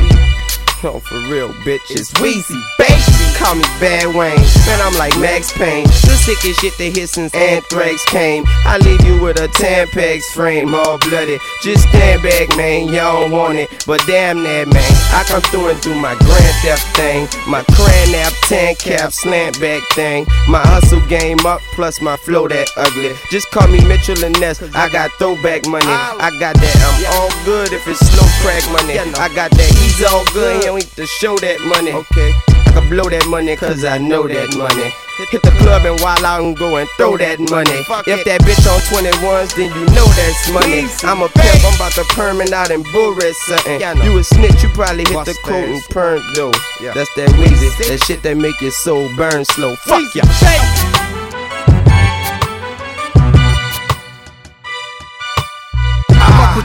No, 0.82 0.98
for 0.98 1.14
real, 1.30 1.50
bitch, 1.62 1.90
it's 1.90 2.10
Weezy, 2.14 2.60
baby. 2.76 2.98
Call 3.38 3.54
me 3.54 3.62
Bad 3.78 4.14
Wayne, 4.14 4.38
man, 4.66 4.80
I'm 4.82 4.94
like 4.98 5.16
Max 5.18 5.52
Payne. 5.52 5.84
The 5.84 6.18
sickest 6.18 6.60
shit 6.60 6.76
they 6.76 6.90
hit 6.90 7.08
since 7.08 7.32
Anthrax 7.34 8.04
came. 8.06 8.44
I 8.66 8.78
leave 8.78 9.04
you 9.04 9.20
with 9.22 9.38
a 9.40 9.48
Tampax 9.48 10.22
frame, 10.34 10.74
all 10.74 10.98
bloody. 10.98 11.38
Just 11.62 11.88
stand 11.88 12.22
back, 12.22 12.56
man, 12.56 12.88
y'all 12.88 13.22
don't 13.22 13.30
want 13.30 13.58
it, 13.58 13.84
but 13.86 14.00
damn 14.06 14.42
that, 14.42 14.66
man. 14.66 14.92
I 15.14 15.24
come 15.26 15.40
through 15.42 15.70
and 15.70 15.80
do 15.82 15.94
my 15.94 16.14
grand 16.18 16.54
theft 16.62 16.96
thing, 16.96 17.28
my 17.48 17.62
cran 17.74 18.12
nap, 18.12 18.32
tan 18.42 18.74
cap, 18.74 19.12
slant 19.12 19.60
back 19.60 19.82
thing. 19.94 20.26
My 20.48 20.62
hustle 20.66 21.04
game 21.06 21.46
up, 21.46 21.60
plus 21.74 22.00
my 22.00 22.16
flow 22.16 22.48
that 22.48 22.68
ugly. 22.76 23.14
Just 23.30 23.50
call 23.50 23.68
me 23.68 23.86
Mitchell 23.86 24.24
and 24.24 24.38
Ness, 24.40 24.62
I 24.74 24.90
got 24.90 25.10
throwback 25.12 25.66
money. 25.66 25.86
I 25.86 26.30
got 26.38 26.54
that, 26.54 26.76
I'm 26.82 27.22
all 27.22 27.30
good 27.44 27.72
if 27.72 27.86
it's 27.86 28.00
slow 28.00 28.26
crack 28.42 28.62
money. 28.72 28.98
I 28.98 29.28
got 29.34 29.50
that, 29.52 29.70
he's 29.78 30.02
all 30.04 30.24
good, 30.32 30.71
don't 30.72 30.96
to 30.96 31.06
show 31.06 31.36
that 31.36 31.60
money. 31.68 31.92
Okay. 31.92 32.32
I 32.48 32.72
can 32.72 32.88
blow 32.88 33.04
that 33.10 33.26
money 33.28 33.56
cause 33.56 33.84
I 33.84 33.98
know 33.98 34.26
that 34.26 34.56
money. 34.56 34.88
Hit 35.30 35.42
the 35.42 35.52
club 35.60 35.84
and 35.84 36.00
while 36.00 36.24
out 36.24 36.42
and 36.42 36.56
go 36.56 36.76
and 36.76 36.88
throw 36.96 37.18
that 37.18 37.38
money. 37.38 37.84
If 38.08 38.24
that 38.24 38.40
bitch 38.40 38.64
on 38.64 38.80
21s, 38.88 39.54
then 39.54 39.68
you 39.68 39.84
know 39.92 40.08
that's 40.16 40.48
money. 40.48 40.88
I'm 41.04 41.20
a 41.20 41.28
pimp, 41.28 41.60
I'm 41.60 41.76
about 41.76 41.92
to 42.00 42.04
permit 42.16 42.52
out 42.52 42.70
and 42.70 42.84
bull 42.90 43.14
red 43.14 43.34
something. 43.44 43.80
You 44.00 44.16
a 44.16 44.24
snitch, 44.24 44.62
you 44.62 44.70
probably 44.70 45.04
hit 45.04 45.24
the 45.28 45.36
coat 45.44 45.68
and 45.68 45.82
perm 45.92 46.24
though. 46.34 46.52
That's 46.80 47.12
that 47.20 47.28
Weezy, 47.36 47.68
that 47.88 48.00
shit 48.08 48.22
that 48.22 48.36
make 48.36 48.58
your 48.62 48.72
soul 48.72 49.12
burn 49.16 49.44
slow. 49.44 49.76
Fuck 49.76 50.14
ya. 50.14 50.24
I 50.24 51.21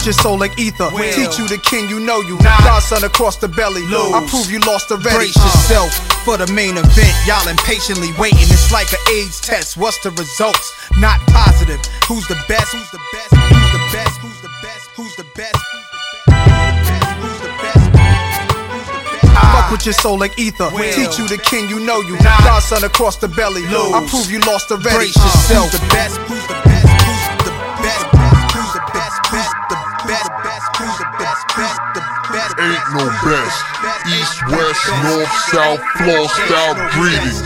your 0.07 0.13
soul 0.13 0.39
like 0.39 0.57
ether. 0.57 0.87
Will. 0.95 1.03
Teach 1.11 1.37
you 1.37 1.45
the 1.51 1.59
king, 1.59 1.89
you 1.89 1.99
know 1.99 2.21
you. 2.21 2.39
Nah. 2.39 2.63
Godson 2.63 3.03
across 3.03 3.35
the 3.35 3.49
belly. 3.49 3.83
Lose. 3.91 4.15
I 4.15 4.25
prove 4.25 4.49
you 4.49 4.59
lost 4.63 4.89
already. 4.89 5.27
Brace 5.27 5.35
yourself 5.35 5.91
for 6.23 6.37
the 6.37 6.47
main 6.47 6.77
event. 6.79 7.13
Y'all 7.27 7.45
impatiently 7.47 8.15
waiting. 8.17 8.47
It's 8.47 8.71
like 8.71 8.87
an 8.93 9.03
AIDS 9.11 9.41
test. 9.41 9.75
What's 9.75 9.99
the 9.99 10.11
results? 10.11 10.71
Not 10.97 11.19
positive. 11.27 11.83
Who's 12.07 12.25
the 12.31 12.39
best? 12.47 12.71
Who's 12.71 12.89
the 12.89 13.03
best? 13.11 13.35
Who's 13.35 13.71
the 13.75 13.83
best? 13.91 14.15
Who's 14.23 14.39
the 14.39 14.49
best? 14.63 14.87
Who's 14.95 15.15
the 15.19 15.27
best? 15.35 15.59
Who's 15.75 17.39
the 17.43 17.51
best? 17.59 17.75
Fuck 19.51 19.71
with 19.71 19.85
your 19.85 19.93
soul 19.99 20.17
like 20.17 20.39
ether. 20.39 20.71
Will. 20.71 20.87
Teach 20.95 21.19
you 21.19 21.27
the 21.27 21.37
king, 21.37 21.67
you 21.67 21.81
know 21.81 21.99
you. 21.99 22.15
Nah. 22.23 22.47
Godson 22.47 22.85
across 22.85 23.17
the 23.17 23.27
belly. 23.27 23.67
Lose. 23.67 23.91
I 23.91 24.07
prove 24.07 24.31
you 24.31 24.39
lost 24.47 24.71
already. 24.71 25.11
Brace 25.11 25.17
yourself. 25.17 25.67
Who's 25.67 25.81
the 25.81 25.87
best? 25.91 26.15
Who's 26.31 26.47
the 26.47 26.53
best? 26.63 26.76
Ain't 32.59 32.81
no 32.91 33.05
best. 33.21 33.65
East, 34.07 34.41
west, 34.49 34.89
north, 35.03 35.31
south, 35.53 35.79
floor 35.97 36.27
style 36.27 36.73
greetings. 36.91 37.43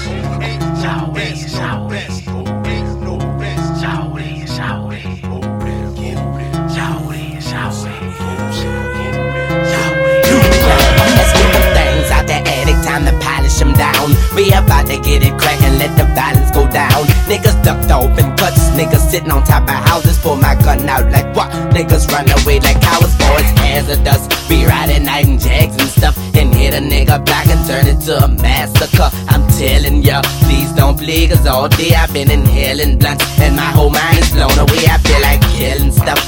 Time 12.81 13.05
to 13.05 13.13
polish 13.19 13.55
them 13.55 13.73
down. 13.73 14.09
We 14.35 14.51
about 14.51 14.87
to 14.87 14.97
get 14.99 15.23
it 15.23 15.37
crackin', 15.39 15.77
let 15.77 15.95
the 15.95 16.03
violence 16.15 16.51
go 16.51 16.67
down. 16.69 17.05
Niggas 17.27 17.63
ducked 17.63 17.91
in 18.19 18.35
cuts, 18.35 18.70
niggas 18.81 19.09
sitting 19.11 19.31
on 19.31 19.43
top 19.43 19.63
of 19.63 19.69
houses. 19.69 20.17
Pull 20.19 20.35
my 20.35 20.55
gun 20.55 20.87
out 20.89 21.05
like 21.11 21.35
what? 21.35 21.49
Niggas 21.73 22.09
run 22.09 22.25
away 22.41 22.59
like 22.59 22.81
cowards, 22.81 23.15
boys 23.17 23.49
hazardous. 23.61 24.27
Be 24.49 24.65
riding 24.65 25.05
night 25.05 25.27
and 25.27 25.39
jags 25.39 25.75
and 25.77 25.89
stuff, 25.89 26.17
and 26.35 26.53
hit 26.53 26.73
a 26.73 26.81
nigga 26.81 27.23
block 27.25 27.47
and 27.47 27.61
turn 27.67 27.85
it 27.87 27.99
to 28.05 28.23
a 28.25 28.27
massacre. 28.27 29.09
I'm 29.29 29.47
telling 29.59 30.01
ya, 30.01 30.21
please 30.45 30.71
don't 30.73 30.97
play, 30.97 31.27
cause 31.27 31.45
all 31.45 31.69
day 31.69 31.93
I've 31.93 32.13
been 32.13 32.31
inhaling 32.31 32.97
blunts, 32.97 33.25
and 33.39 33.55
my 33.55 33.71
whole 33.77 33.89
mind 33.89 34.19
is 34.19 34.31
blown 34.31 34.57
away. 34.57 34.83
I 34.89 34.97
feel 34.97 35.21
like 35.21 35.41
killing 35.53 35.91
stuff. 35.91 36.19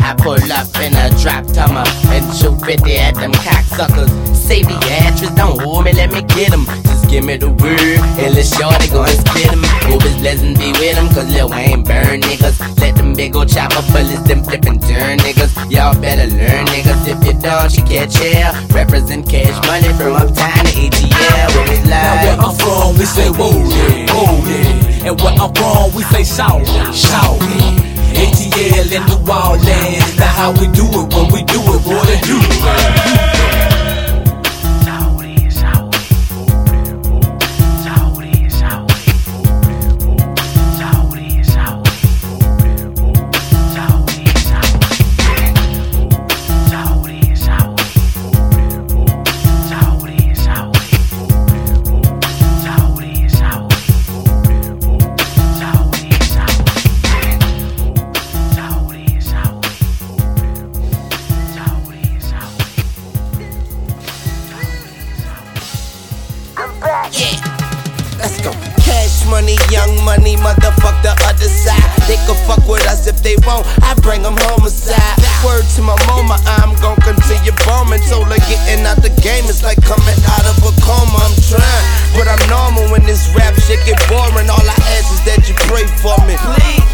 I 0.00 0.14
pull 0.18 0.40
up 0.52 0.68
in 0.80 0.94
a 0.94 1.10
drop 1.20 1.46
tummer 1.52 1.84
and 2.14 2.24
shoot 2.36 2.60
50 2.64 2.96
at 2.96 3.14
them 3.14 3.32
cocksuckers. 3.32 4.10
Save 4.34 4.68
the 4.68 4.76
actress, 5.04 5.30
don't 5.30 5.60
hold 5.60 5.84
me, 5.84 5.92
let 5.92 6.12
me 6.12 6.20
get 6.22 6.44
get 6.44 6.52
'em. 6.52 6.66
Just 6.84 7.08
give 7.08 7.24
me 7.24 7.36
the 7.36 7.48
word, 7.48 7.98
and 8.20 8.34
let 8.34 8.46
shorty 8.46 8.88
go 8.88 9.04
and 9.04 9.18
spit 9.26 9.50
'em. 9.52 9.62
Hope 9.88 10.02
his 10.02 10.16
blessings 10.16 10.58
be 10.58 10.72
with 10.72 10.96
'em, 10.98 11.08
cause 11.14 11.28
Lil 11.32 11.48
Wayne 11.48 11.82
burn 11.82 12.20
niggas. 12.20 12.58
Let 12.80 12.96
them 12.96 13.14
big 13.14 13.36
ol' 13.36 13.46
chopper 13.46 13.82
bullets, 13.92 14.20
them 14.28 14.42
flip 14.44 14.64
and 14.66 14.80
turn 14.82 15.18
niggas. 15.20 15.52
Y'all 15.70 15.94
better 15.94 16.26
learn 16.26 16.66
niggas 16.66 17.06
if 17.06 17.18
you 17.26 17.32
don't, 17.34 17.70
you 17.76 17.82
catch 17.84 18.16
hell. 18.18 18.52
Represent 18.74 19.28
cash 19.28 19.56
money 19.66 19.92
from 19.98 20.12
uptown 20.16 20.64
to 20.66 20.72
ATL. 20.84 21.48
When 21.54 21.66
we 21.70 21.78
Now 21.88 22.14
live. 22.14 22.24
where 22.24 22.38
I'm 22.46 22.54
from, 22.56 22.98
we 22.98 23.04
say 23.06 23.28
whoa 23.30 23.56
yeah, 23.76 24.12
whoa 24.12 24.44
yeah. 24.50 25.08
And 25.08 25.20
where 25.20 25.34
I'm 25.42 25.52
from, 25.54 25.94
we 25.94 26.02
say 26.12 26.24
shout, 26.24 26.66
shout 26.92 27.38
yeah. 27.40 27.83
ATL 28.24 28.90
in 28.92 29.04
the 29.06 29.18
wild 29.26 29.60
land. 29.64 30.18
Now 30.18 30.26
how 30.26 30.52
we 30.52 30.66
do 30.72 30.86
it 31.00 31.14
when 31.14 31.26
we 31.32 31.42
do 31.44 31.60
it, 31.60 31.80
boy, 31.84 32.02
they 32.08 32.20
do 32.24 33.43
money, 69.30 69.56
young 69.70 69.92
money, 70.04 70.36
motherfuck 70.36 70.96
the 71.02 71.12
other 71.24 71.48
side. 71.48 71.82
They 72.08 72.16
can 72.26 72.36
fuck 72.46 72.66
with 72.68 72.84
us 72.86 73.06
if 73.06 73.22
they 73.22 73.36
want. 73.46 73.66
I 73.82 73.94
bring 74.00 74.22
them 74.22 74.36
homicide. 74.48 75.18
Word 75.44 75.64
to 75.76 75.82
my 75.82 75.96
mama, 76.06 76.40
I'm 76.60 76.74
gon' 76.80 76.96
continue 77.00 77.54
bombing. 77.64 78.00
Told 78.08 78.28
her 78.28 78.40
getting 78.48 78.84
out 78.84 79.00
the 79.00 79.12
game 79.20 79.44
is 79.46 79.62
like 79.62 79.80
coming 79.82 80.18
out 80.36 80.46
of 80.48 80.56
a 80.64 80.72
coma. 80.80 81.20
I'm 81.20 81.36
trying, 81.40 81.86
but 82.16 82.26
I'm 82.28 82.42
normal 82.48 82.90
when 82.92 83.04
this 83.04 83.28
rap 83.36 83.54
shit 83.64 83.80
get 83.86 84.00
boring. 84.08 84.48
All 84.48 84.64
I 84.64 84.78
ask 84.96 85.08
is 85.12 85.22
that 85.28 85.44
you 85.48 85.54
pray 85.68 85.86
for 86.00 86.16
me. 86.26 86.36
Please. 86.40 86.84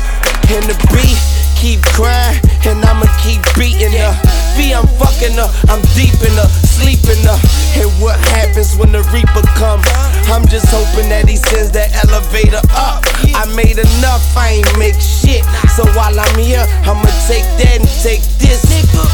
And 0.50 0.66
the 0.66 0.76
beat 0.90 1.39
keep 1.60 1.84
crying, 1.92 2.40
and 2.64 2.80
I'ma 2.88 3.04
keep 3.20 3.44
beating 3.52 3.92
her. 3.92 4.14
V, 4.56 4.72
I'm 4.72 4.88
fucking 4.96 5.36
her, 5.36 5.50
I'm 5.68 5.84
deep 5.92 6.16
in 6.24 6.32
her, 6.40 6.48
sleeping 6.64 7.20
her. 7.28 7.38
And 7.76 7.92
what 8.00 8.18
happens 8.32 8.74
when 8.76 8.92
the 8.92 9.04
reaper 9.12 9.44
comes? 9.60 9.84
I'm 10.32 10.48
just 10.48 10.66
hoping 10.72 11.08
that 11.12 11.28
he 11.28 11.36
sends 11.36 11.70
that 11.72 11.92
elevator 12.08 12.64
up. 12.72 13.04
I 13.36 13.44
made 13.54 13.76
enough, 13.76 14.24
I 14.36 14.64
ain't 14.64 14.78
make 14.78 14.96
shit. 14.96 15.44
So 15.76 15.84
while 15.92 16.18
I'm 16.18 16.38
here, 16.40 16.64
I'ma 16.88 17.12
take 17.28 17.44
that 17.60 17.76
and 17.78 17.88
take 18.00 18.24
this. 18.40 18.64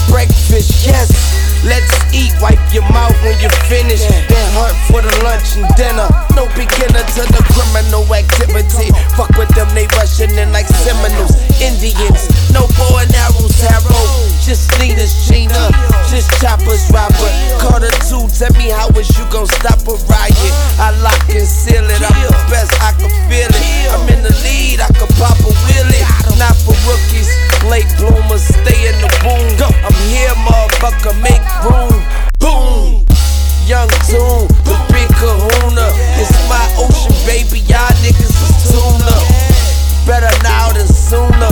Breakfast, 0.09 0.87
yes. 0.87 1.46
Let's 1.67 1.91
eat, 2.15 2.31
wipe 2.41 2.63
your 2.71 2.87
mouth 2.95 3.17
when 3.27 3.35
you 3.43 3.51
finish. 3.67 4.07
Then 4.31 4.47
hunt 4.55 4.79
for 4.87 5.03
the 5.03 5.11
lunch 5.27 5.59
and 5.59 5.67
dinner. 5.75 6.07
No 6.39 6.47
beginner 6.55 7.03
to 7.03 7.23
the 7.27 7.43
criminal 7.51 8.07
activity. 8.15 8.95
Fuck 9.19 9.35
with 9.35 9.51
them, 9.59 9.67
they 9.75 9.91
rushing 9.99 10.31
in 10.39 10.53
like 10.53 10.71
Seminoles. 10.71 11.35
Indians, 11.59 12.31
no 12.55 12.71
bow 12.79 13.03
and 13.03 13.11
arrows, 13.19 13.59
arrow. 13.67 14.36
Just 14.47 14.79
leaders, 14.79 15.27
Gina. 15.27 15.75
Just 16.07 16.31
choppers, 16.39 16.87
Robert. 16.95 17.35
Carter 17.59 17.91
2, 18.07 18.31
tell 18.31 18.55
me 18.55 18.71
how 18.71 18.87
is 18.95 19.11
you 19.19 19.27
gon' 19.27 19.51
stop 19.59 19.83
a 19.91 19.99
riot? 20.07 20.55
I 20.79 20.95
lock 21.03 21.19
and 21.35 21.43
seal 21.43 21.83
it, 21.83 21.99
I'm 21.99 22.15
the 22.23 22.31
best, 22.47 22.71
I 22.79 22.95
can 22.95 23.11
feel 23.27 23.51
it. 23.51 23.91
I'm 23.91 24.07
in 24.07 24.23
the 24.23 24.31
lead, 24.47 24.79
I 24.79 24.87
can 24.95 25.11
pop 25.19 25.35
a 25.43 25.51
wheelie. 25.51 26.39
Not 26.39 26.55
for 26.63 26.79
rookies, 26.87 27.27
late 27.67 27.91
bloomers, 27.99 28.47
stay 28.47 28.87
in 28.87 28.95
the 29.03 29.11
boom. 29.27 29.51
I'm 29.83 29.99
here, 30.15 30.31
motherfucker, 30.47 31.19
make 31.19 31.43
room. 31.67 31.99
Boom! 32.39 33.03
Young 33.67 33.91
Tune, 34.07 34.47
the 34.63 34.79
big 34.95 35.11
kahuna. 35.19 35.91
It's 36.23 36.31
my 36.47 36.63
ocean, 36.79 37.19
baby. 37.27 37.67
Y'all 37.67 37.91
niggas 37.99 38.31
is 38.31 38.71
tuna. 38.71 39.11
Better 40.07 40.31
now 40.47 40.71
than 40.71 40.87
sooner. 40.87 41.51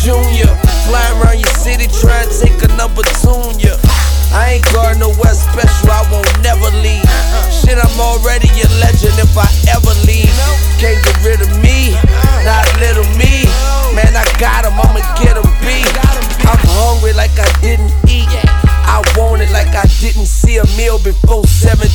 Junior, 0.00 0.48
flying 0.86 1.16
around 1.20 1.38
your 1.40 1.54
city 1.58 1.86
trying 2.00 2.28
to 2.28 2.34
take 2.36 2.58
a 2.62 2.70
number 2.76 3.02
tune 3.20 3.58
ya. 3.60 3.76
I 4.30 4.58
ain't 4.58 4.66
going 4.70 4.98
nowhere 5.02 5.34
special, 5.34 5.90
I 5.90 6.06
won't 6.08 6.30
never 6.40 6.70
leave. 6.80 7.02
Shit, 7.50 7.76
I'm 7.76 7.98
already 7.98 8.46
a 8.46 8.68
legend 8.78 9.18
if 9.18 9.34
I 9.34 9.50
ever 9.74 9.94
leave. 10.06 10.30
Can't 10.78 10.96
get 11.02 11.18
rid 11.26 11.40
of 11.42 11.50
me, 11.58 11.98
not 12.46 12.64
little 12.78 13.06
me. 13.18 13.50
Man, 13.92 14.14
I 14.14 14.22
got 14.38 14.64
him, 14.64 14.78
I'ma 14.78 15.02
get 15.18 15.34
him 15.34 15.50
beat. 15.66 15.90
I'm 16.46 16.62
hungry 16.78 17.12
like 17.12 17.34
I 17.36 17.50
didn't 17.60 17.90
eat. 18.06 18.30
I 18.86 19.02
want 19.18 19.42
it 19.42 19.50
like 19.50 19.74
I 19.74 19.86
didn't 19.98 20.26
see 20.26 20.58
a 20.58 20.66
meal 20.78 20.98
before 21.02 21.44
17. 21.46 21.89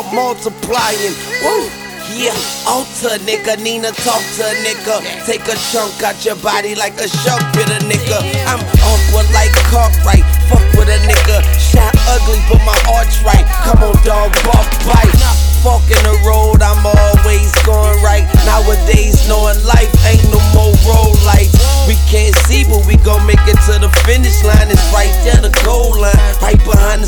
Start 0.00 0.14
multiplying. 0.14 1.14
Woo! 1.42 1.68
Yeah, 2.16 2.34
alter 2.66 3.22
nigga, 3.22 3.62
Nina 3.62 3.92
talk 4.02 4.22
to 4.36 4.42
a 4.42 4.54
nigga. 4.66 4.98
Take 5.26 5.46
a 5.46 5.56
chunk 5.70 6.02
out 6.02 6.24
your 6.24 6.36
body 6.36 6.74
like 6.74 6.98
a 6.98 7.06
shark 7.06 7.40
bit 7.54 7.70
a 7.70 7.78
nigga. 7.86 8.18
I'm 8.46 8.60
awkward 8.82 9.30
like 9.32 9.52
Cartwright. 9.70 10.26
Fuck 10.50 10.64
with 10.74 10.88
a 10.88 10.98
nigga. 11.06 11.38
Shot 11.54 11.94
ugly, 12.08 12.40
but 12.50 12.58
my 12.66 12.76
arch 12.98 13.22
right. 13.22 13.46
Come 13.62 13.84
on, 13.84 13.96
dog, 14.04 14.32
bark 14.42 14.66
bite. 14.86 15.20
Fork 15.62 15.84
in 15.92 16.02
the 16.08 16.16
road, 16.24 16.64
I'm 16.64 16.80
always 16.80 17.52
going 17.68 18.00
right. 18.02 18.24
Nowadays, 18.48 19.28
knowing 19.28 19.60
life 19.68 19.92
ain't 20.08 20.24
no 20.32 20.40
more 20.56 20.72
road 20.88 21.20
lights. 21.28 21.52
We 21.86 22.00
can't 22.08 22.34
see, 22.48 22.64
but 22.64 22.80
we 22.88 22.96
gon' 23.04 23.26
make 23.28 23.44
it 23.44 23.60
to 23.68 23.76
the 23.76 23.92
finish 24.08 24.40
line. 24.42 24.72
It's 24.72 24.80
right 24.88 25.12
there, 25.20 25.36
the 25.44 25.52
goal 25.62 25.92
line, 26.00 26.16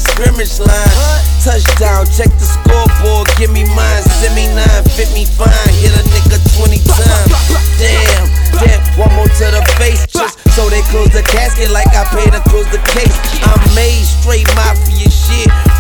scrimmage 0.03 0.59
line. 0.59 1.23
Touchdown, 1.43 2.07
check 2.11 2.31
the 2.39 2.47
scoreboard, 2.47 3.27
give 3.39 3.51
me 3.51 3.65
mine. 3.75 4.03
Send 4.19 4.35
me 4.35 4.47
nine, 4.55 4.83
fit 4.95 5.11
me 5.15 5.25
fine. 5.25 5.75
Hit 5.79 5.95
a 5.95 6.03
nigga 6.11 6.39
20 6.59 6.79
times. 6.87 7.31
Damn, 7.79 8.27
damn, 8.59 8.83
one 8.99 9.13
more 9.15 9.31
to 9.31 9.47
the 9.51 9.63
face. 9.79 10.07
Just 10.11 10.39
so 10.55 10.69
they 10.69 10.83
close 10.91 11.11
the 11.11 11.23
casket 11.23 11.71
like 11.71 11.91
I 11.95 12.05
paid 12.11 12.33
to 12.35 12.43
close 12.51 12.69
the 12.71 12.83
case. 12.93 13.15
I'm 13.47 13.63
made 13.75 14.05
straight 14.05 14.47
mafia 14.55 15.11
shit. 15.11 15.72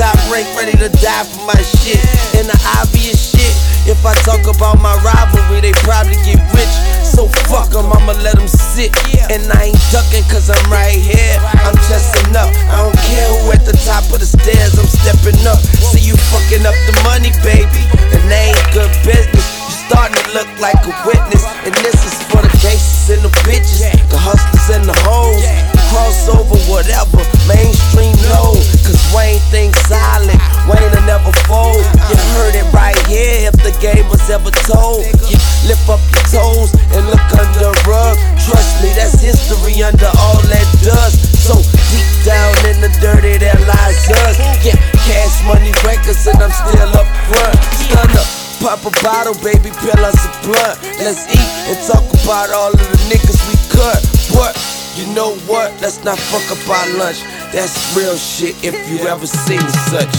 Top 0.00 0.16
rank, 0.32 0.48
ready 0.56 0.72
to 0.80 0.88
die 1.04 1.24
for 1.28 1.44
my 1.44 1.60
shit. 1.60 2.00
And 2.40 2.48
the 2.48 2.56
obvious 2.80 3.36
shit. 3.36 3.52
If 3.84 4.00
I 4.08 4.16
talk 4.24 4.40
about 4.48 4.80
my 4.80 4.96
rivalry, 5.04 5.60
they 5.60 5.76
probably 5.84 6.16
get 6.24 6.40
rich. 6.56 6.72
So 7.04 7.28
fuck 7.52 7.68
'em, 7.76 7.92
I'ma 7.92 8.16
let 8.24 8.40
'em 8.40 8.48
sit. 8.48 8.96
And 9.28 9.44
I 9.52 9.68
ain't 9.68 9.82
ducking 9.92 10.24
cause 10.32 10.48
I'm 10.48 10.72
right 10.72 10.96
here. 10.96 11.36
I'm 11.68 11.76
chesting 11.84 12.32
up. 12.32 12.48
I 12.72 12.80
don't 12.80 12.96
care 13.12 13.28
who 13.28 13.52
at 13.52 13.66
the 13.68 13.76
top 13.84 14.08
of 14.08 14.24
the 14.24 14.26
stairs, 14.26 14.72
I'm 14.80 14.88
stepping 14.88 15.36
up. 15.46 15.60
See 15.92 16.00
you 16.00 16.16
fucking 16.32 16.64
up 16.64 16.78
the 16.88 16.96
money, 17.04 17.32
baby. 17.44 17.84
And 18.16 18.24
they 18.32 18.56
ain't 18.56 18.72
good 18.72 18.88
business. 19.04 19.46
You 19.68 19.74
starting 19.84 20.16
to 20.16 20.32
look 20.32 20.48
like 20.64 20.80
a 20.88 20.96
witness. 21.04 21.44
And 21.68 21.74
this 21.84 22.00
is 22.08 22.16
for 22.32 22.40
the 22.40 22.52
cases 22.64 23.10
and 23.12 23.20
the 23.20 23.32
bitches, 23.44 23.84
the 24.08 24.16
hustlers 24.16 24.68
and 24.72 24.84
the 24.88 24.96
hoes. 25.04 25.44
Crossover, 25.90 26.54
whatever, 26.70 27.18
mainstream 27.50 28.14
no. 28.30 28.54
Cause 28.86 29.02
Wayne 29.10 29.42
thinks 29.50 29.82
solid, 29.90 30.38
Wayne 30.70 30.86
will 30.86 31.02
never 31.02 31.34
fold. 31.50 31.82
You 32.06 32.16
heard 32.38 32.54
it 32.54 32.66
right 32.70 32.94
here 33.10 33.50
if 33.50 33.58
the 33.66 33.74
game 33.82 34.06
was 34.06 34.22
ever 34.30 34.54
told. 34.70 35.02
You 35.26 35.34
lift 35.66 35.82
up 35.90 35.98
your 36.14 36.26
toes 36.30 36.70
and 36.94 37.02
look 37.10 37.26
under 37.34 37.74
the 37.74 37.74
rug. 37.90 38.14
Trust 38.38 38.70
me, 38.86 38.94
that's 38.94 39.18
history 39.18 39.82
under 39.82 40.06
all 40.22 40.38
that 40.46 40.68
dust. 40.78 41.26
So 41.42 41.58
deep 41.90 42.06
down 42.22 42.54
in 42.70 42.78
the 42.78 42.90
dirty, 43.02 43.42
there 43.42 43.58
lies 43.66 44.06
us. 44.22 44.38
Yeah, 44.62 44.78
cash 45.10 45.42
money 45.42 45.74
records, 45.82 46.22
and 46.30 46.38
I'm 46.38 46.54
still 46.54 46.94
up 46.94 47.10
front. 47.26 47.58
Stun 47.82 48.14
up. 48.14 48.30
Pop 48.62 48.84
a 48.86 48.92
bottle, 49.02 49.34
baby, 49.42 49.74
peel 49.82 50.04
us 50.06 50.22
a 50.22 50.30
blunt. 50.46 50.78
Let's 51.02 51.26
eat 51.34 51.50
and 51.66 51.78
talk 51.88 52.06
about 52.22 52.54
all 52.54 52.70
of 52.70 52.78
the 52.78 53.00
niggas 53.10 53.42
we 53.50 53.56
cut. 53.74 53.98
What? 54.36 54.69
You 54.96 55.06
know 55.14 55.34
what? 55.46 55.72
Let's 55.80 56.04
not 56.04 56.18
fuck 56.18 56.50
up 56.50 56.68
our 56.68 56.98
lunch. 56.98 57.22
That's 57.52 57.96
real 57.96 58.16
shit 58.16 58.56
if 58.64 58.74
you 58.90 59.06
ever 59.06 59.26
seen 59.26 59.60
such. 59.68 60.12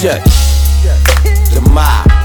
Church. 0.00 0.22
The 1.52 1.60
mob. 1.72 2.21